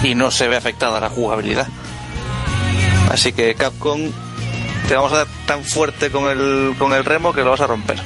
[0.05, 1.67] y no se ve afectada la jugabilidad.
[3.11, 4.01] Así que Capcom,
[4.87, 7.67] te vamos a dar tan fuerte con el, con el remo que lo vas a
[7.67, 7.99] romper.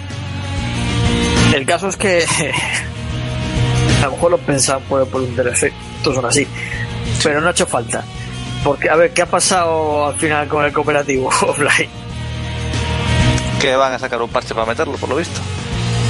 [1.54, 2.24] El caso es que
[4.02, 5.72] a lo mejor lo pensaban por, por un DLC.
[5.98, 6.46] Estos son así.
[7.22, 8.04] Pero no ha hecho falta.
[8.64, 11.90] Porque, a ver, ¿qué ha pasado al final con el cooperativo offline?
[13.62, 15.40] Que van a sacar un parche para meterlo, por lo visto.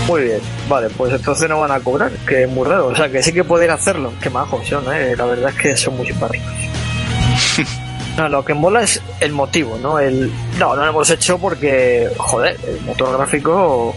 [0.08, 2.88] Muy bien, vale, pues entonces no van a cobrar, que es muy raro.
[2.88, 4.12] O sea, que sí que pueden hacerlo.
[4.20, 5.14] Qué majos son, ¿eh?
[5.14, 6.48] La verdad es que son muy simpáticos.
[8.16, 9.98] No, lo que mola es el motivo, ¿no?
[9.98, 13.94] El, no, no lo hemos hecho porque, joder, el motor gráfico,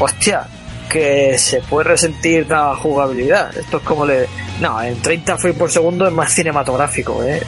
[0.00, 0.48] hostia,
[0.88, 3.56] que se puede resentir la jugabilidad.
[3.56, 4.26] Esto es como le...
[4.60, 7.40] No, en 30 frames por segundo es más cinematográfico, ¿eh?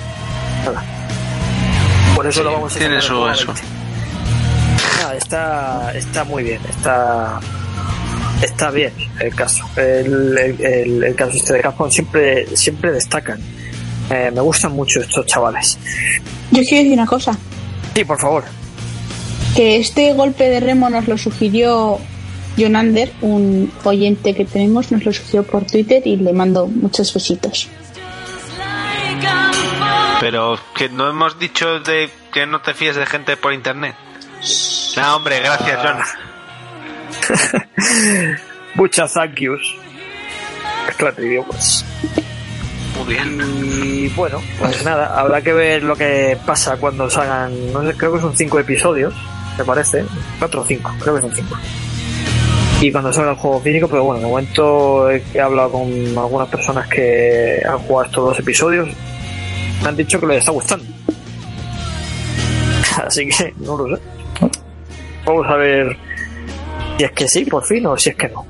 [0.64, 0.84] Nada.
[2.14, 3.54] Por eso Sí, lo vamos a tiene sacar su eso.
[4.98, 5.02] 20.
[5.02, 7.40] No, está, está muy bien, está
[8.42, 9.64] está bien el caso.
[9.76, 13.40] El, el, el- el caso este de Capcom siempre, siempre destacan.
[14.10, 15.78] Eh, me gustan mucho estos chavales.
[16.50, 17.36] Yo quiero decir una cosa,
[17.94, 18.44] Sí, por favor.
[19.56, 21.98] que este golpe de remo nos lo sugirió
[22.58, 27.68] Jonander, un oyente que tenemos, nos lo sugirió por Twitter y le mando muchos besitos.
[30.20, 33.94] Pero que no hemos dicho de que no te fíes de gente por internet.
[34.96, 35.98] No, hombre, gracias, John.
[38.74, 39.74] Muchas thank yous.
[40.96, 41.84] Claro, idiomas.
[42.96, 43.40] Muy bien.
[43.84, 48.14] Y bueno, pues nada, habrá que ver lo que pasa cuando salgan, no sé, creo
[48.14, 49.12] que son cinco episodios,
[49.58, 50.04] me parece,
[50.38, 51.56] cuatro o cinco, creo que son cinco.
[52.80, 56.86] Y cuando salga el juego físico, pero bueno, de momento he hablado con algunas personas
[56.88, 58.88] que han jugado estos dos episodios,
[59.82, 60.86] me han dicho que les está gustando.
[63.06, 64.15] Así que no lo sé.
[65.26, 65.96] Vamos a ver
[66.96, 68.46] si es que sí, por fin, o si es que no.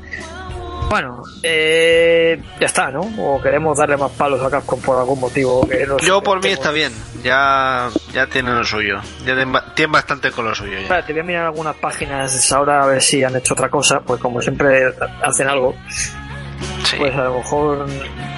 [0.89, 3.01] Bueno, eh, ya está, ¿no?
[3.19, 5.67] O queremos darle más palos a Capcom por algún motivo.
[5.67, 6.93] Que no Yo por mí está bien.
[7.25, 9.01] Ya, ya tienen lo suyo.
[9.21, 11.03] Ya tienen ba- tienen bastante con lo suyo ya.
[11.05, 14.21] Te voy a mirar algunas páginas ahora a ver si han hecho otra cosa, pues
[14.21, 14.85] como siempre
[15.25, 15.75] hacen algo,
[16.85, 16.97] Sí.
[16.99, 17.87] pues a lo mejor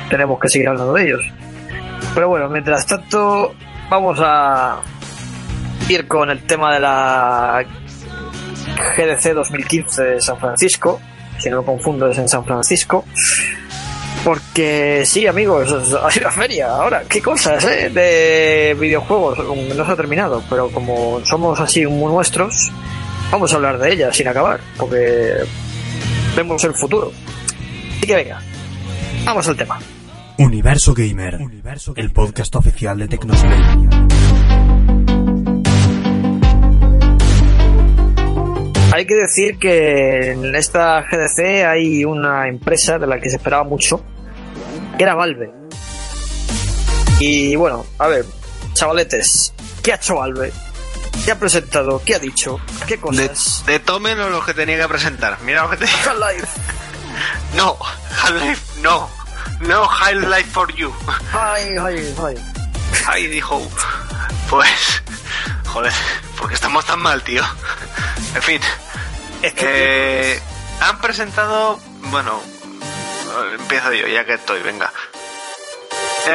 [0.09, 1.21] tenemos que seguir hablando de ellos.
[2.15, 3.55] Pero bueno, mientras tanto,
[3.91, 4.79] vamos a
[5.91, 7.63] ir con el tema de la
[8.97, 11.01] GDC 2015 de San Francisco.
[11.39, 13.05] Si no me confundo, es en San Francisco.
[14.25, 17.03] Porque sí, amigos, hay una feria ahora.
[17.09, 17.91] ¿Qué cosas, eh?
[17.91, 19.39] De videojuegos.
[19.77, 22.71] No se ha terminado, pero como somos así muy nuestros,
[23.31, 24.61] vamos a hablar de ella sin acabar.
[24.77, 25.35] Porque
[26.37, 27.13] vemos el futuro.
[27.97, 28.41] Así que venga,
[29.25, 29.79] vamos al tema.
[30.39, 31.39] Universo Gamer,
[31.97, 34.18] el podcast oficial de Tecnoslay.
[38.99, 43.65] Hay que decir que en esta GDC hay una empresa de la que se esperaba
[43.65, 44.03] mucho,
[44.97, 45.53] que era Valve.
[47.21, 48.25] Y bueno, a ver,
[48.75, 50.53] chavaletes, ¿qué ha hecho Valve?
[51.25, 52.03] ¿Qué ha presentado?
[52.05, 52.61] ¿Qué ha dicho?
[52.87, 53.65] ¿Qué De, cosas?
[53.67, 55.39] de tomen lo que tenía que presentar.
[55.43, 56.47] Mira lo que te Half-Life.
[57.57, 57.77] No,
[58.23, 59.09] Half-Life no.
[59.61, 60.93] No, Half-Life for you.
[61.33, 62.35] Ay, ay, ay.
[63.07, 63.61] Ahí dijo.
[64.51, 65.03] Pues.
[65.67, 65.93] Joder,
[66.39, 67.43] ¿por qué estamos tan mal, tío?
[68.35, 68.61] En fin.
[69.43, 70.43] Es que Eh,
[70.81, 71.79] han presentado.
[72.11, 72.41] Bueno,
[73.59, 74.93] empiezo yo, ya que estoy, venga.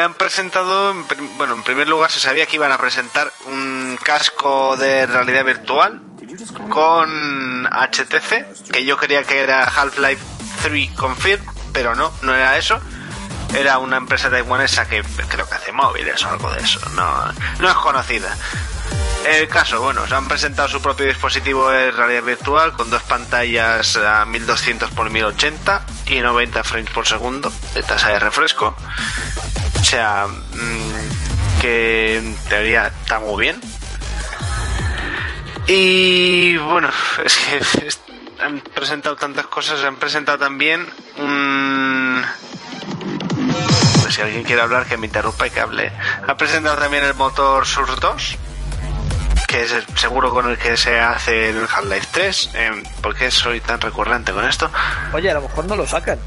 [0.03, 0.95] Han presentado,
[1.37, 6.01] bueno, en primer lugar se sabía que iban a presentar un casco de realidad virtual
[6.69, 10.23] con HTC, que yo creía que era Half-Life
[10.63, 12.79] 3 Confirm, pero no, no era eso.
[13.53, 17.69] Era una empresa taiwanesa que creo que hace móviles o algo de eso, no, no
[17.69, 18.35] es conocida.
[19.25, 23.95] El caso, bueno, se han presentado su propio dispositivo de realidad virtual con dos pantallas
[23.95, 28.75] a 1200 x 1080 y 90 frames por segundo de tasa de refresco.
[29.79, 33.61] O sea, mm, que en teoría está muy bien.
[35.67, 36.89] Y bueno,
[37.23, 40.85] es que han presentado tantas cosas, han presentado también
[41.17, 42.25] un...
[44.13, 45.91] si alguien quiere hablar, que me interrumpa y que hable.
[46.27, 48.35] Han presentado también el motor Source 2,
[49.47, 52.49] que es el- seguro con el que se hace el Half-Life 3.
[52.53, 54.69] Eh, ¿Por qué soy tan recurrente con esto?
[55.13, 56.19] Oye, a lo mejor no lo sacan.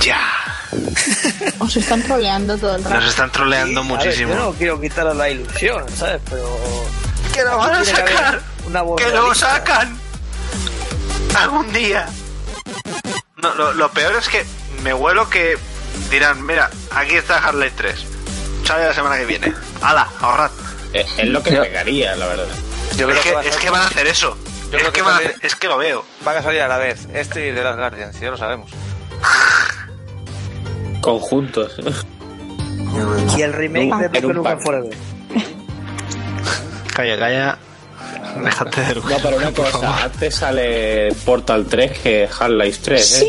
[0.00, 0.20] Ya,
[1.58, 3.06] Os están troleando todo el nos rato.
[3.06, 4.34] están troleando Sí, a ver, muchísimo.
[4.34, 6.20] yo no quiero quitar la ilusión, ¿sabes?
[6.28, 6.46] Pero.
[7.34, 8.40] ¡Que lo van a sacar!
[8.66, 9.98] una voz ¡Que lo sacan!
[11.36, 12.06] ¡Algún día!
[13.36, 14.44] No, lo, lo peor es que
[14.82, 15.56] me huelo que
[16.10, 18.04] dirán, mira, aquí está Harley 3.
[18.64, 19.52] Sale la semana que viene.
[19.80, 20.08] ¡Hala!
[20.20, 20.50] Ahorrad.
[20.92, 22.46] Es, es lo que pegaría, la verdad.
[22.96, 24.36] Yo Es que, es van a hacer eso.
[24.70, 26.04] Yo es, creo que que van a también- hacer- es que lo veo.
[26.24, 27.06] van a salir a la vez.
[27.14, 28.70] Este y de las Guardians, ya lo sabemos.
[31.00, 31.76] Conjuntos.
[33.36, 34.60] Y el remake de pack.
[34.62, 34.96] Forever.
[36.94, 37.58] Calla, calla.
[38.44, 43.26] Déjate de No, pero una cosa, antes sale Portal 3 que Half-Life 3, ¿eh?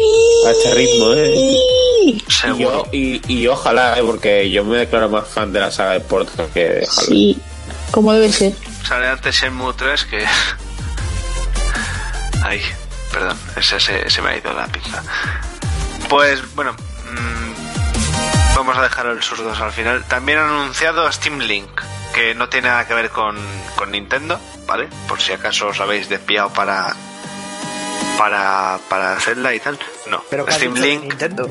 [0.47, 1.33] A este ritmo, ¿eh?
[1.35, 2.23] Y,
[2.57, 4.03] yo- y, y ojalá, ¿eh?
[4.03, 7.05] Porque yo me declaro más fan de la saga de Portal que de Half-Life.
[7.07, 7.37] Sí,
[7.91, 8.53] como debe ser.
[8.87, 10.25] Sale antes Shenmue 3 que...
[12.43, 12.61] Ay,
[13.11, 15.03] perdón, ese, se se me ha ido la pinza.
[16.09, 20.03] Pues bueno, mm, vamos a dejar el 2 al final.
[20.07, 21.69] También han anunciado Steam Link,
[22.13, 23.37] que no tiene nada que ver con,
[23.75, 24.87] con Nintendo, ¿vale?
[25.07, 26.95] Por si acaso os habéis despiado para...
[28.17, 29.79] Para, para Zelda y tal.
[30.09, 31.03] No, Pero Steam Link.
[31.03, 31.47] Nintendo.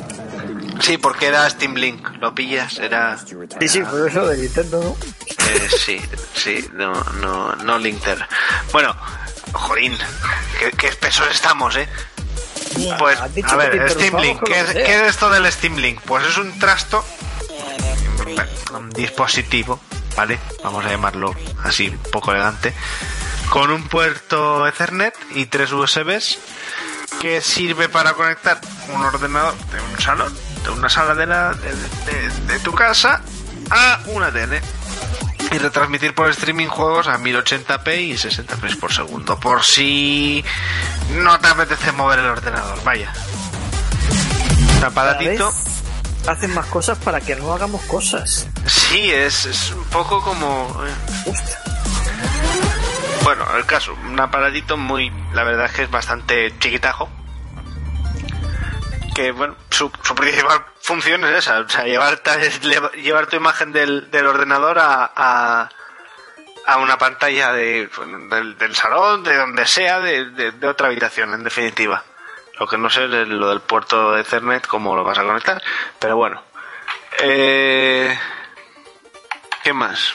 [0.82, 2.06] Sí, porque era Steam Link.
[2.20, 3.16] Lo pillas, era.
[3.16, 4.96] Sí, sí, por eso de Nintendo, ¿no?
[5.48, 5.98] Eh, sí,
[6.34, 6.92] sí, no,
[7.22, 8.18] no, no Linter.
[8.70, 8.94] Bueno,
[9.52, 9.96] jorín,
[10.60, 11.88] qué, qué espesos estamos, ¿eh?
[12.98, 16.00] Pues, a ver, te Steam Link, ¿qué es, qué es esto del Steam Link?
[16.02, 17.02] Pues es un trasto,
[18.76, 19.80] un dispositivo,
[20.18, 20.36] ¿vale?
[20.64, 22.74] Vamos a llamarlo así, un poco elegante,
[23.50, 26.40] con un puerto Ethernet y tres USBs
[27.20, 28.60] que sirve para conectar
[28.92, 33.22] un ordenador de un salón, de una sala de, la, de, tu casa
[33.70, 34.60] a una tele
[35.52, 39.38] y retransmitir por streaming juegos a 1080p y 60 frames por segundo.
[39.38, 40.44] Por si
[41.12, 43.12] no te apetece mover el ordenador, vaya.
[45.20, 45.40] Vez
[46.26, 48.46] hacen más cosas para que no hagamos cosas.
[48.66, 50.74] Sí, es, es un poco como.
[50.86, 51.58] eh, Hostia.
[53.24, 55.10] Bueno, el caso, un aparatito muy.
[55.32, 57.08] La verdad es que es bastante chiquitajo.
[59.14, 62.20] Que, bueno, su, su principal función es esa: o sea, llevar,
[62.94, 65.68] llevar tu imagen del, del ordenador a, a,
[66.66, 67.90] a una pantalla de,
[68.30, 72.04] del, del salón, de donde sea, de, de- de otra habitación, en definitiva.
[72.58, 75.62] Lo que no sé es lo del puerto de Ethernet, cómo lo vas a conectar,
[75.98, 76.42] pero bueno.
[77.20, 78.18] Eh,
[79.62, 80.14] ¿Qué más?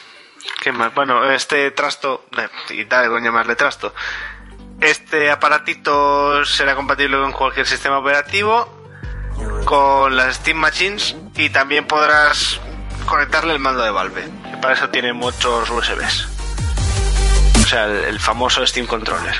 [0.61, 0.93] ¿Qué más?
[0.93, 3.93] Bueno, este trasto, eh, y tal con llamarle trasto,
[4.81, 8.67] este aparatito será compatible con cualquier sistema operativo,
[9.65, 12.59] con las Steam Machines y también podrás
[13.05, 16.27] conectarle el mando de Valve, que para eso tiene muchos USBs.
[17.63, 19.35] O sea, el famoso Steam Controller.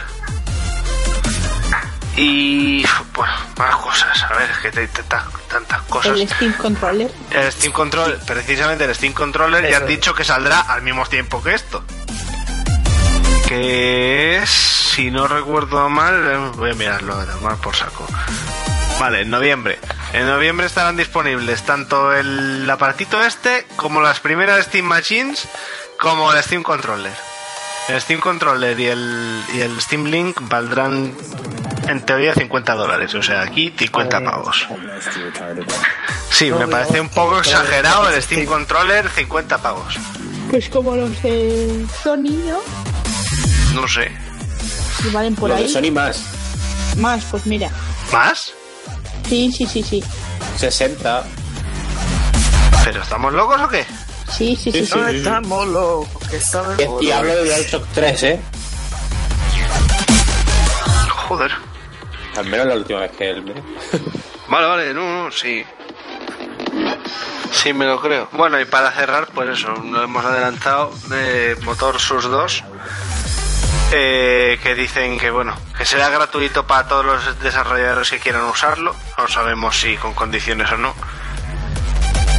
[2.16, 6.12] Y bueno, más cosas, a ver, es que te- te- ta- tantas cosas.
[6.18, 7.12] El Steam Controller.
[7.32, 9.78] El Steam Controller, precisamente el Steam Controller, ya Eso.
[9.80, 11.84] han dicho que saldrá al mismo tiempo que esto.
[13.48, 18.06] Que es, si no recuerdo mal, eh, voy a mirarlo, a tomar por saco.
[19.00, 19.80] Vale, en noviembre.
[20.14, 25.48] En noviembre estarán disponibles tanto el aparatito este, como las primeras Steam Machines,
[26.00, 27.14] como el Steam Controller.
[27.90, 31.14] El Steam Controller y el, y el Steam Link valdrán
[31.88, 33.14] en teoría 50 dólares.
[33.16, 34.68] O sea, aquí 50 pavos.
[36.30, 39.96] Sí, me parece un poco exagerado el Steam Controller 50 pavos.
[40.50, 42.60] Pues como los de Sony, ¿no?
[43.82, 44.12] No sé.
[45.02, 45.72] Si valen por Los de ahí.
[45.72, 46.24] Sony más.
[46.98, 47.70] Más, pues mira.
[48.12, 48.54] ¿Más?
[49.28, 50.04] Sí, sí, sí, sí.
[50.58, 51.24] 60.
[52.84, 53.86] ¿Pero estamos locos o qué?
[54.38, 54.98] Sí, sí, sí, sí.
[54.98, 57.02] No estamos locos, que sabemos.
[57.04, 58.42] Y hablo de DualShock 3, ¿eh?
[61.28, 61.52] Joder.
[62.38, 63.54] Al menos la última vez que él me...
[64.50, 65.64] Vale, vale, no, no, sí.
[67.52, 68.28] Sí, me lo creo.
[68.34, 72.64] Bueno, y para cerrar, pues eso, lo hemos adelantado de Motor SUS 2.
[73.94, 78.96] eh, que dicen que bueno que será gratuito para todos los desarrolladores que quieran usarlo
[79.20, 80.96] no sabemos si con condiciones o no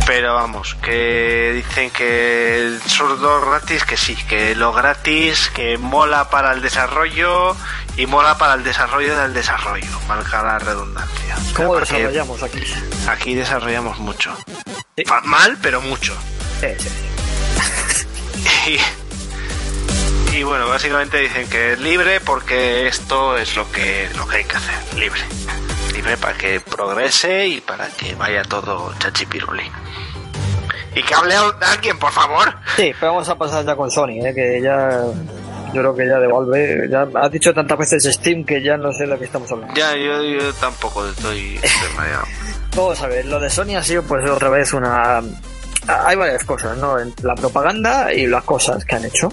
[0.07, 6.29] pero vamos que dicen que el 2 gratis que sí que lo gratis que mola
[6.31, 7.57] para el desarrollo
[7.97, 12.63] y mola para el desarrollo del desarrollo valga la redundancia ¿Cómo desarrollamos aquí?
[13.09, 14.37] aquí desarrollamos mucho
[14.97, 15.05] Sí.
[15.25, 16.15] Mal pero mucho
[16.61, 16.89] Sí, sí.
[20.33, 24.39] y, y bueno, básicamente dicen que es libre porque esto es lo que, lo que
[24.39, 25.21] hay que hacer, libre.
[26.03, 29.63] Para que progrese y para que vaya todo chachipiruli.
[30.95, 32.53] Y que hable a- alguien, por favor.
[32.77, 34.33] Sí, pero vamos a pasar ya con Sony, ¿eh?
[34.35, 35.03] que ya.
[35.73, 36.89] Yo creo que ya devuelve.
[36.91, 39.75] Ya has dicho tantas veces Steam que ya no sé de lo que estamos hablando.
[39.75, 41.59] Ya, yo, yo tampoco estoy.
[42.77, 45.21] Vamos a ver, lo de Sony ha sido pues otra vez una...
[45.87, 46.97] Hay varias cosas, ¿no?
[47.23, 49.29] La propaganda y las cosas que han hecho.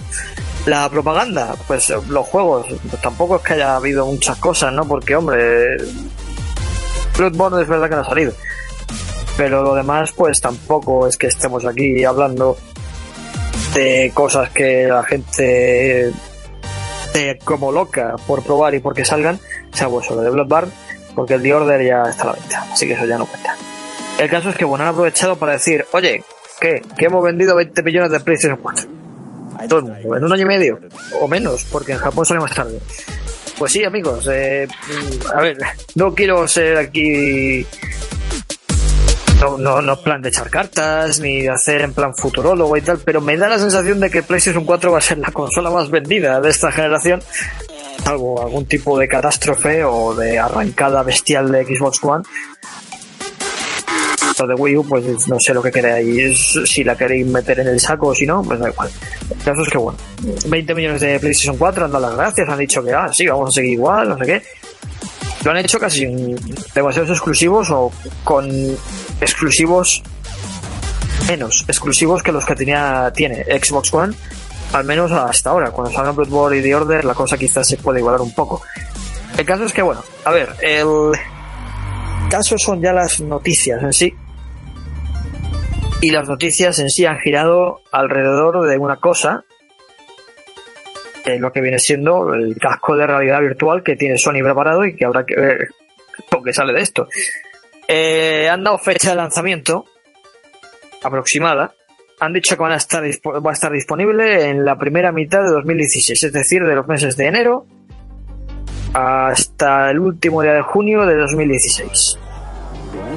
[0.66, 4.86] La propaganda, pues los juegos, pues, tampoco es que haya habido muchas cosas, ¿no?
[4.86, 5.76] Porque, hombre,
[7.16, 8.32] Bloodborne es verdad que no ha salido.
[9.36, 12.56] Pero lo demás, pues tampoco es que estemos aquí hablando
[13.74, 16.12] de cosas que la gente
[17.06, 19.38] esté como loca por probar y porque salgan,
[19.72, 20.72] salvo eso, lo de Bloodborne,
[21.14, 23.56] porque el The Order ya está a la venta, así que eso ya no cuenta.
[24.18, 26.22] El caso es que, bueno, han aprovechado para decir, oye,
[26.60, 26.82] ¿qué?
[26.96, 28.86] Que hemos vendido 20 millones de PlayStation 4.
[29.68, 30.78] Todo el mundo, en un año y medio,
[31.20, 32.78] o menos, porque en Japón sale más tarde.
[33.58, 34.66] Pues sí, amigos, eh,
[35.34, 35.58] a ver,
[35.94, 37.66] no quiero ser aquí.
[39.40, 42.98] No, no, no plan de echar cartas, ni de hacer en plan futurólogo y tal,
[42.98, 45.90] pero me da la sensación de que PlayStation 4 va a ser la consola más
[45.90, 47.20] vendida de esta generación,
[48.04, 52.24] salvo algún tipo de catástrofe o de arrancada bestial de Xbox One.
[54.46, 57.80] De Wii U, pues no sé lo que queréis, si la queréis meter en el
[57.80, 58.90] saco o si no, pues da igual.
[59.30, 59.98] El caso es que, bueno,
[60.46, 63.48] 20 millones de PlayStation 4 han dado las gracias, han dicho que, ah, sí, vamos
[63.48, 64.42] a seguir igual, no sé qué.
[65.44, 66.06] Lo han hecho casi
[66.74, 67.90] demasiados exclusivos o
[68.22, 68.48] con
[69.20, 70.02] exclusivos
[71.26, 74.14] menos exclusivos que los que tenía tiene Xbox One,
[74.72, 75.70] al menos hasta ahora.
[75.70, 78.62] Cuando salgan Bloodborne y The Order, la cosa quizás se puede igualar un poco.
[79.36, 81.12] El caso es que, bueno, a ver, el
[82.30, 84.14] caso son ya las noticias en sí.
[86.02, 89.44] Y las noticias en sí han girado alrededor de una cosa,
[91.24, 94.84] que es lo que viene siendo el casco de realidad virtual que tiene Sony preparado
[94.84, 95.68] y que habrá que ver
[96.32, 97.06] lo que sale de esto.
[97.86, 99.84] Eh, han dado fecha de lanzamiento
[101.04, 101.72] aproximada.
[102.18, 105.50] Han dicho que van a estar, va a estar disponible en la primera mitad de
[105.50, 107.64] 2016, es decir, de los meses de enero
[108.92, 112.18] hasta el último día de junio de 2016.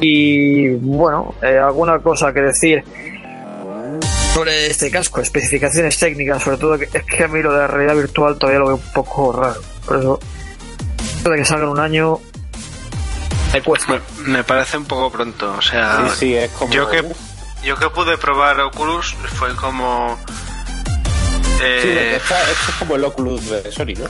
[0.02, 2.84] Y bueno, eh, alguna cosa que decir
[4.34, 7.68] sobre este casco, especificaciones técnicas, sobre todo que es que a mí lo de la
[7.68, 9.62] realidad virtual todavía lo veo un poco raro.
[9.86, 10.20] Por eso,
[11.24, 12.20] de que salga en un año,
[13.54, 13.94] me cuesta.
[13.94, 16.74] Me, me parece un poco pronto, o sea, Sí, sí, es como...
[16.74, 17.06] yo que
[17.64, 20.20] yo que pude probar Oculus fue como
[21.64, 22.36] eh, Sí, esto
[22.72, 24.10] es como el Oculus de Sony, ¿no?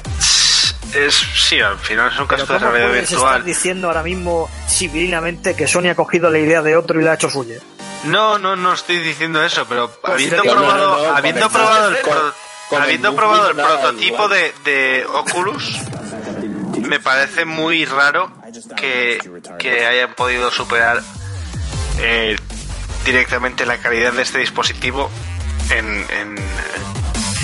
[0.94, 3.44] Es sí, al final es un casco de ¿cómo realidad puedes estar virtual.
[3.46, 7.16] diciendo ahora mismo civilinamente que Sony ha cogido la idea de otro y la ha
[7.16, 7.58] hecho suya?
[8.06, 11.90] No, no, no estoy diciendo eso, pero habiendo sería- probado, no, no, no, habiendo probado
[11.90, 12.34] el, pro-
[12.80, 15.80] habiendo probado el prototipo de, de Oculus,
[16.82, 18.32] me parece muy raro
[18.78, 19.18] que,
[19.58, 21.02] que hayan podido superar
[22.00, 22.36] eh,
[23.06, 25.10] directamente la calidad de este dispositivo
[25.72, 26.36] en, en,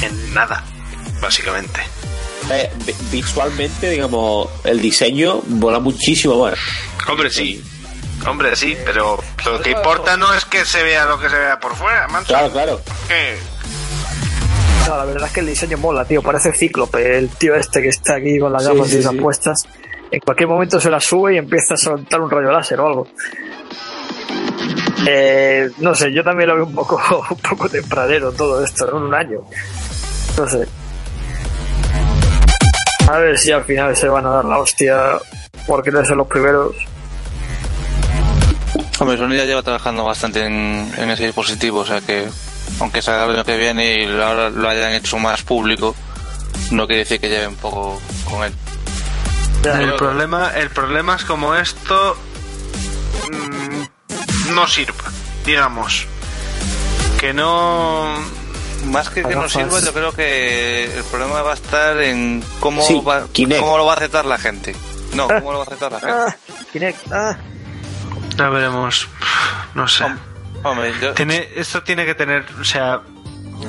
[0.04, 0.64] en nada,
[1.22, 1.82] básicamente.
[2.52, 6.58] Eh, vi- visualmente, digamos, el diseño mola muchísimo más.
[7.08, 7.64] Hombre, sí.
[8.28, 11.60] Hombre, sí, pero lo que importa no es que se vea lo que se vea
[11.60, 12.28] por fuera, mancho.
[12.28, 12.82] Claro, claro.
[13.08, 13.38] Que-
[14.88, 16.22] No, la verdad es que el diseño mola, tío.
[16.22, 19.18] Parece cíclope, el tío este que está aquí con las gafas sí, y esas sí.
[19.20, 19.64] puestas.
[20.12, 23.08] En cualquier momento se la sube y empieza a soltar un rayo láser o algo.
[25.08, 28.98] Eh, no sé, yo también lo veo un poco, un poco tempranero todo esto, ¿no?
[28.98, 29.40] En un año.
[30.38, 30.68] No sé.
[33.12, 35.20] A ver si al final se van a dar la hostia
[35.68, 36.74] por querer ser los primeros.
[39.00, 42.30] Hombre, Sony ya lleva trabajando bastante en, en ese dispositivo, o sea que
[42.80, 45.94] aunque salga el año que viene y ahora lo hayan hecho más público,
[46.72, 48.00] no quiere decir que lleven poco
[48.30, 48.54] con él.
[49.66, 52.16] El problema, el problema es como esto
[53.30, 55.04] mm, no sirva,
[55.46, 56.08] digamos.
[57.20, 58.06] Que no
[58.86, 59.52] Más que que no Gafas.
[59.52, 63.26] sirva, yo creo que el problema va a estar en cómo, Sí, va,
[63.60, 64.76] cómo lo va a aceptar la gente.
[65.14, 66.16] No, cómo lo va a aceptar la gente.
[66.16, 66.36] Ah,
[66.72, 67.38] Kinect, ah.
[68.38, 69.08] ya veremos.
[69.76, 70.06] No sé.
[70.64, 73.02] Hombre, yo, Tiene, esto tiene que tener, o sea,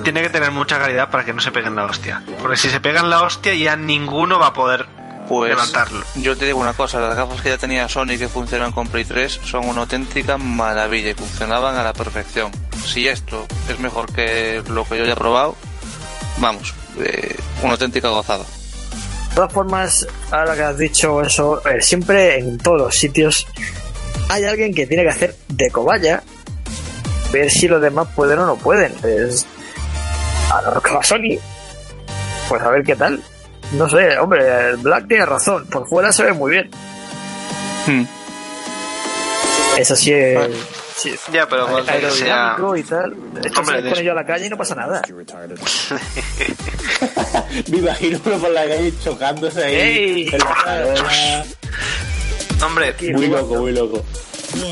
[0.02, 2.22] tiene que tener mucha calidad para que no se peguen la hostia.
[2.40, 4.86] Porque si se pegan la hostia ya ninguno va a poder
[5.28, 6.04] pues, levantarlo.
[6.16, 9.04] yo te digo una cosa, las gafas que ya tenía Sony que funcionan con Play
[9.04, 12.50] 3 son una auténtica maravilla y funcionaban a la perfección.
[12.84, 15.56] Si esto es mejor que lo que yo ya he probado,
[16.38, 18.44] vamos, eh, una auténtica gozada.
[19.30, 23.46] De todas formas, ahora que has dicho eso, eh, siempre en todos los sitios
[24.28, 26.22] hay alguien que tiene que hacer de cobaya,
[27.32, 28.92] ver si los demás pueden o no pueden.
[29.02, 29.46] Es
[30.52, 31.38] a lo que va Sony.
[32.48, 33.22] Pues a ver qué tal.
[33.72, 35.66] No sé, hombre, el Black tiene razón.
[35.66, 36.70] Por fuera se ve muy bien.
[37.86, 38.04] Hmm.
[39.78, 40.38] Eso sí es.
[40.94, 42.52] Sí, Ya, pero cuando sea...
[42.54, 43.16] aerodinámico y tal.
[43.44, 45.02] Esto Hombre, se pone yo a la calle y no pasa nada.
[47.68, 49.74] Me imagino uno por la calle chocándose ahí.
[49.74, 50.28] ¡Ey!
[50.32, 51.44] en la cadera.
[52.64, 54.04] Hombre, Muy loco, muy loco.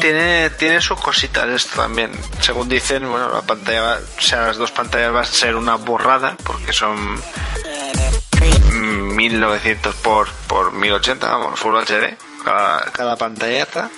[0.00, 2.12] tiene, tiene sus cositas esto también.
[2.40, 5.74] Según dicen, bueno, la pantalla, va- o sea, las dos pantallas van a ser una
[5.76, 7.16] borrada porque son
[8.72, 13.90] mm, 1900 por, por 1080, vamos, Full HD, cada, cada pantalleta.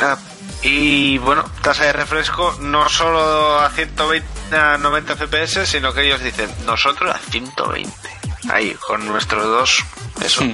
[0.00, 0.16] Ah,
[0.62, 6.22] Y bueno, tasa de refresco no solo a 120 a 90 FPS, sino que ellos
[6.22, 7.90] dicen, nosotros a 120.
[8.50, 9.84] Ahí, con nuestros dos,
[10.24, 10.44] eso.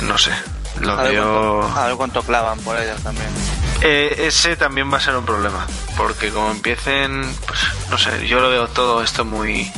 [0.00, 0.32] No sé,
[0.80, 1.60] lo A veo...
[1.60, 3.28] cuánto, a ver cuánto clavan por ellas también.
[3.84, 5.66] Eh, ese también va a ser un problema,
[5.96, 7.60] porque como empiecen, pues
[7.90, 9.70] no sé, yo lo veo todo esto muy...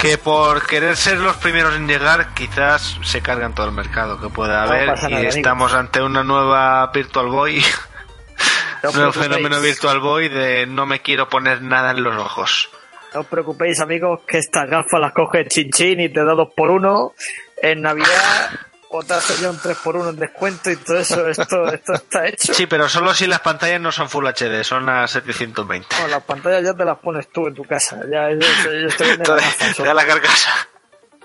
[0.00, 4.28] Que por querer ser los primeros en llegar, quizás se cargan todo el mercado que
[4.28, 7.64] pueda haber y estamos ante una nueva Virtual Boy,
[8.82, 9.26] No preocupéis.
[9.26, 12.68] fenómeno Virtual Boy de no me quiero poner nada en los ojos.
[13.14, 16.48] No os preocupéis, amigos, que estas gafas las coges chin chin y te da dos
[16.54, 17.14] por uno.
[17.62, 18.50] En Navidad
[18.90, 21.94] o te hace ya un 3 por 1 en descuento y todo eso, esto, esto
[21.94, 22.54] está hecho.
[22.54, 25.86] Sí, pero solo si las pantallas no son Full HD, son a 720.
[26.00, 28.00] No, las pantallas ya te las pones tú en tu casa.
[28.10, 30.68] Ya ellos, ellos te venden la carcasa.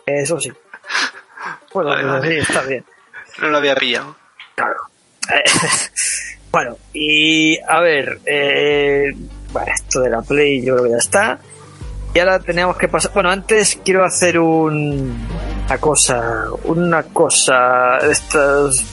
[0.06, 0.52] Eso sí.
[1.74, 2.28] Bueno, Vale, vale.
[2.28, 2.86] sí, está bien.
[3.40, 4.16] No lo había pillado.
[4.56, 4.78] Claro.
[6.52, 9.14] Bueno, y a ver, eh,
[9.54, 11.40] bueno, esto de la Play yo creo que ya está.
[12.14, 13.14] Y ahora tenemos que pasar.
[13.14, 15.26] Bueno, antes quiero hacer un,
[15.72, 18.84] una cosa, una cosa, de estas,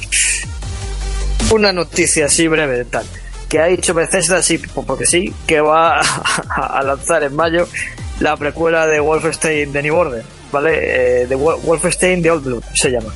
[1.51, 3.05] una noticia así breve, tal,
[3.49, 6.01] que ha dicho Bethesda, así porque sí, que va
[6.51, 7.67] a, lanzar en mayo
[8.21, 10.23] la precuela de Wolfenstein The New Order,
[10.53, 11.23] ¿vale?
[11.23, 13.13] Eh, de Wo- Wolfenstein The Old Blood se llama.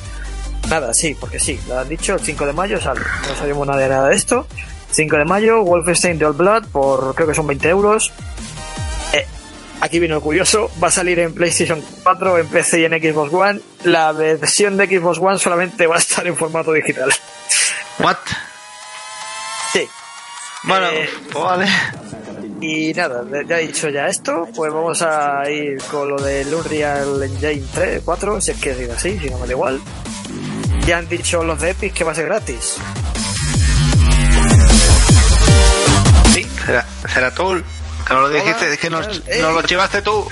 [0.69, 2.99] Nada, sí, porque sí, lo han dicho, el 5 de mayo sale.
[3.29, 4.45] No sabíamos nada de nada de esto.
[4.91, 8.11] 5 de mayo, Wolfenstein The Old Blood, por creo que son 20 euros.
[9.83, 13.33] Aquí viene lo curioso, va a salir en PlayStation 4, en PC y en Xbox
[13.33, 13.59] One.
[13.83, 17.11] La versión de Xbox One solamente va a estar en formato digital.
[17.99, 18.15] What?
[19.73, 19.85] Sí.
[20.63, 21.67] Bueno, Eh, vale.
[22.61, 27.21] Y nada, ya he dicho ya esto, pues vamos a ir con lo del Unreal
[27.21, 29.81] Engine 3, 4, si es que es así, si no me da igual.
[30.87, 32.77] Ya han dicho los de Epic que va a ser gratis.
[36.33, 36.47] Sí.
[36.65, 37.61] Será, será tú.
[38.07, 39.39] Que no lo dijiste, que nos, Eh.
[39.41, 40.27] nos lo chivaste tú.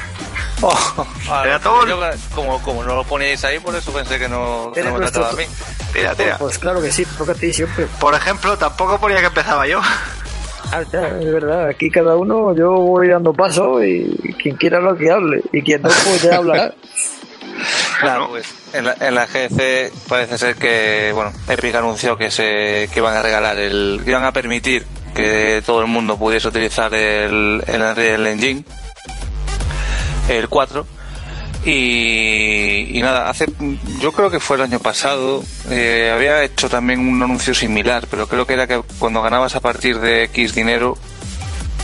[0.61, 1.07] Oh,
[1.43, 1.87] Era todo.
[1.87, 1.99] Yo,
[2.35, 5.01] como, como no lo poníais ahí, por eso pensé que no, que Eres no me
[5.01, 5.53] nuestro- trataba a mí.
[5.93, 6.37] Tira, tira.
[6.37, 7.87] pues claro que sí, toca a ti siempre.
[7.99, 9.81] Por ejemplo, tampoco ponía que empezaba yo.
[10.73, 14.95] Ah, ya, es verdad, aquí cada uno yo voy dando paso y quien quiera lo
[14.95, 16.73] que hable y quien no pues ya hablará.
[17.99, 22.89] Claro, pues en la, en la GC parece ser que, bueno, Epic anunció que se
[22.91, 26.93] que iban a regalar el, que iban a permitir que todo el mundo pudiese utilizar
[26.93, 28.63] el, el Unreal Engine,
[30.29, 30.85] el 4.
[31.63, 33.45] Y, y nada, hace,
[33.99, 38.27] yo creo que fue el año pasado, eh, había hecho también un anuncio similar, pero
[38.27, 40.97] creo que era que cuando ganabas a partir de X dinero,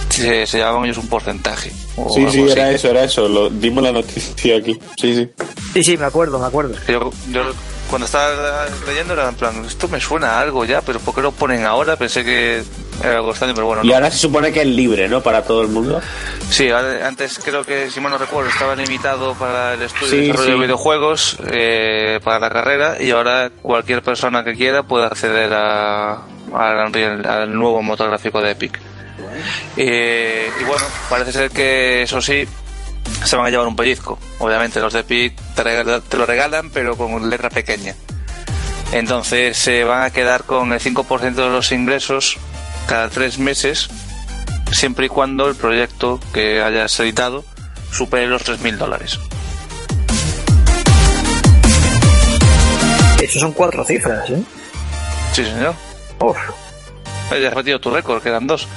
[0.09, 1.71] se, se llevaban ellos un porcentaje.
[1.95, 2.75] o Sí, sí, era así.
[2.75, 3.27] eso, era eso.
[3.29, 4.79] Lo, dimos la noticia aquí.
[4.99, 5.29] Sí, sí.
[5.73, 6.73] Sí, sí, me acuerdo, me acuerdo.
[6.87, 7.43] Yo, yo
[7.89, 11.21] cuando estaba leyendo era en plan, esto me suena a algo ya, pero ¿por qué
[11.21, 11.95] lo ponen ahora?
[11.95, 12.63] Pensé que
[13.03, 13.83] Era algo extraño, pero bueno.
[13.83, 13.93] Y no.
[13.95, 15.21] ahora se supone que es libre, ¿no?
[15.21, 16.01] Para todo el mundo.
[16.49, 20.21] Sí, antes creo que, si mal no recuerdo, estaba limitado para el estudio Sí, y
[20.27, 20.51] desarrollo sí.
[20.59, 26.21] de videojuegos, eh, para la carrera, y ahora cualquier persona que quiera puede acceder a,
[26.51, 28.79] Unreal- al nuevo motor gráfico de Epic.
[29.75, 32.47] Eh, y bueno, parece ser que eso sí,
[33.23, 34.19] se van a llevar un pellizco.
[34.39, 37.95] Obviamente los de Epic te, lo regalan, pero con letra pequeña.
[38.91, 42.37] Entonces se van a quedar con el 5% de los ingresos
[42.87, 43.89] cada tres meses,
[44.71, 47.43] siempre y cuando el proyecto que hayas editado
[47.91, 49.19] supere los 3.000 dólares.
[53.21, 54.41] Eso son cuatro cifras, ¿eh?
[55.33, 55.75] Sí, señor.
[56.19, 56.37] Uf.
[57.31, 58.67] Ya has batido tu récord, que eran dos.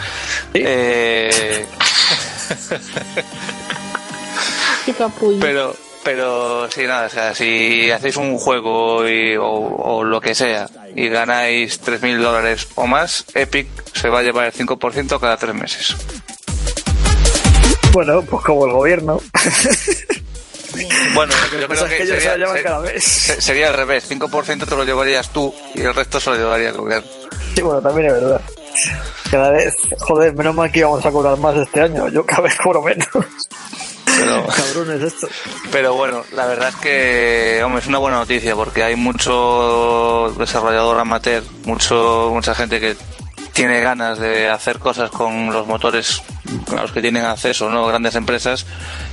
[0.54, 1.66] Eh,
[4.90, 5.38] Qué capullo.
[5.40, 10.34] pero, pero sí, nada, o sea, si hacéis un juego y- o, o lo que
[10.34, 15.36] sea y ganáis 3.000 dólares o más, Epic se va a llevar el 5% cada
[15.36, 15.94] tres meses.
[17.92, 19.20] Bueno, pues como el gobierno.
[21.14, 23.04] Bueno, yo pasa creo es que que ellos se sería, lo llevan cada vez.
[23.04, 26.76] sería al revés, 5% te lo llevarías tú y el resto se lo llevaría el
[26.76, 27.10] gobierno.
[27.56, 28.40] Sí, bueno, también es verdad.
[29.30, 32.08] Cada vez, joder, menos mal que íbamos a cobrar más este año.
[32.08, 33.08] Yo cada vez cobro menos.
[34.18, 35.28] Pero, Cabrones esto.
[35.70, 40.98] pero bueno, la verdad es que, hombre, es una buena noticia porque hay mucho desarrollador
[40.98, 42.96] amateur, mucho, mucha gente que
[43.52, 46.22] tiene ganas de hacer cosas con los motores
[46.76, 47.86] a los que tienen acceso, ¿no?
[47.86, 48.66] Grandes empresas,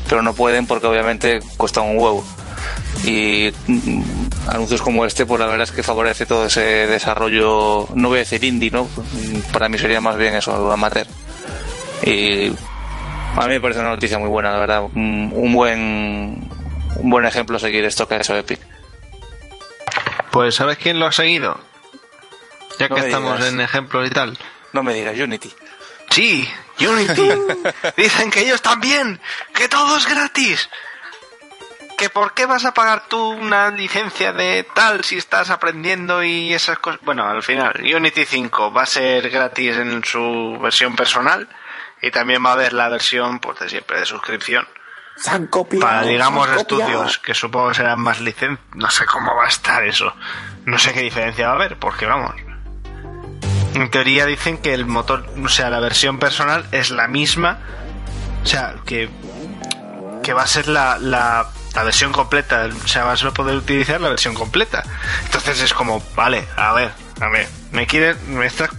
[0.07, 2.23] pero no pueden porque obviamente cuesta un huevo.
[3.05, 4.01] Y mm,
[4.47, 8.19] anuncios como este, pues la verdad es que favorece todo ese desarrollo, no voy a
[8.19, 8.87] decir indie, ¿no?
[9.51, 11.07] Para mí sería más bien eso, amateur.
[12.03, 12.51] Y
[13.37, 14.83] a mí me parece una noticia muy buena, la verdad.
[14.83, 16.49] Un, un buen
[16.99, 18.59] un buen ejemplo a seguir esto que ha hecho Epic.
[20.31, 21.59] Pues ¿sabes quién lo ha seguido?
[22.79, 23.53] Ya No que estamos digas.
[23.53, 24.37] en ejemplos y tal.
[24.73, 25.51] No me digas Unity.
[26.11, 26.47] Sí,
[26.79, 27.29] Unity.
[27.97, 29.19] Dicen que ellos también,
[29.53, 30.69] que todo es gratis.
[31.97, 36.53] Que por qué vas a pagar tú una licencia de tal si estás aprendiendo y
[36.53, 36.99] esas cosas.
[37.03, 41.47] Bueno, al final, Unity 5 va a ser gratis en su versión personal
[42.01, 44.67] y también va a haber la versión, pues de siempre, de suscripción.
[45.15, 45.85] Se han copiado.
[45.85, 48.59] Para, digamos, estudios, que supongo que serán más licencias.
[48.75, 50.13] No sé cómo va a estar eso.
[50.65, 52.35] No sé qué diferencia va a haber, porque vamos.
[53.73, 57.59] En teoría dicen que el motor, o sea, la versión personal es la misma.
[58.43, 59.09] O sea, que,
[60.23, 62.69] que va a ser la, la, la versión completa.
[62.83, 64.83] O sea, vas a poder utilizar la versión completa.
[65.25, 68.69] Entonces es como, vale, a ver, a ver, me quiere, me está,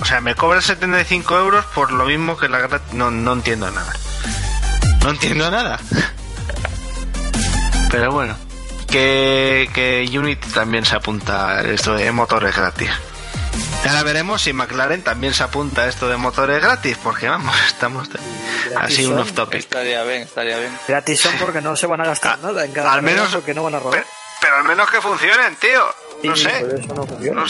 [0.00, 3.70] o sea, me cobra 75 euros por lo mismo que la grat- No, no entiendo
[3.70, 3.92] nada.
[5.02, 5.78] No entiendo nada.
[7.90, 8.36] Pero bueno,
[8.90, 12.90] que, que Unity también se apunta a esto de motores gratis.
[13.84, 17.54] Y Ahora veremos si McLaren también se apunta a esto de motores gratis, porque vamos,
[17.66, 18.18] estamos de-
[18.76, 19.60] así un off topic.
[19.60, 20.76] Estaría bien, estaría bien.
[20.88, 23.62] Gratis son porque no se van a gastar nada en cada Al menos que no
[23.62, 23.92] van a robar.
[24.00, 24.06] Pero,
[24.40, 25.84] pero al menos que funcionen, tío.
[26.24, 26.48] No sé,
[26.78, 27.48] eso no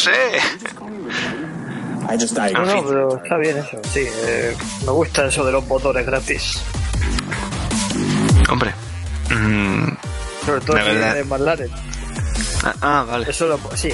[2.13, 2.53] no sé.
[2.53, 4.07] No, no, pero está bien eso, sí.
[4.07, 6.61] eh, me gusta eso de los motores gratis.
[8.49, 8.73] Hombre.
[9.31, 9.89] mm,
[10.45, 11.19] Sobre todo De verdad.
[11.19, 11.71] en McLaren.
[12.65, 13.31] ah, ah, vale.
[13.31, 13.91] Eso lo, sí,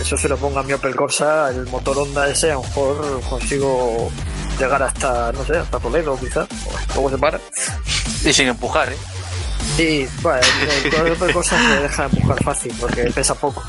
[0.00, 3.20] eso se lo ponga a mi Opel Corsa, el motor Honda ese, a lo mejor
[3.28, 4.10] consigo
[4.58, 6.46] llegar hasta, no sé, hasta Toledo quizás,
[6.94, 7.40] luego se para.
[8.24, 8.96] Y sin empujar, ¿eh?
[9.78, 10.40] Y, bueno,
[10.84, 13.62] el, el Opel Corsa se deja empujar fácil porque pesa poco.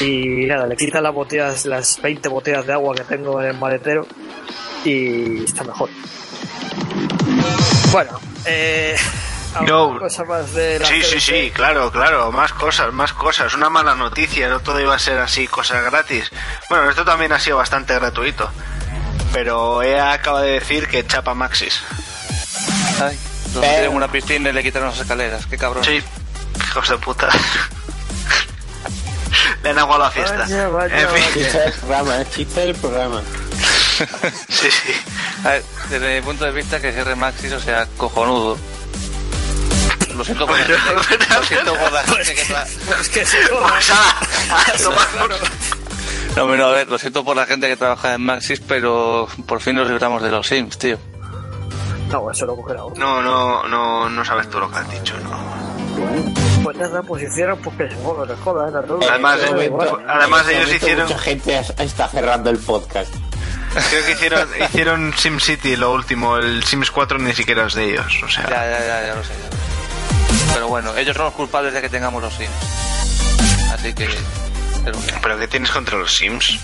[0.00, 3.58] Y nada, le quita las botellas, las 20 botellas de agua que tengo en el
[3.58, 4.06] maletero
[4.84, 5.88] y está mejor.
[7.92, 8.96] Bueno, eh.
[9.54, 13.54] ¿alguna cosa más de la Sí, sí, sí, claro, claro, más cosas, más cosas.
[13.54, 16.30] Una mala noticia, no todo iba a ser así, cosas gratis.
[16.68, 18.50] Bueno, esto también ha sido bastante gratuito.
[19.32, 21.82] Pero EA acaba de decir que chapa Maxis.
[23.00, 23.18] Ay,
[23.52, 25.46] los metieron en una piscina y le quitaron las escaleras.
[25.46, 25.84] Qué cabrón.
[25.84, 26.00] Sí,
[26.68, 27.28] hijos de puta.
[29.62, 30.36] Le han aguado la fiesta.
[30.38, 33.22] Vaya, vaya, en fin, Chiste del programa, es chiste del programa.
[34.48, 34.92] sí, sí.
[35.44, 38.58] A ver, desde mi punto de vista, que cierre Maxis, o sea, cojonudo.
[40.16, 42.66] Lo siento por, la, Bueno, lo siento por la gente que tra-
[43.00, 43.38] Es que se.
[43.48, 44.16] Pues a
[46.36, 49.60] No, pero a ver, lo siento por la gente que trabaja en Maxis, pero por
[49.60, 50.98] fin nos libramos de los Sims, tío.
[52.10, 52.98] No, eso lo cogerá otro.
[52.98, 56.53] No, no, no, no sabes tú lo que has dicho, no.
[56.64, 59.06] Pues nada, pues hicieron pues que se jodan, les jodan, a todos.
[59.06, 59.38] Además,
[60.48, 63.14] eh, ellos hicieron, Mucha gente está cerrando el podcast.
[63.90, 68.22] creo que hicieron, hicieron SimCity lo último, el Sims 4 ni siquiera es de ellos,
[68.24, 68.48] o sea.
[68.48, 69.34] Ya, ya, ya, ya lo sé.
[69.34, 70.54] ya lo sé.
[70.54, 72.50] Pero bueno, ellos son los culpables de que tengamos los Sims.
[73.72, 74.08] Así que...
[75.22, 76.58] ¿Pero qué tienes contra los Sims?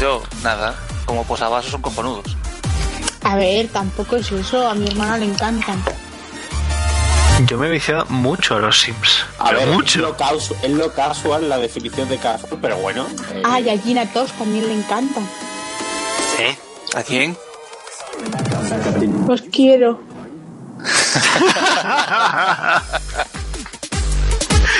[0.00, 0.74] yo, nada.
[1.06, 2.36] Como posavasos son cojonudos.
[3.22, 4.68] A ver, tampoco es eso.
[4.68, 5.82] A mi hermana le encantan.
[7.46, 9.24] Yo me he viciado mucho a los Sims.
[9.38, 10.00] A pero ver, Es, mucho.
[10.00, 13.06] lo casual, es lo casual, la definición de casual, pero bueno.
[13.32, 15.26] eh, Ah, y a Gina Tosh también le encantan.
[16.38, 16.56] ¿Eh?
[16.94, 17.36] ¿A quién?
[19.26, 20.00] Los quiero.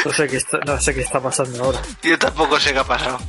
[0.05, 1.81] No sé qué está, no sé qué está pasando ahora.
[2.03, 3.21] Yo tampoco sé qué ha pasado.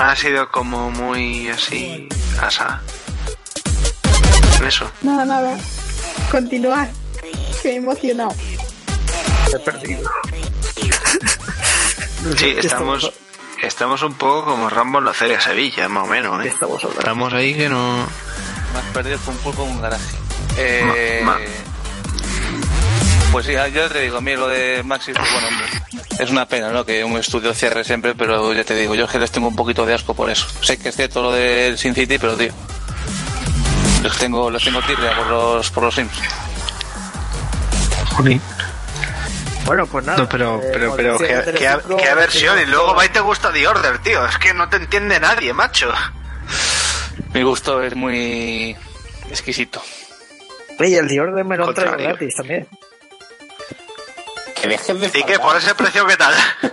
[0.00, 2.08] Ha sido como muy así.
[2.40, 2.80] Asa.
[4.64, 4.88] Eso.
[5.02, 5.58] Nada, nada.
[6.30, 6.88] Continuar.
[7.62, 8.34] Que he emocionado.
[9.54, 10.08] He perdido.
[12.36, 13.12] Sí, ¿Qué estamos.
[13.62, 16.52] Estamos un poco como Rambo en la Feria de Sevilla, más o menos, ¿Qué ¿eh?
[16.98, 18.02] estamos ahí que no.
[18.02, 20.04] Has perdido fue un poco en un garaje.
[20.58, 21.38] Eh, Ma- ma-
[23.32, 25.66] Pues sí, ya te digo, a mí lo de Maxi, pues bueno, hombre,
[26.18, 26.84] es una pena, ¿no?
[26.84, 29.56] Que un estudio cierre siempre, pero ya te digo, yo es que les tengo un
[29.56, 30.46] poquito de asco por eso.
[30.60, 32.52] Sé que es cierto lo del Sin City, pero tío,
[34.02, 36.12] les tengo, les tengo tirria por los, por los Sims.
[39.64, 40.18] Bueno, pues nada.
[40.18, 42.56] No, pero, eh, pero, pero, decía ¿qué, el qué, Teleciclo, qué versión?
[42.58, 44.24] Y que- luego va y te gusta The Order, tío.
[44.26, 45.92] Es que no te entiende nadie, macho.
[47.34, 48.76] Mi gusto es muy
[49.28, 49.82] exquisito.
[50.78, 52.06] Oye, el Dior de me lo Contrario.
[52.08, 52.68] gratis también.
[54.54, 55.38] que dejes de ¿Y qué?
[55.38, 56.34] ¿Por ese precio qué tal?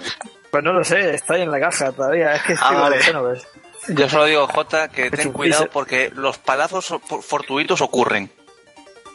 [0.52, 2.36] Pues no lo sé, está ahí en la caja todavía.
[2.36, 2.98] Es que Ah, estoy vale.
[3.00, 3.48] de ¿no ves?
[3.88, 6.94] Yo solo digo, Jota, que ten cuidado porque los palazos
[7.28, 8.32] fortuitos ocurren.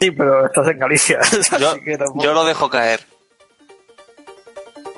[0.01, 1.19] Sí, pero estás en Galicia.
[1.21, 3.05] así Yo, que tampoco- yo lo dejo caer.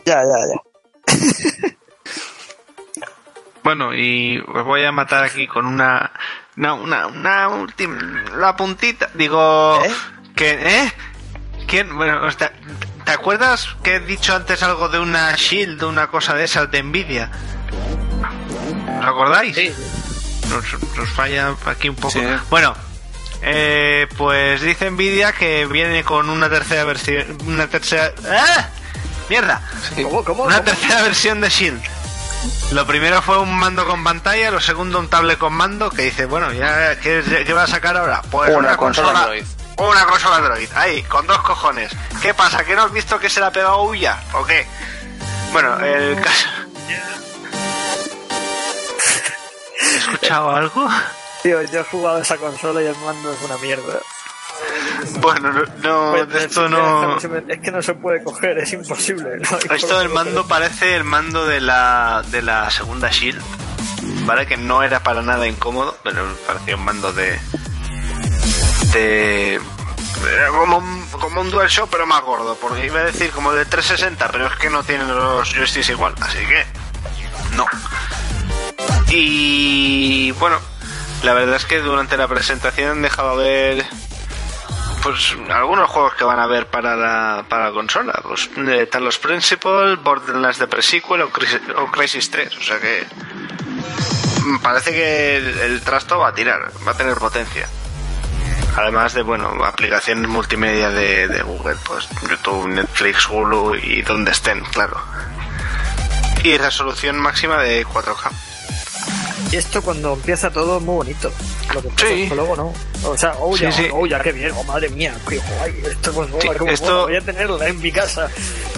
[0.06, 1.72] Ya, ya, ya.
[3.64, 6.12] Bueno, y os voy a matar aquí con una.
[6.58, 8.02] Una, una, una última.
[8.36, 9.10] La puntita.
[9.14, 9.80] Digo.
[9.86, 9.92] ¿Eh?
[10.36, 10.92] Que, ¿Eh?
[11.68, 11.96] ¿Quién?
[11.96, 12.52] Bueno, o sea,
[13.06, 16.82] ¿te acuerdas que he dicho antes algo de una Shield, una cosa de esas de
[16.82, 17.30] Nvidia?
[19.00, 19.56] ¿Os acordáis?
[19.56, 19.72] Sí.
[20.50, 22.10] Nos, nos falla aquí un poco.
[22.12, 22.24] Sí.
[22.50, 22.74] Bueno,
[23.42, 27.38] eh, pues dice Nvidia que viene con una tercera versión.
[27.46, 28.12] Una tercera.
[28.30, 28.70] ¡Ah!
[29.30, 29.62] ¡Mierda!
[29.96, 30.44] ¿Cómo, cómo?
[30.44, 30.66] Una cómo?
[30.66, 31.82] tercera versión de Shield.
[32.72, 36.26] Lo primero fue un mando con pantalla, lo segundo un tablet con mando que dice,
[36.26, 38.22] bueno, ya ¿qué, qué va a sacar ahora?
[38.32, 39.46] Pues Una una, consola consola, Android.
[39.78, 41.92] Una consola Android, ahí, con dos cojones.
[42.22, 42.64] ¿Qué pasa?
[42.64, 44.18] ¿Que no has visto que se la ha pegado Uya?
[44.34, 44.66] ¿O qué?
[45.52, 46.48] Bueno, el caso...
[49.82, 50.90] ¿He escuchado algo?
[51.44, 54.00] Tío, yo he jugado esa consola y el mando es una mierda.
[55.20, 57.18] Bueno, no, no, Pues, de esto es- no...
[57.48, 59.38] Es que no se puede coger, es imposible.
[59.40, 63.42] no Esto del de mando parece el mando de la, de la segunda Shield,
[64.26, 64.46] ¿vale?
[64.46, 67.40] Que no era para nada incómodo, pero parecía un mando de.
[68.94, 69.56] de.
[70.32, 73.66] era como un, como un DualShock, pero más gordo, porque iba a decir como de
[73.66, 76.64] 360, pero es que no tienen los joysticks igual, así que.
[77.56, 77.66] no.
[79.10, 80.32] Y.
[80.34, 80.60] bueno,
[81.24, 83.86] la verdad es que durante la presentación han dejado ver
[85.02, 88.20] pues algunos juegos que van a ver para la, para la consola.
[88.24, 92.58] Pues eh, Talos Principle, Borderlands de Pre-Sequel o, Crisis, o Crisis 3.
[92.58, 93.06] O sea que
[94.46, 97.68] mm, parece que el, trasto va a tirar, va a tener potencia.
[98.78, 104.62] Además de, bueno, aplicaciones multimedia de, de Google, pues YouTube, Netflix, Hulu y donde estén,
[104.66, 105.02] claro.
[106.44, 108.51] Y resolución máxima de 4K.
[109.52, 111.32] Y esto cuando empieza todo es muy bonito.
[111.74, 112.22] Lo que pasa Sí.
[112.24, 112.74] es que luego no.
[113.10, 113.90] O sea, oh ya, Sí, sí.
[113.94, 116.30] oh, ya, qué bien, oh, madre mía, qué guay, esto pues
[116.74, 118.30] esto- voy a tenerla en mi casa.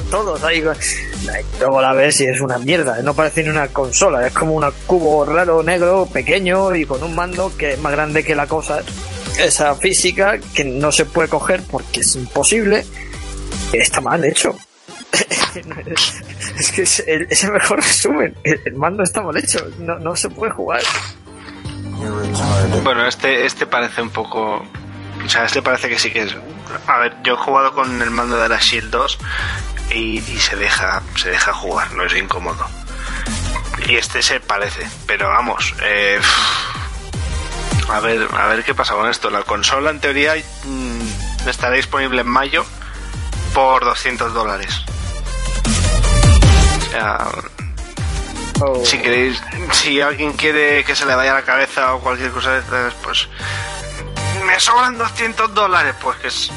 [0.09, 0.63] Todos ahí.
[1.59, 4.65] Luego la ves y es una mierda, no parece ni una consola, es como un
[4.85, 8.81] cubo raro, negro, pequeño y con un mando que es más grande que la cosa.
[9.39, 12.85] Esa física que no se puede coger porque es imposible.
[13.71, 14.55] Está mal hecho.
[16.57, 18.35] es que es el, es el mejor resumen.
[18.43, 20.81] El, el mando está mal hecho, no, no se puede jugar.
[22.83, 24.65] Bueno, este, este parece un poco.
[25.25, 26.35] O sea, este parece que sí que es.
[26.87, 29.17] A ver, yo he jugado con el mando de la Shield 2
[29.91, 32.65] y, y se deja se deja jugar, no es incómodo.
[33.87, 35.73] Y este se parece, pero vamos.
[35.83, 36.19] eh,
[37.89, 39.29] a ver, a ver qué pasa con esto.
[39.29, 42.65] La consola en teoría mm, estará disponible en mayo
[43.53, 44.81] por 200 dólares.
[46.93, 47.27] Sea,
[48.61, 48.85] Oh.
[48.85, 49.41] si queréis,
[49.71, 53.27] si alguien quiere que se le vaya la cabeza o cualquier cosa de estas, pues
[54.45, 56.51] me sobran 200 dólares, pues que es...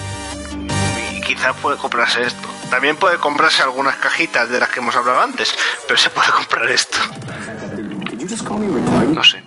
[1.12, 2.48] Y quizás puede comprarse esto.
[2.70, 5.56] También puede comprarse algunas cajitas de las que hemos hablado antes,
[5.86, 6.98] pero se puede comprar esto.
[9.14, 9.42] No sé.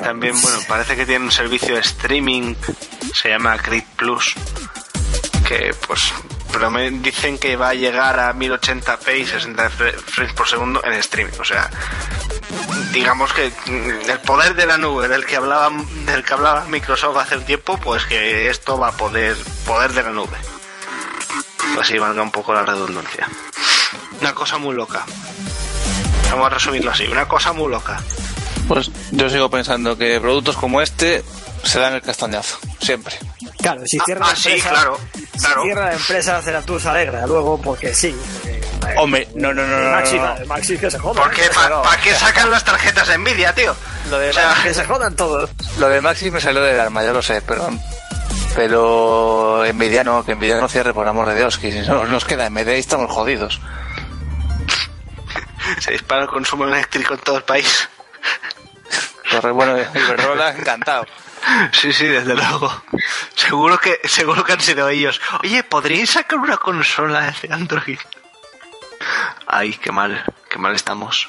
[0.00, 2.54] También, bueno, parece que tiene un servicio de streaming,
[3.14, 4.34] se llama Crit Plus,
[5.46, 6.12] que pues
[6.52, 10.92] promet- dicen que va a llegar a 1080p y 60 fre- frames por segundo en
[10.94, 11.32] streaming.
[11.40, 11.70] O sea,
[12.92, 13.52] digamos que
[14.08, 15.70] el poder de la nube del que hablaba
[16.06, 20.02] del que hablaba Microsoft hace un tiempo, pues que esto va a poder poder de
[20.02, 20.36] la nube.
[21.80, 23.26] Así valga un poco la redundancia.
[24.20, 25.04] Una cosa muy loca.
[26.30, 28.00] Vamos a resumirlo así, una cosa muy loca.
[28.68, 31.24] Pues yo sigo pensando que productos como este
[31.64, 33.18] se dan el castañazo, siempre.
[33.62, 34.98] Claro, si Ah, cierra ah, la sí, empresa, claro,
[35.40, 35.60] claro.
[35.62, 38.14] si cierra la empresa, Ceratur se alegra luego porque sí.
[38.80, 40.46] porque- Hombre, no, no, no, Maxi, no, no.
[40.46, 41.22] Maxi que se jodan.
[41.22, 41.44] ¿Por qué?
[41.46, 41.50] ¿eh?
[41.54, 43.74] ¿Para qué sacan las tarjetas de Nvidia, tío?
[44.10, 45.48] Lo de, O sea, Que se jodan todos.
[45.78, 47.70] lo de Maxi me salió del arma, ya lo sé, pero
[48.56, 52.24] pero Nvidia no, que Nvidia no cierre, por amor de Dios, que si no nos
[52.24, 53.60] queda MD y estamos jodidos.
[55.80, 57.88] se dispara el consumo eléctrico en todo el país.
[59.30, 61.06] Corre, bueno, Iberdrola, encantado.
[61.72, 62.70] Sí, sí, desde luego.
[63.34, 65.20] Seguro que, seguro que han sido ellos.
[65.42, 67.98] Oye, ¿podríais sacar una consola de Android?
[69.46, 71.28] Ay, qué mal, qué mal estamos.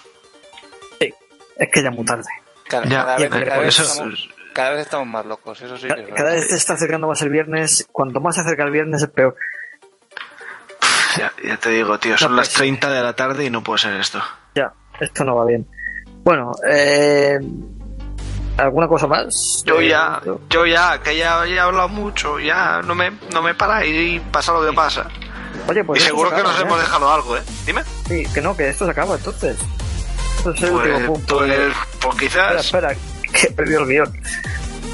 [1.01, 1.13] Sí,
[1.57, 2.23] es que ya muy tarde.
[2.67, 5.61] Cada, Ya, cada vez, pero cada por vez eso- estamos, cada vez estamos más locos,
[5.61, 5.87] eso sí.
[5.87, 7.87] es Cada, vez se está acercando más el viernes.
[7.91, 9.35] Cuanto más se acerca el viernes, es peor.
[11.17, 12.79] Ya, ya te digo, tío, son No las puede ser.
[12.79, 14.21] 30 de la tarde y no puede ser esto.
[14.55, 15.67] Ya, esto no va bien.
[16.23, 17.39] Bueno, eh,
[18.57, 19.63] ¿alguna cosa más?
[19.65, 23.41] Yo Eh, ya, yo ya, que ya, ya he hablado mucho, ya no me, no
[23.41, 25.07] me para y pasa lo que pasa.
[25.67, 26.61] Oye, pues y seguro se que nos ¿eh?
[26.63, 27.41] hemos dejado algo, ¿eh?
[27.65, 27.83] Dime.
[28.07, 29.57] Sí, que no, que esto se acaba entonces.
[30.37, 31.37] Esto es el Pues, último punto.
[31.37, 31.57] pues, de-
[32.01, 32.65] pues Espera, quizás.
[32.65, 32.95] espera,
[33.33, 34.21] que he perdido el guion.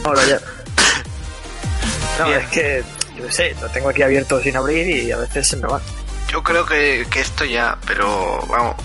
[0.04, 0.40] Ahora ya.
[2.20, 2.40] No, Bien.
[2.42, 2.84] es que,
[3.18, 5.80] yo qué sé, lo tengo aquí abierto sin abrir y a veces se me va.
[6.28, 8.76] Yo creo que, que esto ya, pero vamos.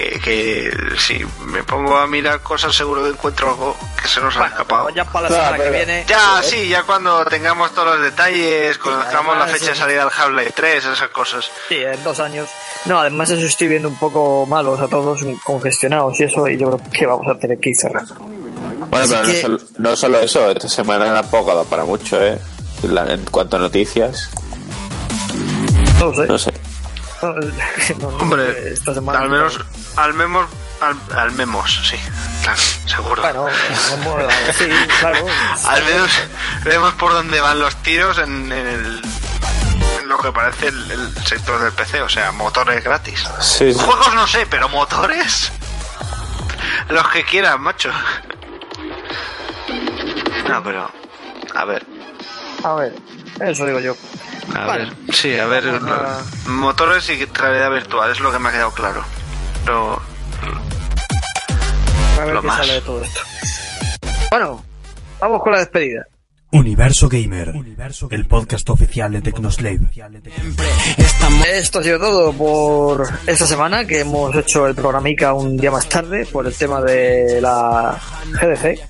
[0.00, 4.34] Que, que si me pongo a mirar cosas, seguro que encuentro algo que se nos
[4.38, 4.88] ha escapado.
[4.90, 6.04] ya para la Claro, semana que pero- viene.
[6.08, 10.52] Ya, sí, ya cuando tengamos todos los detalles, conozcamos la fecha de salida del Half-Life
[10.56, 11.50] 3, esas cosas.
[11.68, 12.48] Sí, en dos años.
[12.86, 16.70] No, además eso estoy viendo un poco malos a todos, congestionados y eso, y yo
[16.78, 18.14] creo que vamos a tener que ir cerrando.
[18.14, 21.84] Bueno, Así pero que- no, solo, no solo eso, esta semana tampoco ha dado para
[21.84, 22.38] mucho, ¿eh?
[22.84, 24.30] La- en cuanto a noticias,
[25.98, 26.26] No lo sé.
[26.26, 26.52] no sé.
[28.00, 29.20] No, Hombre, esta semana.
[29.20, 29.60] al menos,
[29.96, 30.46] al menos,
[30.80, 31.96] al, al memos, sí,
[32.42, 33.22] claro, seguro.
[33.22, 33.46] Bueno,
[34.56, 34.68] sí,
[35.00, 35.26] claro.
[35.68, 36.10] Al menos
[36.64, 39.02] vemos por dónde van los tiros en, en el,
[40.00, 43.22] en lo que parece el, el sector del PC, o sea, motores gratis.
[43.40, 43.78] Sí, sí.
[43.78, 45.52] Juegos no sé, pero motores.
[46.88, 47.90] Los que quieran, macho.
[50.48, 50.90] No, pero.
[51.54, 51.84] A ver,
[52.64, 52.94] A ver,
[53.40, 53.94] eso digo yo.
[54.54, 54.84] A Vale.
[54.86, 55.14] ver.
[55.14, 55.64] Sí, a ver.
[56.46, 59.04] Motores y realidad virtual, es lo que me ha quedado claro.
[59.64, 60.00] Pero.
[62.20, 62.56] A ver Lo qué más.
[62.58, 63.20] sale de todo esto.
[64.30, 64.64] Bueno,
[65.20, 66.06] vamos con la despedida.
[66.52, 67.52] Universo Gamer,
[68.10, 69.80] el podcast oficial de Tecnoslave.
[71.52, 75.88] Esto ha sido todo por esta semana que hemos hecho el programica un día más
[75.88, 77.96] tarde por el tema de la
[78.32, 78.80] GDC.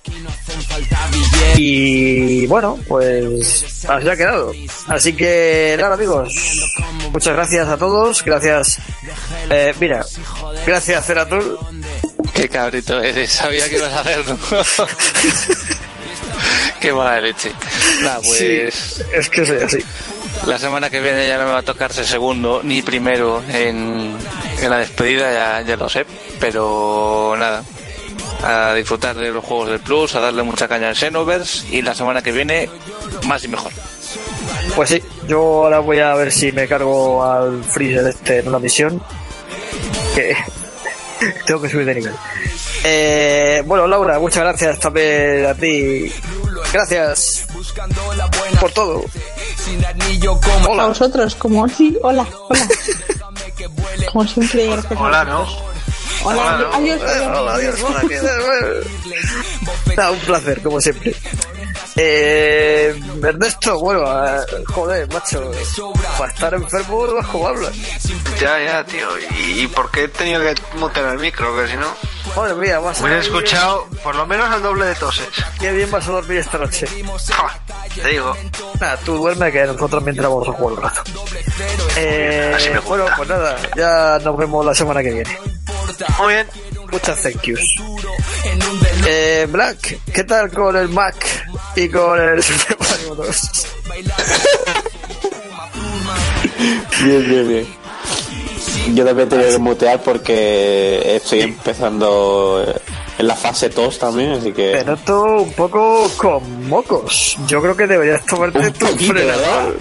[1.56, 4.52] Y bueno, pues así ha quedado.
[4.86, 6.72] Así que nada amigos,
[7.12, 8.78] muchas gracias a todos, gracias,
[9.50, 10.04] eh, mira,
[10.66, 11.58] gracias Ceratul,
[12.32, 14.38] Qué cabrito eres, sabía que ibas a hacerlo.
[16.80, 17.52] Qué mala leche.
[18.02, 19.78] Nada, pues Sí, es que soy así.
[20.46, 24.16] la semana que viene ya no me va a tocar ser segundo ni primero en,
[24.60, 26.06] en la despedida, ya, ya lo sé.
[26.38, 27.62] Pero nada,
[28.42, 31.94] a disfrutar de los juegos del Plus, a darle mucha caña al Xenoverse y la
[31.94, 32.68] semana que viene
[33.26, 33.72] más y mejor.
[34.74, 38.58] Pues sí, yo ahora voy a ver si me cargo al Freezer este en una
[38.58, 39.02] misión.
[40.14, 40.34] Que
[41.46, 42.14] tengo que subir de nivel.
[42.84, 46.10] Eh, bueno, Laura, muchas gracias también a ti.
[46.72, 47.46] Gracias
[48.60, 49.04] por todo.
[50.62, 50.86] A Hola.
[50.86, 52.68] vosotros, como sí, hola, hola.
[54.12, 55.24] Como siempre, gracias a Hola.
[55.24, 55.42] ¿no?
[56.22, 57.38] Hola, Hola, adiós, adiós.
[57.38, 59.96] hola, adiós, hola, ¿qué tal?
[59.96, 61.14] Nada, un placer, como siempre.
[61.96, 65.50] Eh, Ernesto, bueno, eh, joder, macho,
[66.18, 67.72] para estar enfermo no vas como hablas.
[68.40, 69.08] Ya, ya, tío.
[69.38, 71.56] ¿Y, y por qué he tenido que mutear el micro?
[71.56, 71.86] Que si no,
[72.36, 75.26] Madre mía, vas a hubiera escuchado por lo menos el doble de toses.
[75.58, 76.86] Qué bien vas a dormir esta noche.
[77.28, 77.60] Ja,
[77.94, 78.36] Te digo.
[78.80, 81.02] Nada, tú duerme que nosotros mientras vamos a jugar un rato.
[81.96, 82.88] Eh, Así me gusta.
[82.88, 85.38] bueno, pues nada, ya nos vemos la semana que viene.
[86.18, 86.46] Muy bien.
[86.90, 87.76] Muchas thank yous.
[89.06, 91.14] Eh, Black, ¿qué tal con el Mac
[91.76, 93.66] y con el Super Mario Bros?
[97.02, 97.79] Bien, bien, bien.
[98.94, 102.80] Yo también tenía que mutear porque estoy empezando eh,
[103.18, 104.72] en la fase tos también, así que...
[104.72, 107.36] Te noto un poco con mocos.
[107.46, 109.76] Yo creo que deberías tomarte Un tu poquito, frenador.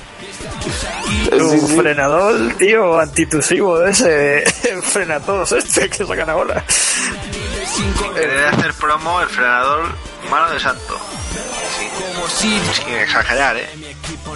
[1.32, 1.42] ¿verdad?
[1.42, 4.44] Un frenador, tío, antitusivo de ese
[4.84, 6.64] frena todos este que sacan ahora.
[8.14, 9.90] Que debe hacer promo el frenador
[10.30, 10.98] mano de santo.
[12.28, 12.60] Sí.
[12.84, 13.89] Sin exagerar, ¿eh?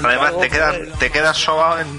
[0.03, 1.97] Además te quedas te quedas sobado en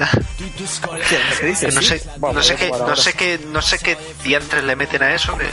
[1.38, 1.74] ¿Qué dices?
[1.74, 4.76] no sé Vamos, no sé ver qué no sé qué no sé qué diantres le
[4.76, 5.48] meten a eso que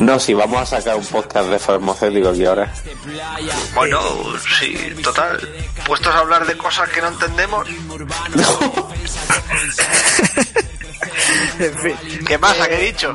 [0.00, 2.72] No, si vamos a sacar un podcast de farmacéuticos aquí ahora.
[3.74, 4.00] bueno
[4.58, 5.38] sí total
[5.86, 7.66] puestos a hablar de cosas que no entendemos
[11.58, 12.68] En fin, ¿qué pasa?
[12.68, 13.12] ¿qué he dicho?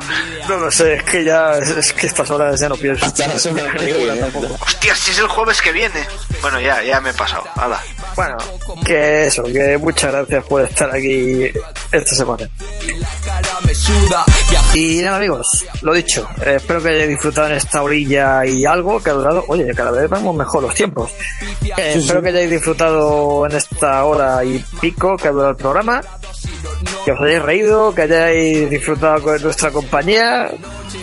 [0.48, 3.06] no lo sé, es que ya, es que estas horas ya no pienso.
[3.06, 4.22] Hasta la semana que viene.
[4.60, 6.06] hostia si es el jueves que viene
[6.40, 7.80] bueno ya ya me he pasado hala
[8.16, 8.36] Bueno,
[8.84, 11.50] que eso, que muchas gracias por estar aquí
[11.90, 12.48] esta semana.
[14.74, 19.10] Y nada amigos, lo dicho, espero que hayáis disfrutado en esta orilla y algo que
[19.10, 21.10] ha durado, oye, cada vez vamos mejor los tiempos.
[21.76, 26.00] Eh, espero que hayáis disfrutado en esta hora y pico que ha durado el programa,
[27.04, 30.50] que os hayáis reído, que hayáis disfrutado con nuestra compañía.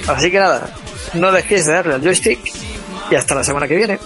[0.07, 0.69] Así que nada,
[1.13, 2.39] no dejéis de darle al joystick
[3.09, 3.99] y hasta la semana que viene.